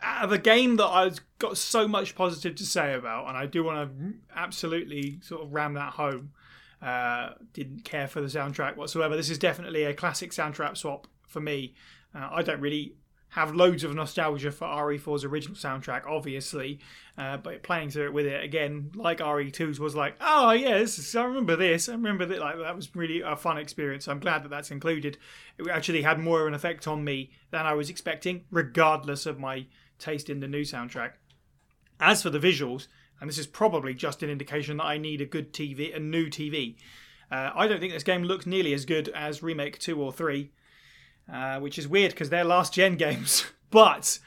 [0.01, 3.45] out of a game that I've got so much positive to say about, and I
[3.45, 6.31] do want to absolutely sort of ram that home.
[6.81, 9.15] Uh, didn't care for the soundtrack whatsoever.
[9.15, 11.73] This is definitely a classic soundtrack swap for me.
[12.13, 12.95] Uh, I don't really
[13.35, 16.79] have loads of nostalgia for RE4's original soundtrack, obviously,
[17.17, 21.25] uh, but playing through it with it again, like RE2's, was like, oh is, I
[21.25, 21.89] remember this.
[21.89, 22.39] I remember that.
[22.39, 24.07] Like that was really a fun experience.
[24.07, 25.17] I'm glad that that's included.
[25.57, 29.37] It actually had more of an effect on me than I was expecting, regardless of
[29.37, 29.65] my
[29.99, 31.11] taste in the new soundtrack.
[31.99, 32.87] As for the visuals,
[33.19, 36.27] and this is probably just an indication that I need a good TV, a new
[36.27, 36.75] TV.
[37.31, 40.51] Uh, I don't think this game looks nearly as good as Remake 2 or 3,
[41.31, 43.45] uh, which is weird because they're last gen games.
[43.71, 44.19] but,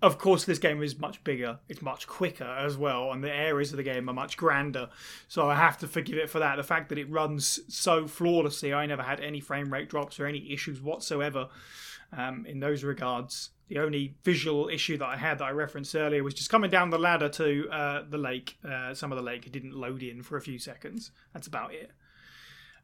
[0.00, 3.72] of course, this game is much bigger, it's much quicker as well, and the areas
[3.72, 4.88] of the game are much grander.
[5.28, 6.56] So I have to forgive it for that.
[6.56, 10.26] The fact that it runs so flawlessly, I never had any frame rate drops or
[10.26, 11.48] any issues whatsoever
[12.16, 13.50] um, in those regards.
[13.70, 16.90] The only visual issue that I had that I referenced earlier was just coming down
[16.90, 18.58] the ladder to uh, the lake.
[18.68, 21.12] Uh, some of the lake didn't load in for a few seconds.
[21.32, 21.92] That's about it.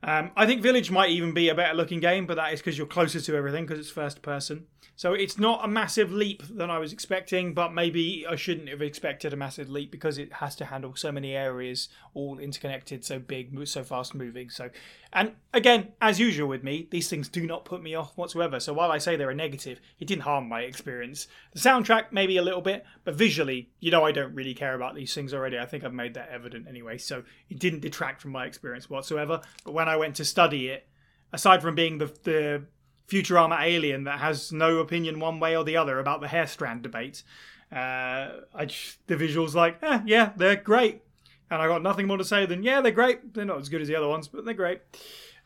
[0.05, 2.79] Um, I think Village might even be a better looking game, but that is because
[2.79, 4.67] you're closer to everything because it's first person.
[4.95, 8.81] So it's not a massive leap than I was expecting, but maybe I shouldn't have
[8.81, 13.19] expected a massive leap because it has to handle so many areas, all interconnected, so
[13.19, 14.49] big, so fast moving.
[14.49, 14.71] So,
[15.13, 18.61] and again, as usual with me, these things do not put me off whatsoever.
[18.61, 21.29] So while I say they're a negative, it didn't harm my experience.
[21.53, 24.95] The soundtrack maybe a little bit, but visually, you know, I don't really care about
[24.95, 25.59] these things already.
[25.59, 26.99] I think I've made that evident anyway.
[26.99, 29.41] So it didn't detract from my experience whatsoever.
[29.65, 30.89] But when I went to study it,
[31.33, 32.65] aside from being the the
[33.09, 36.83] Futurama alien that has no opinion one way or the other about the hair strand
[36.83, 37.23] debate.
[37.71, 41.03] Uh, I just, the visuals like, eh, yeah, they're great,
[41.51, 43.35] and I got nothing more to say than yeah, they're great.
[43.35, 44.81] They're not as good as the other ones, but they're great.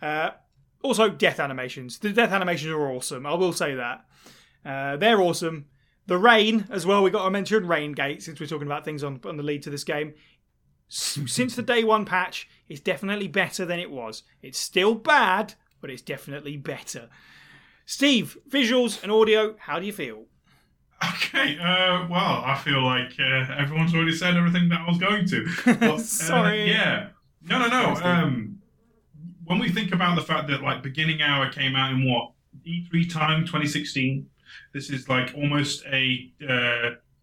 [0.01, 0.31] Uh,
[0.83, 1.99] also, death animations.
[1.99, 3.27] The death animations are awesome.
[3.27, 4.05] I will say that
[4.65, 5.67] uh, they're awesome.
[6.07, 7.03] The rain as well.
[7.03, 9.63] We got to mention Rain Gate since we're talking about things on on the lead
[9.65, 10.15] to this game.
[10.89, 14.25] Since the day one patch, it's definitely better than it was.
[14.43, 17.09] It's still bad, but it's definitely better.
[17.91, 20.27] Steve, visuals and audio, how do you feel?
[21.13, 25.27] Okay, uh, well, I feel like uh, everyone's already said everything that I was going
[25.27, 25.45] to.
[25.65, 26.71] But, uh, Sorry.
[26.71, 27.09] yeah.
[27.43, 28.01] No, no, no.
[28.01, 28.61] Um,
[29.45, 32.31] when we think about the fact that, like, Beginning Hour came out in what?
[32.65, 34.25] E3 time, 2016.
[34.73, 36.31] This is, like, almost a.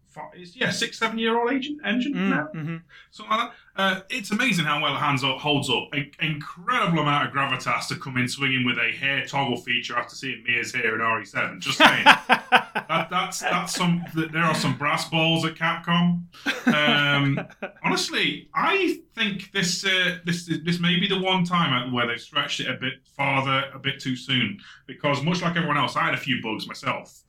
[0.08, 2.48] Fi- it's- yeah, six, seven year old engine, engine now.
[2.54, 2.76] Mm-hmm.
[3.10, 3.54] something like that.
[3.76, 5.88] Uh, it's amazing how well it hands up, holds up.
[5.92, 10.16] An incredible amount of gravitas to come in swinging with a hair toggle feature after
[10.16, 11.60] seeing Mia's hair in RE7.
[11.60, 12.04] Just saying.
[12.28, 14.02] that, that's that's some.
[14.14, 16.22] There are some brass balls at Capcom.
[16.66, 17.40] Um,
[17.84, 22.58] honestly, I think this uh, this this may be the one time where they've stretched
[22.60, 24.58] it a bit farther, a bit too soon.
[24.86, 27.22] Because much like everyone else, I had a few bugs myself.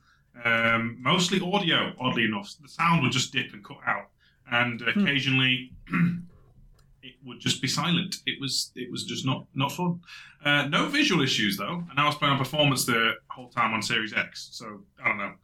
[0.44, 2.54] Um, mostly audio, oddly enough.
[2.60, 4.08] The sound would just dip and cut out,
[4.50, 5.72] and occasionally
[7.02, 8.16] it would just be silent.
[8.26, 10.00] It was it was just not not fun.
[10.44, 13.82] Uh, no visual issues though, and I was playing on performance the whole time on
[13.82, 15.34] Series X, so I don't know.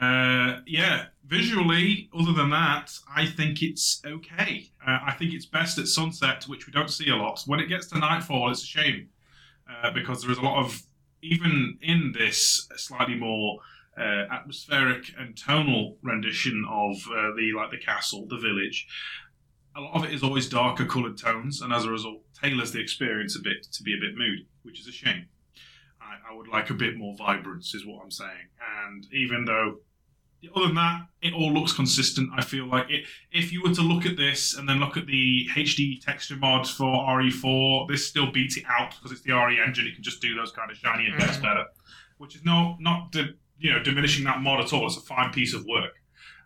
[0.00, 4.70] Uh, yeah, visually, other than that, I think it's okay.
[4.86, 7.42] Uh, I think it's best at sunset, which we don't see a lot.
[7.46, 9.08] When it gets to nightfall, it's a shame
[9.70, 10.82] uh, because there is a lot of
[11.22, 13.58] even in this slightly more
[13.98, 18.86] uh, atmospheric and tonal rendition of uh, the like the castle, the village.
[19.76, 22.80] a lot of it is always darker coloured tones, and as a result, tailors the
[22.80, 25.26] experience a bit to be a bit moody, which is a shame.
[26.00, 28.48] I, I would like a bit more vibrance, is what I'm saying.
[28.84, 29.76] And even though,
[30.56, 32.30] other than that, it all looks consistent.
[32.36, 33.04] I feel like it.
[33.30, 36.70] If you were to look at this and then look at the HD texture mods
[36.70, 39.86] for RE4, this still beats it out because it's the RE engine.
[39.86, 41.64] It can just do those kind of shiny effects better,
[42.18, 44.86] which is no not di- you know diminishing that mod at all.
[44.86, 45.92] It's a fine piece of work.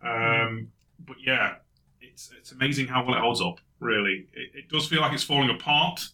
[0.03, 0.69] Um,
[1.05, 1.57] but yeah,
[2.01, 3.59] it's it's amazing how well it holds up.
[3.81, 6.07] Really, it, it does feel like it's falling apart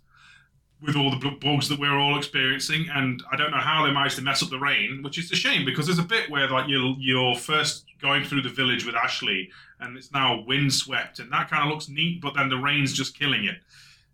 [0.81, 3.93] with all the bu- bugs that we're all experiencing, and I don't know how they
[3.93, 6.49] managed to mess up the rain, which is a shame because there's a bit where
[6.49, 9.51] like you're you're first going through the village with Ashley,
[9.81, 13.19] and it's now windswept, and that kind of looks neat, but then the rain's just
[13.19, 13.57] killing it.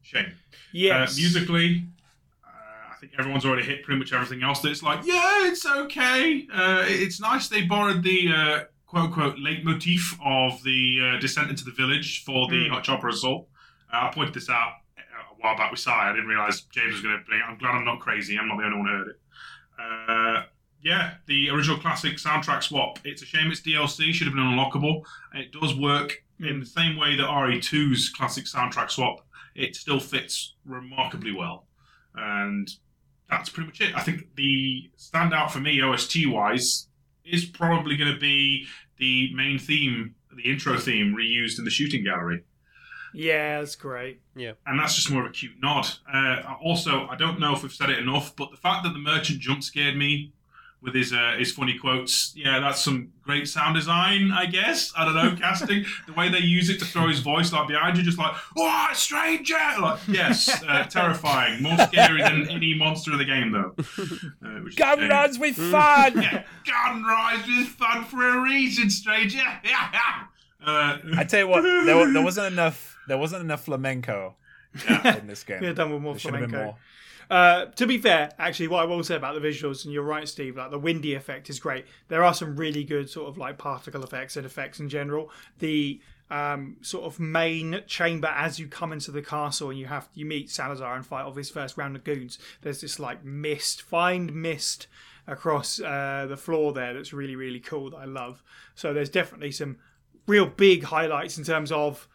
[0.02, 0.32] Shame.
[0.72, 1.12] Yes.
[1.12, 1.97] Uh, musically, uh, I
[3.00, 4.60] think everyone's already hit pretty much everything else.
[4.60, 6.46] That it's like, yeah, it's okay.
[6.52, 11.64] Uh, it's nice they borrowed the uh, quote unquote leitmotif of the uh, descent into
[11.64, 12.70] the village for the Mm.
[12.70, 13.48] Hot Chopper assault.
[13.92, 15.90] Uh, I pointed this out a while back with Psy.
[16.10, 17.44] I didn't realize James was going to bring it.
[17.48, 18.38] I'm glad I'm not crazy.
[18.38, 19.20] I'm not the only one who heard it.
[19.78, 20.42] Uh,
[20.82, 22.98] yeah, the original classic soundtrack swap.
[23.04, 24.12] It's a shame it's DLC.
[24.12, 25.02] Should have been unlockable.
[25.34, 29.26] It does work in the same way that RE2's classic soundtrack swap.
[29.54, 31.66] It still fits remarkably well,
[32.14, 32.68] and
[33.30, 33.94] that's pretty much it.
[33.94, 36.88] I think the standout for me, OST wise,
[37.24, 38.66] is probably going to be
[38.98, 42.44] the main theme, the intro theme, reused in the shooting gallery
[43.12, 44.20] Yeah, that's great.
[44.36, 44.52] Yeah.
[44.66, 45.88] And that's just more of a cute nod.
[46.12, 48.98] Uh, also, I don't know if we've said it enough, but the fact that the
[48.98, 50.32] merchant jump scared me
[50.80, 54.92] with his uh, his funny quotes, yeah, that's some great sound design, I guess.
[54.96, 57.96] I don't know, casting the way they use it to throw his voice like behind
[57.96, 63.18] you, just like "What, stranger!" Like, yes, uh, terrifying, more scary than any monster in
[63.18, 63.74] the game, though.
[63.78, 65.10] Uh, which is a Gun shame.
[65.10, 66.12] runs with fun.
[66.22, 69.38] Yeah, gun rise with fun for a reason, stranger.
[69.38, 70.24] Yeah, yeah.
[70.64, 72.96] Uh, I tell you what, there, there wasn't enough.
[73.08, 74.36] There wasn't enough flamenco
[74.88, 75.58] in this game.
[75.60, 76.78] Could have done with more There should have been flamenco.
[77.30, 80.26] Uh, to be fair, actually, what I will say about the visuals, and you're right,
[80.26, 81.84] Steve, like the windy effect is great.
[82.08, 85.30] There are some really good sort of like particle effects and effects in general.
[85.58, 86.00] The
[86.30, 90.26] um, sort of main chamber as you come into the castle and you have you
[90.26, 92.38] meet Salazar and fight off his first round of goons.
[92.62, 94.86] There's this like mist, find mist
[95.26, 98.42] across uh, the floor there that's really really cool that I love.
[98.74, 99.78] So there's definitely some
[100.26, 102.08] real big highlights in terms of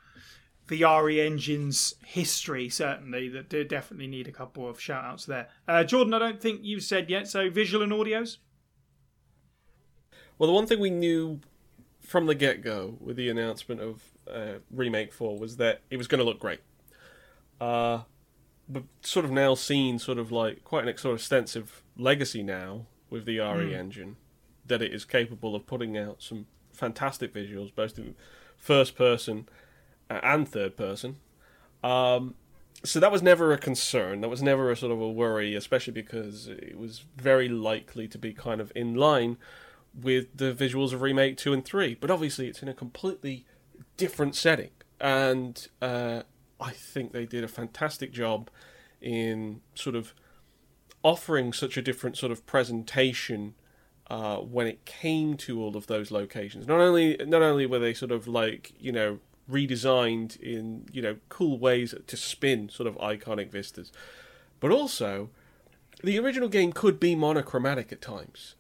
[0.68, 5.50] the RE engine's history, certainly, that do definitely need a couple of shout outs there.
[5.68, 8.38] Uh, Jordan, I don't think you've said yet, so visual and audios?
[10.38, 11.42] Well, the one thing we knew
[12.02, 16.08] from the get go with the announcement of uh, Remake 4 was that it was
[16.08, 16.60] going to look great.
[17.60, 18.02] Uh,
[18.68, 22.86] but sort of now seen sort of like quite an sort of extensive legacy now
[23.10, 24.16] with the RE engine
[24.66, 28.16] that it is capable of putting out some fantastic visuals, both in
[28.58, 29.48] first person
[30.10, 31.18] and third person.
[31.84, 32.36] Um,
[32.84, 34.22] so that was never a concern.
[34.22, 38.18] That was never a sort of a worry, especially because it was very likely to
[38.18, 39.38] be kind of in line
[39.94, 41.96] with the visuals of remake two and three.
[41.96, 43.46] But obviously, it's in a completely
[43.96, 46.24] different setting, and uh,
[46.60, 48.50] I think they did a fantastic job
[49.02, 50.14] in sort of
[51.04, 53.54] offering such a different sort of presentation
[54.10, 56.68] uh, when it came to all of those locations.
[56.68, 59.20] Not only not only were they sort of like you know
[59.50, 63.92] redesigned in you know cool ways to spin sort of iconic vistas,
[64.60, 65.30] but also
[66.04, 68.56] the original game could be monochromatic at times,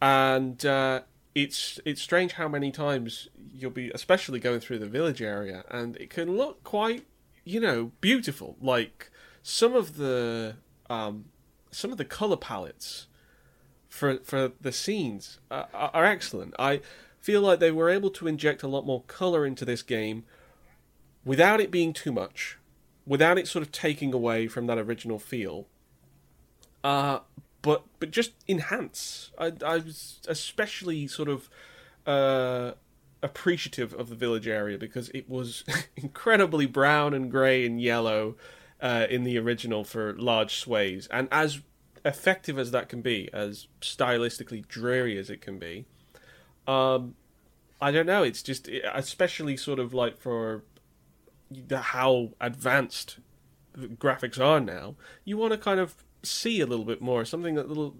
[0.00, 1.02] and uh,
[1.34, 5.96] it's it's strange how many times you'll be, especially going through the village area, and
[5.96, 7.06] it can look quite
[7.44, 8.56] you know beautiful.
[8.60, 9.10] Like
[9.42, 10.56] some of the
[10.88, 11.26] um,
[11.70, 13.06] some of the color palettes
[13.88, 16.54] for for the scenes are, are excellent.
[16.58, 16.80] I
[17.22, 20.24] feel like they were able to inject a lot more color into this game
[21.24, 22.58] without it being too much,
[23.06, 25.68] without it sort of taking away from that original feel.
[26.82, 27.20] Uh,
[27.62, 29.30] but but just enhance.
[29.38, 31.48] I I was especially sort of
[32.06, 32.72] uh,
[33.22, 35.62] appreciative of the village area because it was
[35.96, 38.36] incredibly brown and grey and yellow
[38.80, 41.60] uh, in the original for large sways, and as
[42.04, 45.86] effective as that can be, as stylistically dreary as it can be,
[46.66, 47.14] um,
[47.80, 48.22] I don't know.
[48.22, 50.62] It's just especially sort of like for
[51.50, 53.18] the how advanced
[53.76, 54.96] graphics are now.
[55.24, 57.96] You want to kind of see a little bit more, something that little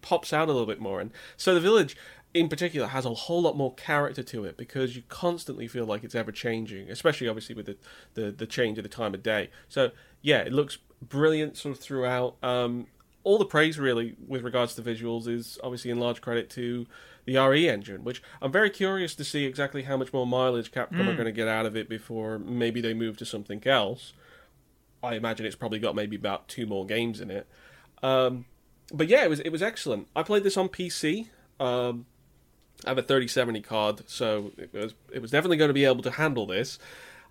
[0.00, 1.96] pops out a little bit more, and so the village
[2.36, 6.04] in particular has a whole lot more character to it because you constantly feel like
[6.04, 7.76] it's ever changing, especially obviously with the,
[8.12, 9.48] the, the change of the time of day.
[9.68, 9.90] So
[10.20, 12.36] yeah, it looks brilliant sort of throughout.
[12.42, 12.88] Um,
[13.24, 16.86] all the praise really with regards to visuals is obviously in large credit to
[17.26, 21.08] the RE engine, which I'm very curious to see exactly how much more mileage Capcom
[21.08, 24.12] are going to get out of it before maybe they move to something else.
[25.02, 27.46] I imagine it's probably got maybe about two more games in it.
[28.02, 28.46] Um,
[28.92, 30.08] but yeah, it was it was excellent.
[30.14, 31.28] I played this on PC.
[31.58, 32.06] Um,
[32.84, 36.02] I have a 3070 card, so it was it was definitely going to be able
[36.02, 36.78] to handle this.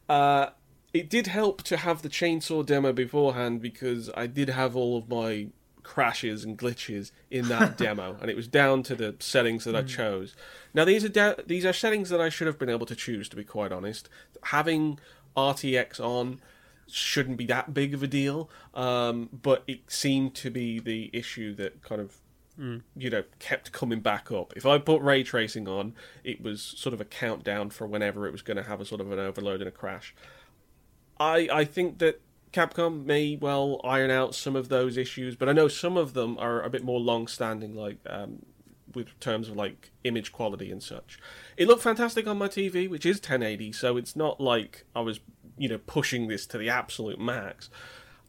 [0.09, 0.47] Uh,
[0.93, 5.09] it did help to have the chainsaw demo beforehand because I did have all of
[5.09, 5.47] my
[5.85, 9.83] crashes and glitches in that demo, and it was down to the settings that I
[9.83, 10.35] chose.
[10.73, 13.29] Now these are da- these are settings that I should have been able to choose,
[13.29, 14.09] to be quite honest.
[14.43, 14.99] Having
[15.37, 16.41] RTX on
[16.87, 21.53] shouldn't be that big of a deal, um, but it seemed to be the issue
[21.55, 22.17] that kind of
[22.95, 24.53] you know kept coming back up.
[24.55, 25.93] If I put ray tracing on,
[26.23, 29.01] it was sort of a countdown for whenever it was going to have a sort
[29.01, 30.15] of an overload and a crash.
[31.19, 32.21] I I think that
[32.55, 36.37] Capcom may well iron out some of those issues, but I know some of them
[36.39, 38.45] are a bit more long-standing, like um,
[38.93, 41.19] with terms of like image quality and such.
[41.57, 45.19] It looked fantastic on my TV, which is 1080, so it's not like I was
[45.57, 47.69] you know pushing this to the absolute max.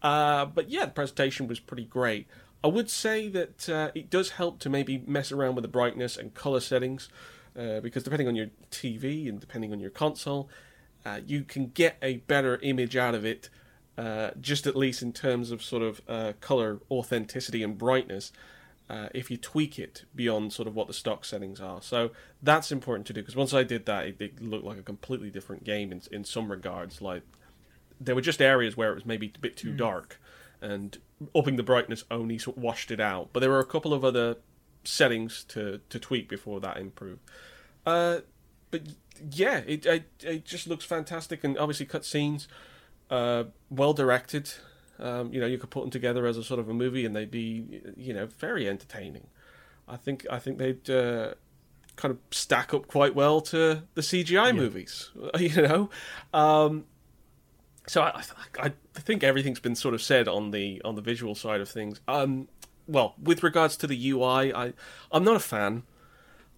[0.03, 2.27] Uh, but yeah, the presentation was pretty great.
[2.65, 6.17] I would say that uh, it does help to maybe mess around with the brightness
[6.17, 7.09] and color settings,
[7.57, 10.49] uh, because depending on your TV and depending on your console,
[11.05, 13.51] uh, you can get a better image out of it,
[13.99, 18.33] uh, just at least in terms of sort of uh, color authenticity and brightness.
[18.89, 22.11] Uh, if you tweak it beyond sort of what the stock settings are, so
[22.41, 23.21] that's important to do.
[23.21, 26.25] Because once I did that, it, it looked like a completely different game in in
[26.25, 27.03] some regards.
[27.03, 27.23] Like
[28.01, 30.21] there were just areas where it was maybe a bit too dark,
[30.61, 30.99] and
[31.35, 33.31] upping the brightness only sort of washed it out.
[33.33, 34.37] But there were a couple of other
[34.85, 37.21] settings to, to tweak before that improved.
[37.85, 38.19] Uh,
[38.71, 38.83] but
[39.33, 42.47] yeah, it, it it just looks fantastic, and obviously cutscenes,
[43.11, 44.53] uh, well directed.
[44.99, 47.15] Um, you know, you could put them together as a sort of a movie, and
[47.15, 49.27] they'd be you know very entertaining.
[49.89, 51.35] I think I think they'd uh,
[51.97, 55.11] kind of stack up quite well to the CGI movies.
[55.39, 55.91] You know,
[56.33, 56.85] um,
[57.87, 58.23] so I,
[58.59, 61.69] I, I think everything's been sort of said on the on the visual side of
[61.69, 62.01] things.
[62.09, 62.49] Um,
[62.89, 64.73] well, with regards to the UI, I
[65.13, 65.83] I'm not a fan.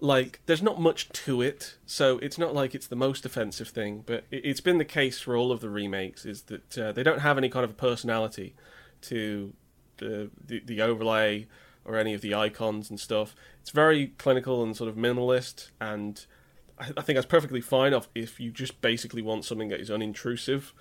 [0.01, 4.05] Like, there's not much to it, so it's not like it's the most offensive thing.
[4.07, 7.03] But it, it's been the case for all of the remakes is that uh, they
[7.03, 8.55] don't have any kind of personality
[9.03, 9.53] to
[9.99, 11.47] the, the the overlay
[11.85, 13.35] or any of the icons and stuff.
[13.61, 16.25] It's very clinical and sort of minimalist, and
[16.79, 19.91] I, I think that's perfectly fine if, if you just basically want something that is
[19.91, 20.73] unintrusive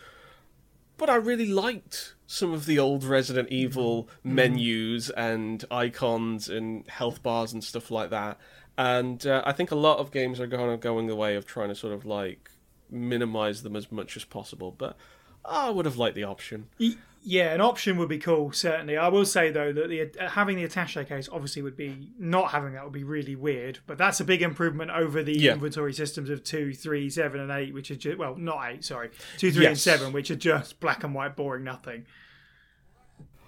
[0.98, 7.22] but I really liked some of the old Resident Evil menus and icons and health
[7.22, 8.38] bars and stuff like that.
[8.78, 11.46] And uh, I think a lot of games are kind of going the way of
[11.46, 12.52] trying to sort of like
[12.92, 14.72] minimize them as much as possible.
[14.78, 14.96] But
[15.44, 16.68] I would have liked the option.
[17.24, 18.52] Yeah, an option would be cool.
[18.54, 22.12] Certainly, I will say though that the uh, having the attache case obviously would be
[22.20, 23.80] not having that would be really weird.
[23.88, 25.54] But that's a big improvement over the Yeah.
[25.54, 29.10] inventory systems of two, three, seven, and eight, which are just, well, not eight, sorry,
[29.38, 32.06] two, three, and seven, which are just black and white, boring, nothing.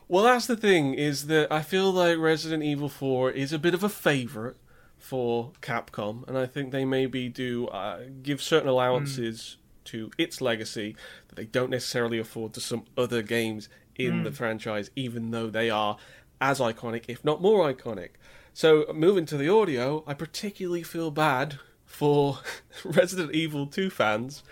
[0.07, 3.75] Well, that's the thing is that I feel like Resident Evil 4 is a bit
[3.75, 4.57] of a favorite
[4.99, 10.95] for Capcom, and I think they maybe do uh, give certain allowances to its legacy
[11.29, 15.69] that they don't necessarily afford to some other games in the franchise, even though they
[15.69, 15.97] are
[16.39, 18.11] as iconic, if not more iconic.
[18.53, 22.39] So, moving to the audio, I particularly feel bad for
[22.83, 24.43] Resident Evil 2 fans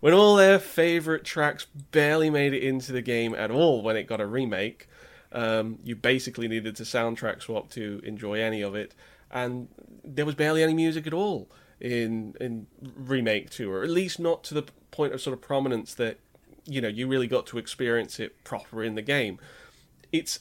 [0.00, 4.08] when all their favorite tracks barely made it into the game at all when it
[4.08, 4.88] got a remake.
[5.30, 8.94] Um, you basically needed to soundtrack swap to enjoy any of it,
[9.32, 9.68] and
[10.04, 11.50] there was barely any music at all
[11.80, 15.94] in in remake two, or at least not to the point of sort of prominence
[15.94, 16.18] that
[16.64, 19.38] you know you really got to experience it proper in the game.
[20.12, 20.40] It's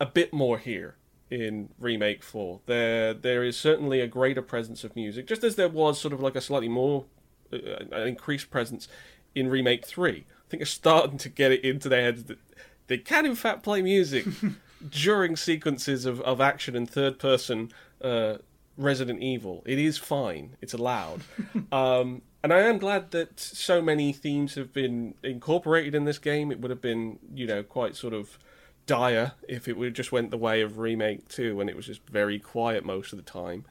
[0.00, 0.96] a bit more here
[1.30, 5.68] in remake 4 there there is certainly a greater presence of music just as there
[5.68, 7.06] was sort of like a slightly more
[7.50, 7.56] uh,
[7.90, 8.86] an increased presence
[9.34, 10.14] in remake 3 i
[10.50, 12.38] think they're starting to get it into their heads that
[12.86, 14.26] they can in fact play music
[14.88, 17.70] during sequences of, of action in third person
[18.02, 18.36] uh,
[18.76, 20.56] resident evil it is fine.
[20.60, 21.22] It's allowed.
[21.70, 26.50] Um, and i am glad that so many themes have been incorporated in this game.
[26.52, 28.38] It would have been you know quite sort of
[28.84, 32.06] dire if it would just went the way of remake 2 and it was just
[32.08, 33.64] very quiet most of the time.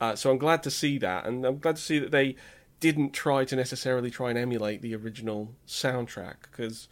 [0.00, 2.34] Uh, so i'm glad to see that and i'm glad to see that they
[2.80, 6.88] didn't try to necessarily try and emulate the original soundtrack because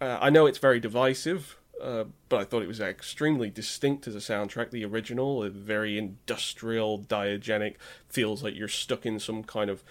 [0.00, 4.14] uh, i know it's very divisive uh, but I thought it was extremely distinct as
[4.14, 4.70] a soundtrack.
[4.70, 7.76] The original, very industrial, diagenic,
[8.08, 9.82] feels like you're stuck in some kind of,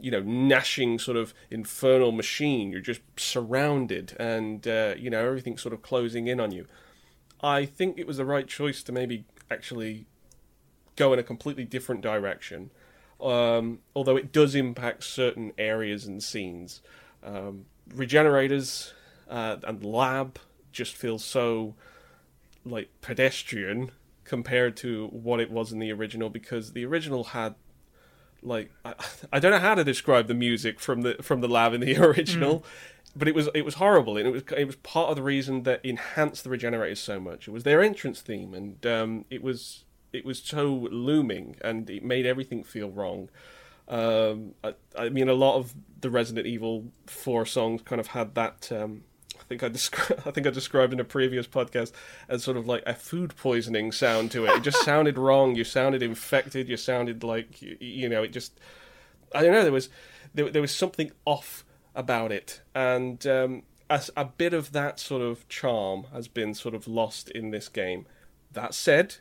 [0.00, 2.70] you know, gnashing sort of infernal machine.
[2.70, 6.66] You're just surrounded, and uh, you know everything's sort of closing in on you.
[7.40, 10.06] I think it was the right choice to maybe actually
[10.96, 12.70] go in a completely different direction.
[13.20, 16.82] Um, although it does impact certain areas and scenes.
[17.22, 17.64] Um,
[17.94, 18.92] regenerators
[19.28, 20.38] uh, and lab
[20.76, 21.74] just feels so
[22.64, 23.90] like pedestrian
[24.24, 27.54] compared to what it was in the original because the original had
[28.42, 28.94] like I,
[29.32, 31.96] I don't know how to describe the music from the from the lab in the
[32.02, 32.64] original
[33.16, 35.62] but it was it was horrible and it was it was part of the reason
[35.62, 37.48] that enhanced the regenerators so much.
[37.48, 42.04] It was their entrance theme and um, it was it was so looming and it
[42.04, 43.30] made everything feel wrong.
[43.88, 48.34] Um, I, I mean a lot of the Resident Evil 4 songs kind of had
[48.34, 49.04] that um,
[49.48, 51.92] think I descri- I think I described in a previous podcast
[52.28, 54.50] as sort of like a food poisoning sound to it.
[54.50, 55.54] It just sounded wrong.
[55.54, 56.68] You sounded infected.
[56.68, 58.22] You sounded like you, you know.
[58.22, 58.58] It just
[59.34, 59.62] I don't know.
[59.62, 59.88] There was
[60.34, 61.64] there, there was something off
[61.94, 66.74] about it, and um, as a bit of that sort of charm has been sort
[66.74, 68.06] of lost in this game.
[68.52, 69.16] That said,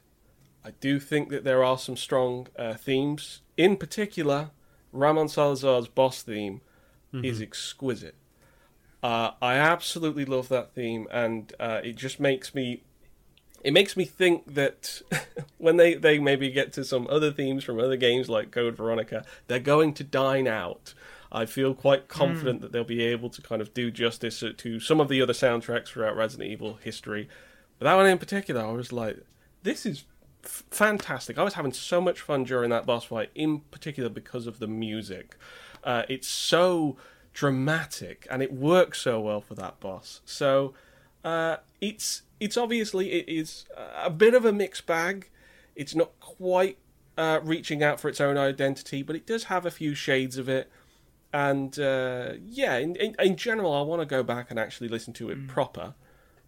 [0.64, 3.42] I do think that there are some strong uh, themes.
[3.58, 4.52] In particular,
[4.92, 6.62] Ramon Salazar's boss theme
[7.24, 8.16] is exquisite.
[9.06, 12.82] Uh, I absolutely love that theme, and uh, it just makes me.
[13.64, 14.99] It makes me think that
[15.60, 19.23] when they, they maybe get to some other themes from other games like Code Veronica,
[19.45, 20.95] they're going to dine out.
[21.32, 24.99] I feel quite confident that they'll be able to kind of do justice to some
[24.99, 27.30] of the other soundtracks throughout Resident Evil history.
[27.77, 29.19] But that one in particular, I was like,
[29.61, 30.06] this is
[30.44, 31.38] f- fantastic.
[31.38, 34.68] I was having so much fun during that boss fight, in particular because of the
[34.68, 35.36] music.
[35.84, 36.98] Uh, it's so
[37.36, 40.22] dramatic and it works so well for that boss.
[40.26, 40.74] So
[41.24, 43.66] uh, it's it's obviously it is
[44.02, 45.30] a bit of a mixed bag.
[45.76, 46.78] It's not quite
[47.18, 50.48] uh, reaching out for its own identity, but it does have a few shades of
[50.48, 50.72] it.
[51.34, 55.12] And uh, yeah, in, in, in general, I want to go back and actually listen
[55.14, 55.94] to it proper.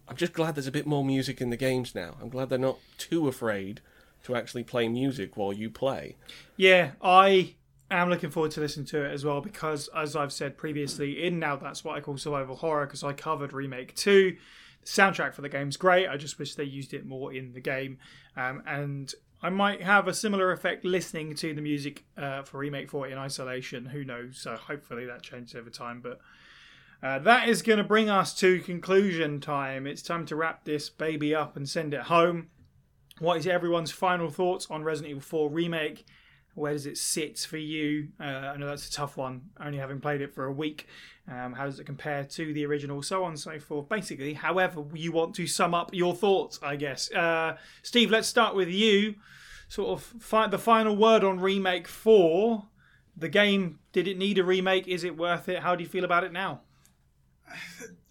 [0.08, 2.16] I'm just glad there's a bit more music in the games now.
[2.22, 3.82] I'm glad they're not too afraid
[4.24, 6.16] to actually play music while you play.
[6.56, 7.56] Yeah, I
[7.90, 11.38] am looking forward to listening to it as well because, as I've said previously, in
[11.38, 14.36] now that's what I call survival horror because I covered remake two.
[14.82, 16.08] The soundtrack for the game's great.
[16.08, 17.98] I just wish they used it more in the game,
[18.36, 19.12] um, and
[19.42, 23.18] I might have a similar effect listening to the music uh, for remake four in
[23.18, 23.86] isolation.
[23.86, 24.38] Who knows?
[24.38, 26.20] So hopefully that changes over time, but.
[27.00, 29.86] Uh, that is going to bring us to conclusion time.
[29.86, 32.48] It's time to wrap this baby up and send it home.
[33.20, 36.04] What is everyone's final thoughts on Resident Evil 4 Remake?
[36.58, 38.08] Where does it sit for you?
[38.20, 40.86] Uh, I know that's a tough one, only having played it for a week.
[41.30, 43.02] Um, how does it compare to the original?
[43.02, 43.88] So on and so forth.
[43.88, 47.10] Basically, however you want to sum up your thoughts, I guess.
[47.12, 49.16] Uh, Steve, let's start with you.
[49.68, 52.66] Sort of fi- the final word on Remake 4.
[53.16, 54.88] The game, did it need a remake?
[54.88, 55.60] Is it worth it?
[55.60, 56.62] How do you feel about it now?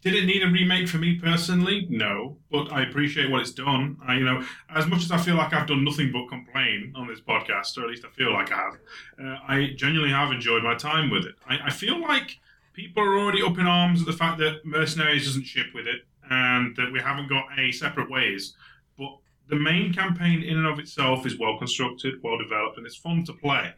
[0.00, 1.86] Did it need a remake for me personally?
[1.90, 3.96] No, but I appreciate what it's done.
[4.06, 7.08] I, you know, as much as I feel like I've done nothing but complain on
[7.08, 8.74] this podcast, or at least I feel like I have,
[9.20, 11.34] uh, I genuinely have enjoyed my time with it.
[11.48, 12.38] I, I feel like
[12.74, 16.02] people are already up in arms at the fact that Mercenaries doesn't ship with it
[16.30, 18.54] and that we haven't got any separate ways.
[18.96, 19.16] But
[19.48, 23.24] the main campaign, in and of itself, is well constructed, well developed, and it's fun
[23.24, 23.72] to play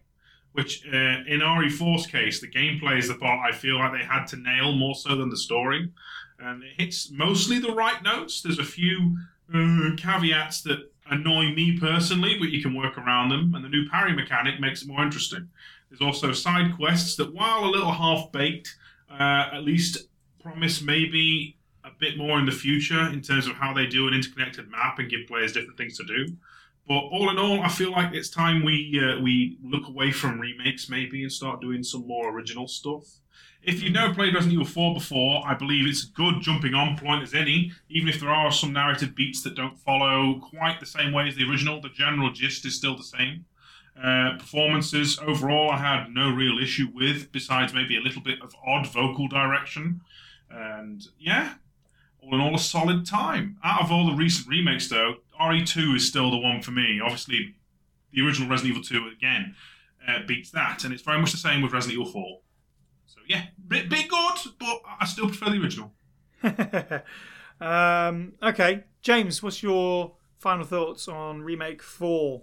[0.53, 4.27] which uh, in RE4's case, the gameplay is the part I feel like they had
[4.29, 5.91] to nail more so than the story.
[6.39, 8.41] And it hits mostly the right notes.
[8.41, 9.19] There's a few
[9.55, 13.55] uh, caveats that annoy me personally, but you can work around them.
[13.55, 15.49] And the new parry mechanic makes it more interesting.
[15.89, 18.77] There's also side quests that, while a little half baked,
[19.11, 20.09] uh, at least
[20.43, 24.15] promise maybe a bit more in the future in terms of how they do an
[24.15, 26.27] interconnected map and give players different things to do.
[26.89, 30.41] But all in all, I feel like it's time we uh, we look away from
[30.41, 33.05] remakes maybe and start doing some more original stuff.
[33.63, 36.97] If you've never played Resident Evil 4 before, I believe it's a good jumping on
[36.97, 40.87] point as any, even if there are some narrative beats that don't follow quite the
[40.87, 41.81] same way as the original.
[41.81, 43.45] The general gist is still the same.
[44.03, 48.55] Uh, performances overall, I had no real issue with, besides maybe a little bit of
[48.67, 50.01] odd vocal direction.
[50.51, 51.55] And yeah,
[52.23, 53.59] all in all, a solid time.
[53.63, 57.01] Out of all the recent remakes, though, RE2 is still the one for me.
[57.03, 57.55] Obviously,
[58.13, 59.55] the original Resident Evil 2 again
[60.07, 62.41] uh, beats that, and it's very much the same with Resident Evil 4.
[63.07, 65.93] So yeah, bit, bit good, but I still prefer the original.
[67.61, 72.43] um, okay, James, what's your final thoughts on Remake 4?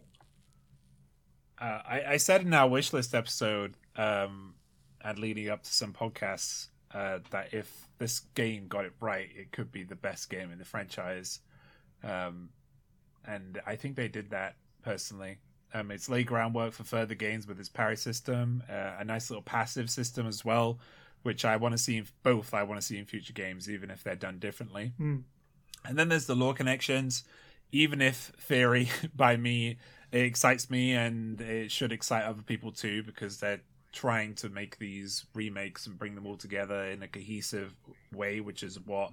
[1.60, 4.56] Uh, I, I said in our wishlist episode, um,
[5.02, 9.52] and leading up to some podcasts, uh, that if this game got it right, it
[9.52, 11.40] could be the best game in the franchise.
[12.04, 12.50] Um,
[13.28, 15.38] and I think they did that personally.
[15.74, 19.44] Um, it's laid groundwork for further gains with its parry system, uh, a nice little
[19.44, 20.80] passive system as well,
[21.24, 22.54] which I want to see in both.
[22.54, 24.94] I want to see in future games, even if they're done differently.
[24.98, 25.18] Hmm.
[25.86, 27.26] And then there's the lore connections.
[27.72, 29.78] Even if theory by me
[30.12, 34.78] it excites me and it should excite other people too because they're trying to make
[34.78, 37.74] these remakes and bring them all together in a cohesive
[38.14, 39.12] way, which is what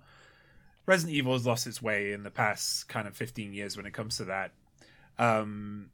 [0.86, 3.92] Resident Evil has lost its way in the past kind of 15 years when it
[3.92, 4.52] comes to that.
[5.18, 5.90] Um,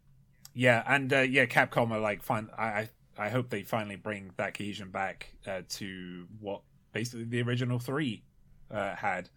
[0.55, 2.49] yeah, and uh, yeah, Capcom are like, fine.
[2.57, 2.89] I, I
[3.21, 6.63] I hope they finally bring that cohesion back uh, to what
[6.93, 8.23] basically the original three
[8.71, 9.29] uh, had.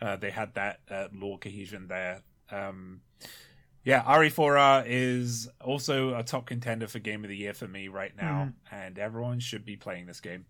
[0.00, 2.22] Uh, they had that uh, lore cohesion there.
[2.50, 3.02] Um,
[3.84, 8.16] yeah, RE4R is also a top contender for Game of the Year for me right
[8.16, 10.46] now, and everyone should be playing this game.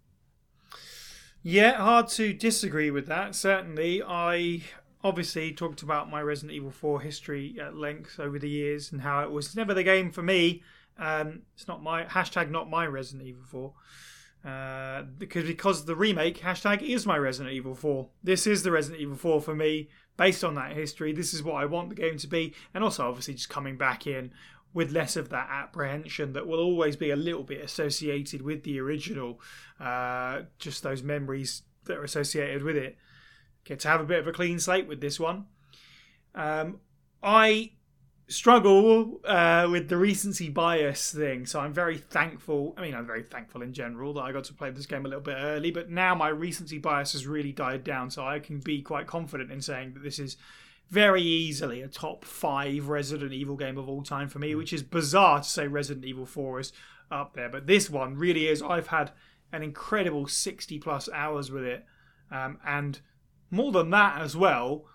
[1.48, 3.36] Yeah, hard to disagree with that.
[3.36, 4.62] Certainly, I
[5.04, 9.22] obviously talked about my Resident Evil 4 history at length over the years and how
[9.22, 10.64] it was never the game for me.
[10.98, 14.50] Um, it's not my hashtag, not my Resident Evil 4.
[14.50, 18.08] Uh, because because the remake hashtag is my Resident Evil 4.
[18.24, 21.12] This is the Resident Evil 4 for me, based on that history.
[21.12, 24.08] This is what I want the game to be, and also obviously just coming back
[24.08, 24.32] in
[24.76, 28.78] with less of that apprehension that will always be a little bit associated with the
[28.78, 29.40] original.
[29.80, 32.98] Uh, just those memories that are associated with it.
[33.64, 35.46] Get to have a bit of a clean slate with this one.
[36.34, 36.80] Um,
[37.22, 37.72] I
[38.28, 42.74] struggle uh, with the recency bias thing, so I'm very thankful.
[42.76, 45.08] I mean, I'm very thankful in general that I got to play this game a
[45.08, 48.60] little bit early, but now my recency bias has really died down, so I can
[48.60, 50.36] be quite confident in saying that this is
[50.88, 54.82] very easily a top five Resident Evil game of all time for me, which is
[54.82, 56.72] bizarre to say Resident Evil 4 is
[57.10, 58.62] up there, but this one really is.
[58.62, 59.12] I've had
[59.52, 61.84] an incredible 60 plus hours with it,
[62.30, 63.00] um, and
[63.50, 64.86] more than that as well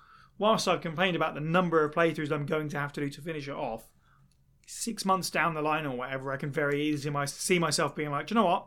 [0.41, 3.22] whilst I've complained about the number of playthroughs I'm going to have to do to
[3.22, 3.88] finish it off,
[4.65, 8.26] six months down the line or whatever, I can very easily see myself being like,
[8.26, 8.65] Do you know what?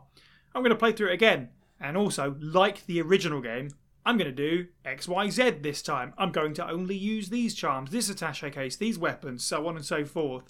[0.53, 1.49] I'm going to play through it again.
[1.81, 3.71] And also, like the original game,
[4.05, 6.13] I'm going to do X, Y, Z this time.
[6.17, 9.85] I'm going to only use these charms, this attache case, these weapons, so on and
[9.85, 10.43] so forth.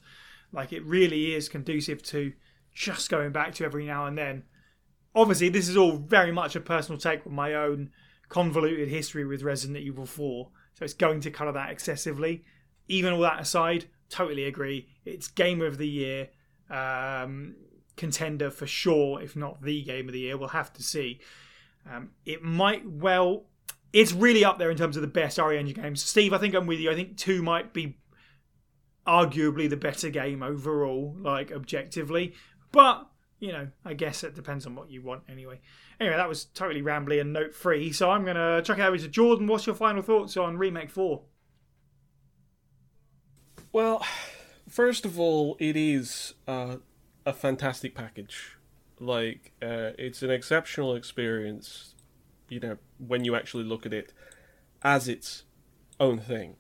[0.52, 2.34] Like, it really is conducive to
[2.74, 4.44] just going back to every now and then.
[5.14, 7.92] Obviously, this is all very much a personal take with my own
[8.28, 12.44] convoluted history with Resident Evil 4 so it's going to colour that excessively.
[12.88, 14.88] Even all that aside, totally agree.
[15.06, 16.30] It's game of the year
[16.70, 17.56] um,
[17.96, 20.38] contender for sure, if not the game of the year.
[20.38, 21.22] We'll have to see.
[21.90, 23.46] Um, it might well.
[23.94, 26.04] It's really up there in terms of the best RE Engine games.
[26.04, 26.92] Steve, I think I'm with you.
[26.92, 27.98] I think two might be
[29.08, 32.34] arguably the better game overall, like objectively.
[32.72, 33.08] But
[33.40, 35.60] you know, I guess it depends on what you want anyway.
[36.00, 37.92] Anyway, that was totally rambly and note free.
[37.92, 39.48] So I'm going to chuck it over to Jordan.
[39.48, 41.22] What's your final thoughts on Remake 4?
[43.72, 44.06] Well,
[44.70, 46.78] first of all, it is uh,
[47.26, 48.58] a fantastic package.
[49.00, 51.96] Like, uh, it's an exceptional experience,
[52.50, 54.14] you know, when you actually look at it
[54.84, 55.44] as its
[56.00, 56.56] own thing.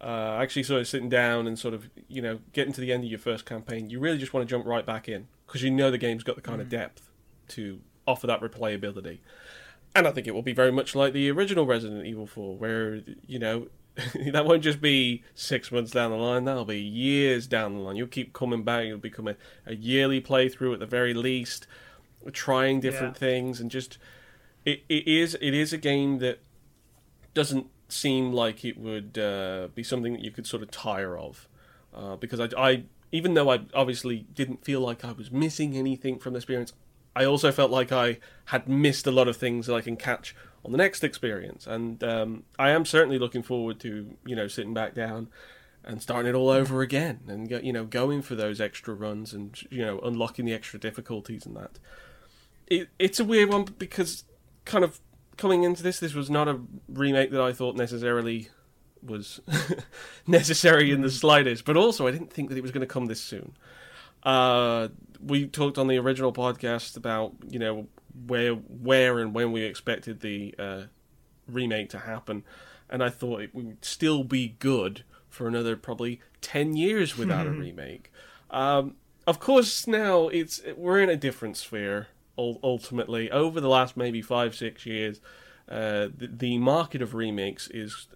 [0.00, 3.04] Uh, actually, sort of sitting down and sort of, you know, getting to the end
[3.04, 5.70] of your first campaign, you really just want to jump right back in because you
[5.70, 7.10] know the game's got the kind of depth
[7.48, 9.18] to offer that replayability.
[9.94, 13.00] And I think it will be very much like the original Resident Evil 4, where,
[13.26, 13.68] you know,
[14.32, 17.96] that won't just be six months down the line, that'll be years down the line.
[17.96, 21.66] You'll keep coming back, it'll become a, a yearly playthrough at the very least,
[22.32, 23.20] trying different Yeah.
[23.20, 23.98] things, and just.
[24.64, 26.38] It, it is it is a game that
[27.34, 31.48] doesn't seem like it would uh, be something that you could sort of tire of,
[31.94, 36.18] uh, because I, I even though I obviously didn't feel like I was missing anything
[36.18, 36.72] from the experience,
[37.14, 40.34] I also felt like I had missed a lot of things that I can catch
[40.64, 44.74] on the next experience, and um, I am certainly looking forward to you know sitting
[44.74, 45.28] back down
[45.84, 49.60] and starting it all over again, and you know going for those extra runs and
[49.70, 51.78] you know unlocking the extra difficulties and that.
[52.66, 54.24] It, it's a weird one because
[54.64, 55.00] kind of
[55.36, 58.48] coming into this, this was not a remake that I thought necessarily
[59.02, 59.40] was
[60.26, 63.06] necessary in the slightest, but also I didn't think that it was going to come
[63.06, 63.52] this soon.
[64.22, 64.88] Uh,
[65.20, 67.86] we talked on the original podcast about you know
[68.26, 70.82] where where and when we expected the uh,
[71.48, 72.44] remake to happen,
[72.88, 77.50] and I thought it would still be good for another probably ten years without a
[77.50, 78.12] remake.
[78.50, 78.96] Um,
[79.26, 82.08] of course, now it's we're in a different sphere.
[82.36, 85.20] Ultimately, over the last maybe five six years,
[85.68, 88.08] uh, the, the market of remakes is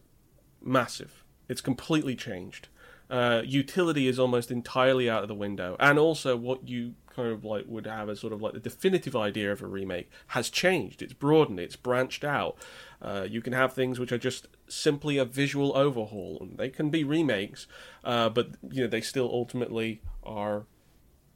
[0.61, 1.25] massive.
[1.49, 2.69] It's completely changed.
[3.09, 6.95] Uh, utility is almost entirely out of the window, and also what you
[7.27, 10.51] of like would have a sort of like the definitive idea of a remake has
[10.51, 11.03] changed.
[11.03, 11.61] It's broadened.
[11.61, 12.57] It's branched out.
[13.01, 16.90] Uh, you can have things which are just simply a visual overhaul, and they can
[16.90, 17.66] be remakes,
[18.05, 20.65] uh, but you know they still ultimately are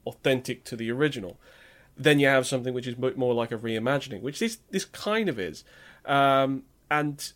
[0.05, 1.39] authentic to the original.
[1.95, 5.39] Then you have something which is more like a reimagining, which this this kind of
[5.39, 5.63] is,
[6.05, 7.31] um, and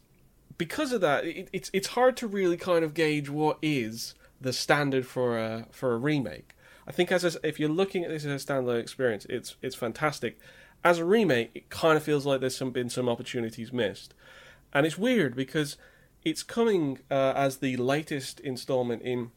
[0.57, 4.53] because of that, it, it's it's hard to really kind of gauge what is the
[4.53, 6.53] standard for a for a remake.
[6.87, 9.75] I think as a, if you're looking at this as a standalone experience, it's it's
[9.75, 10.39] fantastic.
[10.83, 14.13] As a remake, it kind of feels like there's some been some opportunities missed,
[14.73, 15.77] and it's weird because
[16.23, 19.31] it's coming uh, as the latest installment in.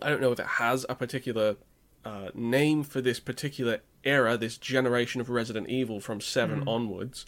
[0.00, 1.56] I don't know if it has a particular
[2.04, 7.26] uh, name for this particular era, this generation of Resident Evil from 7 onwards.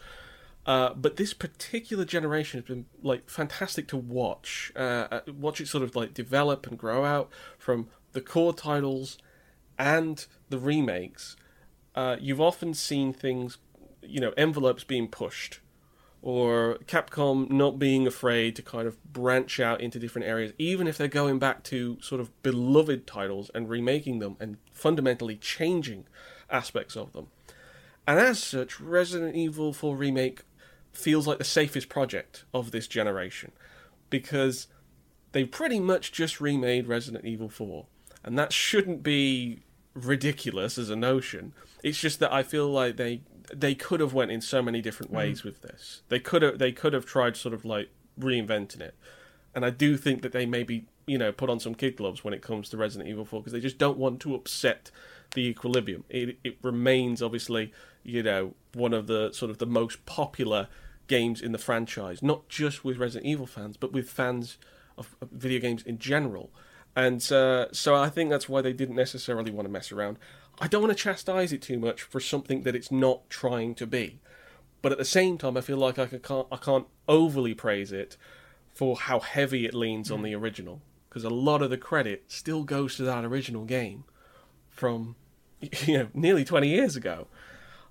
[0.66, 4.72] Uh, but this particular generation has been like fantastic to watch.
[4.74, 9.18] Uh, uh, watch it sort of like develop and grow out from the core titles
[9.78, 11.36] and the remakes.
[11.94, 13.58] Uh, you've often seen things,
[14.02, 15.60] you know, envelopes being pushed,
[16.22, 20.96] or Capcom not being afraid to kind of branch out into different areas, even if
[20.96, 26.06] they're going back to sort of beloved titles and remaking them and fundamentally changing
[26.50, 27.28] aspects of them.
[28.06, 30.42] And as such, Resident Evil 4 Remake
[30.92, 33.52] feels like the safest project of this generation
[34.10, 34.68] because
[35.32, 37.86] they've pretty much just remade Resident Evil 4.
[38.24, 39.60] And that shouldn't be
[39.94, 41.52] ridiculous as a notion.
[41.82, 43.20] It's just that I feel like they
[43.52, 45.16] they could have went in so many different mm.
[45.16, 46.02] ways with this.
[46.08, 48.94] They could have they could have tried sort of like reinventing it.
[49.54, 52.34] And I do think that they maybe, you know, put on some kid gloves when
[52.34, 54.90] it comes to Resident Evil 4 because they just don't want to upset
[55.34, 56.04] the equilibrium.
[56.08, 57.72] It it remains obviously,
[58.02, 60.68] you know, one of the sort of the most popular
[61.06, 64.56] games in the franchise, not just with Resident Evil fans, but with fans
[64.96, 66.50] of, of video games in general.
[66.96, 70.18] And uh, so I think that's why they didn't necessarily want to mess around.
[70.60, 73.86] I don't want to chastise it too much for something that it's not trying to
[73.86, 74.20] be,
[74.82, 78.16] but at the same time, I feel like I can't I can't overly praise it
[78.72, 82.64] for how heavy it leans on the original because a lot of the credit still
[82.64, 84.04] goes to that original game
[84.68, 85.16] from
[85.60, 87.26] you know nearly 20 years ago.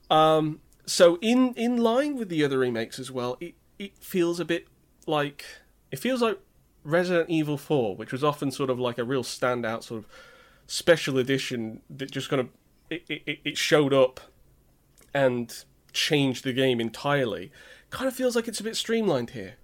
[0.10, 4.46] Um, so in in line with the other remakes as well, it it feels a
[4.46, 4.68] bit
[5.06, 5.44] like
[5.92, 6.40] it feels like
[6.84, 10.08] Resident Evil 4, which was often sort of like a real standout sort of
[10.68, 12.50] special edition that just kind of
[12.90, 14.20] it, it, it showed up
[15.14, 17.52] and changed the game entirely.
[17.90, 19.56] Kind of feels like it's a bit streamlined here,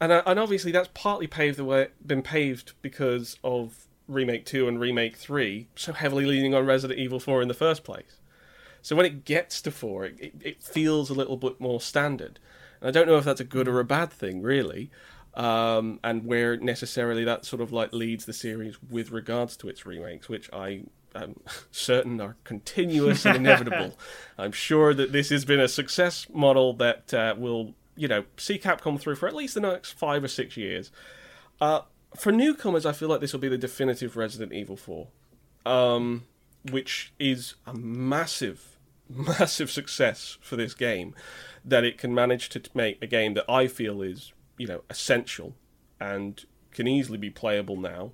[0.00, 4.68] and uh, and obviously that's partly paved the way, been paved because of remake two
[4.68, 8.20] and remake three, so heavily leaning on Resident Evil 4 in the first place.
[8.82, 12.40] So when it gets to four, it, it, it feels a little bit more standard.
[12.80, 14.90] And I don't know if that's a good or a bad thing, really,
[15.34, 19.86] um, and where necessarily that sort of like leads the series with regards to its
[19.86, 20.84] remakes, which I
[21.14, 21.40] am
[21.70, 23.98] certain are continuous and inevitable.
[24.38, 28.58] I'm sure that this has been a success model that uh, will, you know, see
[28.58, 30.90] Capcom through for at least the next five or six years.
[31.60, 31.82] Uh,
[32.16, 35.06] for newcomers, I feel like this will be the definitive Resident Evil 4.
[35.66, 36.24] Um,
[36.68, 38.78] which is a massive,
[39.08, 41.14] massive success for this game.
[41.64, 45.54] That it can manage to make a game that I feel is, you know, essential
[45.98, 48.12] and can easily be playable now.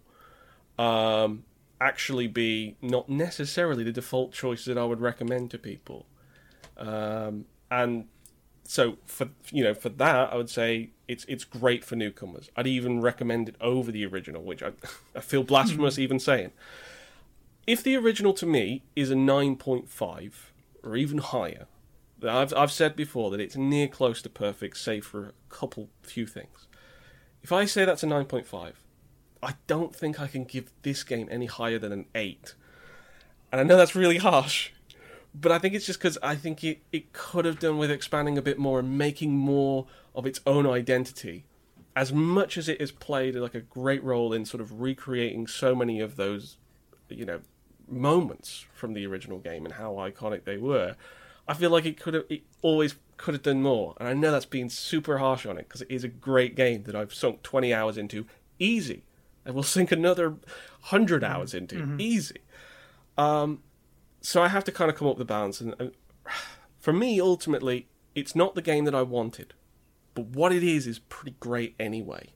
[0.78, 1.44] Um,
[1.80, 6.06] actually, be not necessarily the default choice that I would recommend to people.
[6.76, 8.06] Um, and
[8.62, 12.48] so for you know for that, I would say it's it's great for newcomers.
[12.56, 14.72] I'd even recommend it over the original, which I,
[15.16, 16.52] I feel blasphemous even saying
[17.66, 20.32] if the original to me is a 9.5
[20.84, 21.66] or even higher,
[22.28, 26.26] I've, I've said before that it's near close to perfect, save for a couple few
[26.26, 26.66] things.
[27.42, 28.72] If I say that's a 9.5,
[29.42, 32.54] I don't think I can give this game any higher than an 8.
[33.52, 34.70] And I know that's really harsh,
[35.34, 38.38] but I think it's just because I think it, it could have done with expanding
[38.38, 41.44] a bit more and making more of its own identity.
[41.94, 45.74] As much as it has played like a great role in sort of recreating so
[45.74, 46.56] many of those,
[47.08, 47.40] you know,
[47.88, 50.96] moments from the original game and how iconic they were.
[51.48, 53.94] I feel like it could have, it always could have done more.
[53.98, 56.82] And I know that's being super harsh on it because it is a great game
[56.84, 58.26] that I've sunk 20 hours into
[58.58, 59.04] easy.
[59.44, 61.32] And will sink another 100 Mm-hmm.
[61.32, 62.40] hours into easy.
[63.16, 63.62] Um,
[64.20, 65.60] so I have to kind of come up with the balance.
[65.60, 65.92] And, and
[66.80, 69.54] for me, ultimately, it's not the game that I wanted,
[70.14, 72.30] but what it is is pretty great anyway.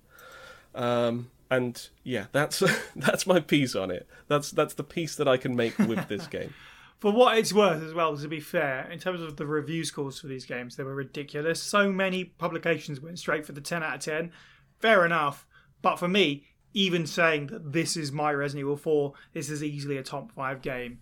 [0.74, 2.62] Um, and yeah, that's
[2.96, 4.06] that's my piece on it.
[4.28, 6.54] That's that's the piece that I can make with this game.
[7.00, 10.20] For what it's worth, as well, to be fair, in terms of the review scores
[10.20, 11.62] for these games, they were ridiculous.
[11.62, 14.32] So many publications went straight for the 10 out of 10.
[14.80, 15.46] Fair enough.
[15.80, 16.44] But for me,
[16.74, 20.60] even saying that this is my Resident Evil 4, this is easily a top 5
[20.60, 21.00] game,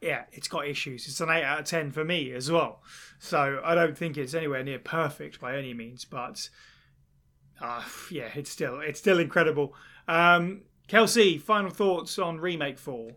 [0.00, 1.06] yeah, it's got issues.
[1.08, 2.80] It's an 8 out of 10 for me as well.
[3.18, 6.48] So I don't think it's anywhere near perfect by any means, but
[7.60, 9.74] uh, yeah, it's still it's still incredible.
[10.06, 13.10] Um, Kelsi, final thoughts on Remake 4?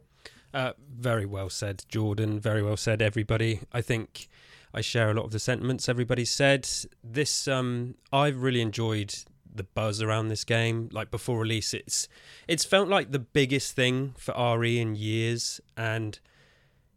[0.53, 2.39] Uh, very well said, Jordan.
[2.39, 3.61] Very well said, everybody.
[3.71, 4.27] I think
[4.73, 6.67] I share a lot of the sentiments everybody said.
[7.03, 9.15] This, um, I've really enjoyed
[9.53, 10.89] the buzz around this game.
[10.91, 12.07] Like before release, it's
[12.47, 16.19] it's felt like the biggest thing for RE in years, and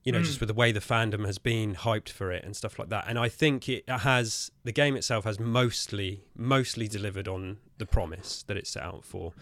[0.05, 2.79] you know, just with the way the fandom has been hyped for it and stuff
[2.79, 3.07] like that.
[3.09, 8.43] And I think it has the game itself has mostly mostly delivered on the promise
[8.47, 9.33] that it set out for.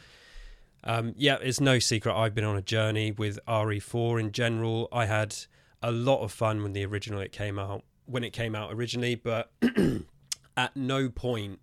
[0.85, 4.89] Um, yeah, it's no secret I've been on a journey with RE4 in general.
[4.93, 5.37] I had
[5.83, 9.15] a lot of fun when the original it came out when it came out originally,
[9.15, 9.53] but
[10.57, 11.61] at no point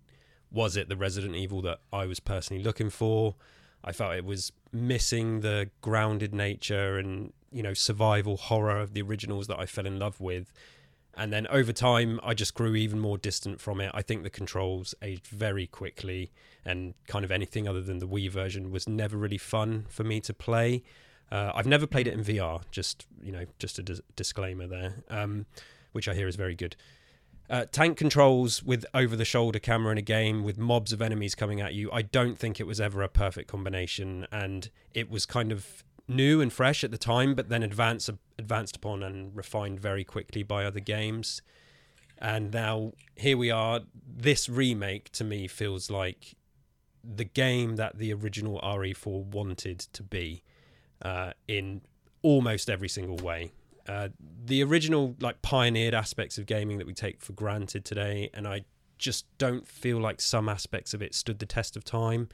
[0.50, 3.34] was it the Resident Evil that I was personally looking for.
[3.84, 9.02] I felt it was missing the grounded nature and you know survival horror of the
[9.02, 10.52] originals that I fell in love with.
[11.16, 13.90] And then over time, I just grew even more distant from it.
[13.92, 16.30] I think the controls aged very quickly,
[16.64, 20.20] and kind of anything other than the Wii version was never really fun for me
[20.20, 20.82] to play.
[21.30, 22.62] Uh, I've never played it in VR.
[22.70, 25.46] Just you know, just a dis- disclaimer there, um,
[25.92, 26.76] which I hear is very good.
[27.50, 31.34] Uh, tank controls with over the shoulder camera in a game with mobs of enemies
[31.34, 34.24] coming at you, I don't think it was ever a perfect combination.
[34.30, 38.76] And it was kind of new and fresh at the time, but then advanced, advanced
[38.76, 41.40] upon and refined very quickly by other games.
[42.18, 43.80] And now here we are.
[44.06, 46.34] This remake to me feels like
[47.02, 50.42] the game that the original RE4 wanted to be
[51.02, 51.80] uh, in
[52.22, 53.52] almost every single way.
[53.88, 54.08] Uh,
[54.44, 58.64] the original like pioneered aspects of gaming that we take for granted today, and I
[58.98, 62.28] just don't feel like some aspects of it stood the test of time,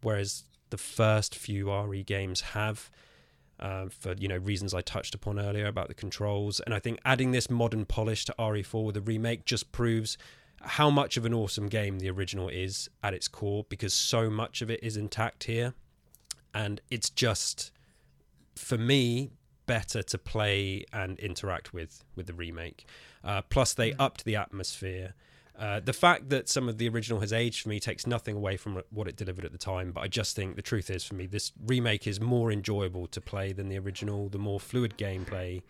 [0.00, 2.90] whereas the first few RE games have.
[3.58, 6.98] Uh, for you know reasons I touched upon earlier about the controls, and I think
[7.04, 10.18] adding this modern polish to RE4 with a remake just proves
[10.62, 14.62] how much of an awesome game the original is at its core because so much
[14.62, 15.72] of it is intact here,
[16.52, 17.70] and it's just
[18.54, 19.30] for me
[19.66, 22.86] better to play and interact with with the remake.
[23.24, 25.14] Uh, plus, they upped the atmosphere.
[25.58, 28.58] Uh, the fact that some of the original has aged for me takes nothing away
[28.58, 31.14] from what it delivered at the time, but I just think the truth is for
[31.14, 34.28] me, this remake is more enjoyable to play than the original.
[34.28, 35.62] The more fluid gameplay,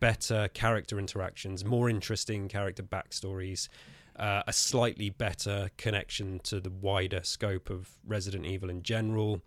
[0.00, 3.68] better character interactions, more interesting character backstories,
[4.16, 9.42] uh, a slightly better connection to the wider scope of Resident Evil in general.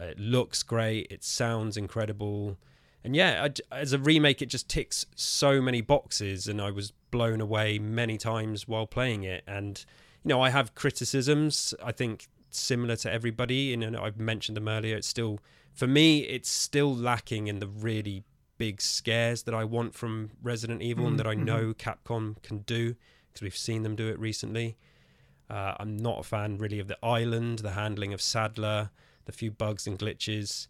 [0.00, 2.58] Uh, it looks great, it sounds incredible
[3.06, 6.92] and yeah, I, as a remake, it just ticks so many boxes, and I was
[7.12, 9.44] blown away many times while playing it.
[9.46, 9.82] And
[10.24, 11.72] you know, I have criticisms.
[11.80, 14.96] I think similar to everybody, and I've mentioned them earlier.
[14.96, 15.38] It's still,
[15.72, 18.24] for me, it's still lacking in the really
[18.58, 21.12] big scares that I want from Resident Evil, mm-hmm.
[21.12, 22.96] and that I know Capcom can do
[23.28, 24.76] because we've seen them do it recently.
[25.48, 28.90] Uh, I'm not a fan really of the island, the handling of Saddler,
[29.26, 30.66] the few bugs and glitches.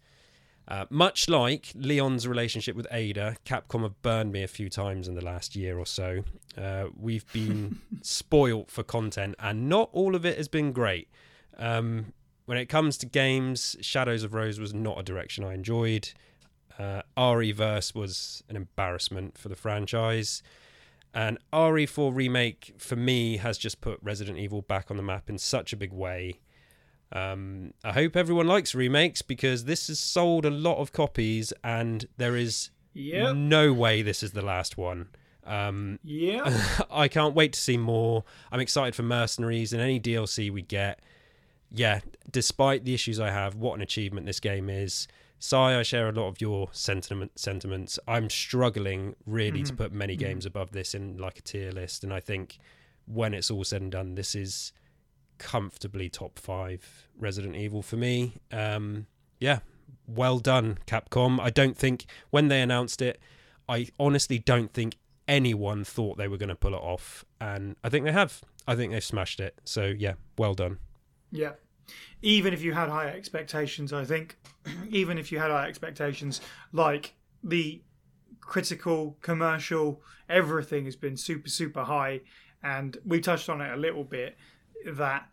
[0.69, 5.15] Uh, much like Leon's relationship with Ada, Capcom have burned me a few times in
[5.15, 6.25] the last year or so.
[6.59, 11.09] Uh, we've been spoilt for content, and not all of it has been great.
[11.57, 12.13] Um,
[12.47, 16.11] when it comes to games, Shadows of Rose was not a direction I enjoyed.
[16.79, 20.43] Uh, ReVerse was an embarrassment for the franchise.
[21.15, 25.39] And RE4 Remake, for me, has just put Resident Evil back on the map in
[25.39, 26.41] such a big way.
[27.13, 32.07] Um, I hope everyone likes remakes because this has sold a lot of copies, and
[32.17, 33.37] there is yep.
[33.37, 35.09] no way this is the last one.
[35.45, 36.61] Um, yeah,
[36.91, 38.25] I can't wait to see more.
[38.51, 41.01] I'm excited for Mercenaries and any DLC we get.
[41.71, 42.01] Yeah,
[42.31, 45.07] despite the issues I have, what an achievement this game is.
[45.39, 47.99] Psy, I share a lot of your sentiment sentiments.
[48.09, 49.65] I'm struggling really mm-hmm.
[49.67, 50.25] to put many mm-hmm.
[50.25, 52.59] games above this in like a tier list, and I think
[53.07, 54.73] when it's all said and done, this is
[55.39, 58.35] comfortably top five Resident Evil for me.
[58.53, 59.07] Um,
[59.39, 59.61] yeah,
[60.07, 61.41] well done, Capcom.
[61.41, 63.21] I don't think when they announced it,
[63.69, 64.97] I honestly don't think
[65.29, 68.43] anyone thought they were going to pull it off, and I think they have.
[68.67, 69.59] I think they've smashed it.
[69.65, 70.79] So yeah, well done.
[71.31, 71.53] Yeah.
[72.23, 74.37] Even if you had high expectations, I think,
[74.91, 76.41] even if you had high expectations,
[76.73, 77.15] like
[77.45, 77.83] the
[78.41, 82.23] critical, commercial, everything has been super, super high.
[82.63, 84.37] And we touched on it a little bit
[84.93, 85.29] that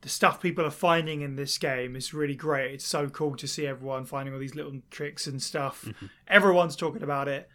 [0.00, 2.74] the stuff people are finding in this game is really great.
[2.74, 5.84] It's so cool to see everyone finding all these little tricks and stuff.
[5.84, 6.06] Mm-hmm.
[6.28, 7.48] Everyone's talking about it.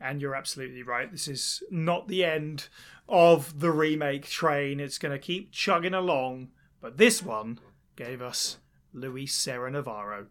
[0.00, 1.10] And you're absolutely right.
[1.10, 2.68] This is not the end
[3.08, 4.80] of the remake train.
[4.80, 6.48] It's going to keep chugging along.
[6.80, 7.58] But this one
[7.96, 8.58] gave us
[8.94, 10.28] Luis Serra Navarro.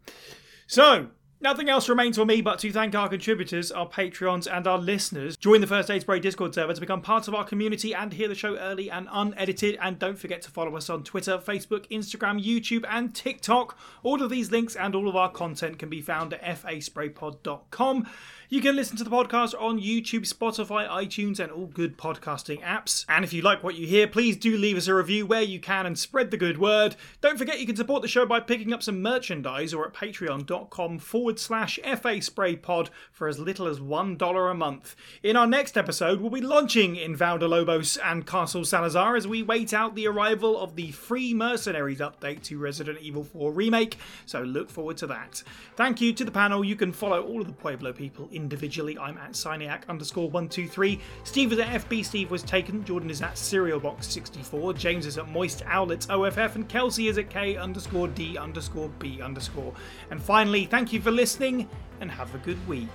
[0.66, 1.08] So,
[1.42, 5.38] Nothing else remains for me but to thank our contributors, our Patreons, and our listeners.
[5.38, 8.28] Join the First Aid Spray Discord server to become part of our community and hear
[8.28, 9.78] the show early and unedited.
[9.80, 13.78] And don't forget to follow us on Twitter, Facebook, Instagram, YouTube, and TikTok.
[14.02, 18.06] All of these links and all of our content can be found at faspraypod.com.
[18.52, 23.04] You can listen to the podcast on YouTube, Spotify, iTunes, and all good podcasting apps.
[23.08, 25.60] And if you like what you hear, please do leave us a review where you
[25.60, 26.96] can and spread the good word.
[27.20, 30.98] Don't forget you can support the show by picking up some merchandise or at patreon.com
[30.98, 34.96] forward slash FA Spray Pod for as little as $1 a month.
[35.22, 39.72] In our next episode, we'll be launching in Valdelobos and Castle Salazar as we wait
[39.72, 43.96] out the arrival of the free Mercenaries update to Resident Evil 4 Remake,
[44.26, 45.44] so look forward to that.
[45.76, 46.64] Thank you to the panel.
[46.64, 48.98] You can follow all of the Pueblo people individually.
[48.98, 51.00] I'm at Psyniac underscore 123.
[51.24, 52.84] Steve is at FB Steve was taken.
[52.84, 54.76] Jordan is at Cerealbox64.
[54.76, 56.56] James is at Moist Owlets OFF.
[56.56, 59.72] And Kelsi is at K underscore D underscore B underscore.
[60.10, 61.68] And finally, thank you for listening
[62.00, 62.88] and have a good week.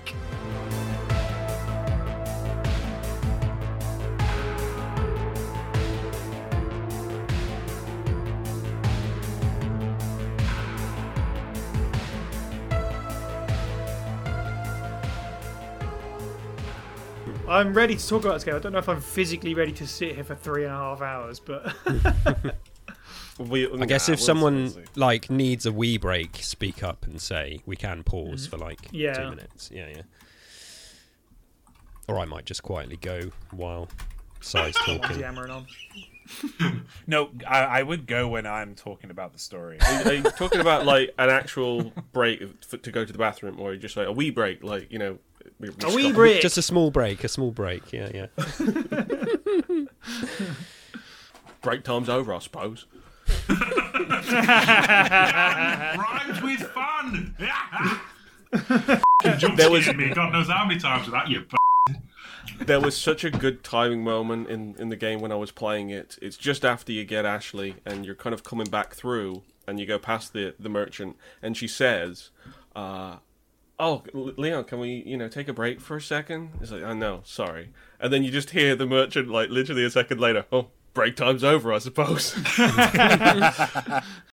[17.47, 18.55] I'm ready to talk about this game.
[18.55, 21.01] I don't know if I'm physically ready to sit here for three and a half
[21.01, 21.73] hours, but
[23.37, 27.75] We, I guess if someone like needs a wee break, speak up and say we
[27.75, 28.57] can pause mm-hmm.
[28.57, 29.13] for like Yeah.
[29.13, 29.69] two minutes.
[29.73, 30.01] Yeah, yeah.
[32.07, 33.89] Or I might just quietly go while
[34.39, 35.19] Psy's talking.
[35.19, 35.65] yammering on.
[37.05, 39.77] No, I, I would go when I'm talking about the story.
[39.79, 43.75] Are you talking about like an actual break f- to go to the bathroom, or
[43.75, 45.19] just like a wee break, like you know,
[45.59, 46.41] we, we A wee break.
[46.41, 47.91] Just a small break, a small break.
[47.93, 48.27] Yeah, yeah.
[51.61, 52.85] break time's over, I suppose.
[55.07, 57.35] Rhymes with fun.
[59.37, 60.09] Jump There was- me.
[60.13, 61.27] God knows how many times with that.
[61.29, 61.41] You.
[61.41, 61.57] b-
[62.65, 65.89] There was such a good timing moment in in the game when I was playing
[65.89, 66.17] it.
[66.21, 69.85] It's just after you get Ashley, and you're kind of coming back through, and you
[69.85, 72.29] go past the the merchant, and she says.
[72.75, 73.17] Uh,
[73.77, 76.51] Oh, Leon, can we, you know, take a break for a second?
[76.61, 77.71] It's like, oh no, sorry.
[77.99, 81.43] And then you just hear the merchant, like, literally a second later, oh, break time's
[81.43, 82.33] over, I suppose.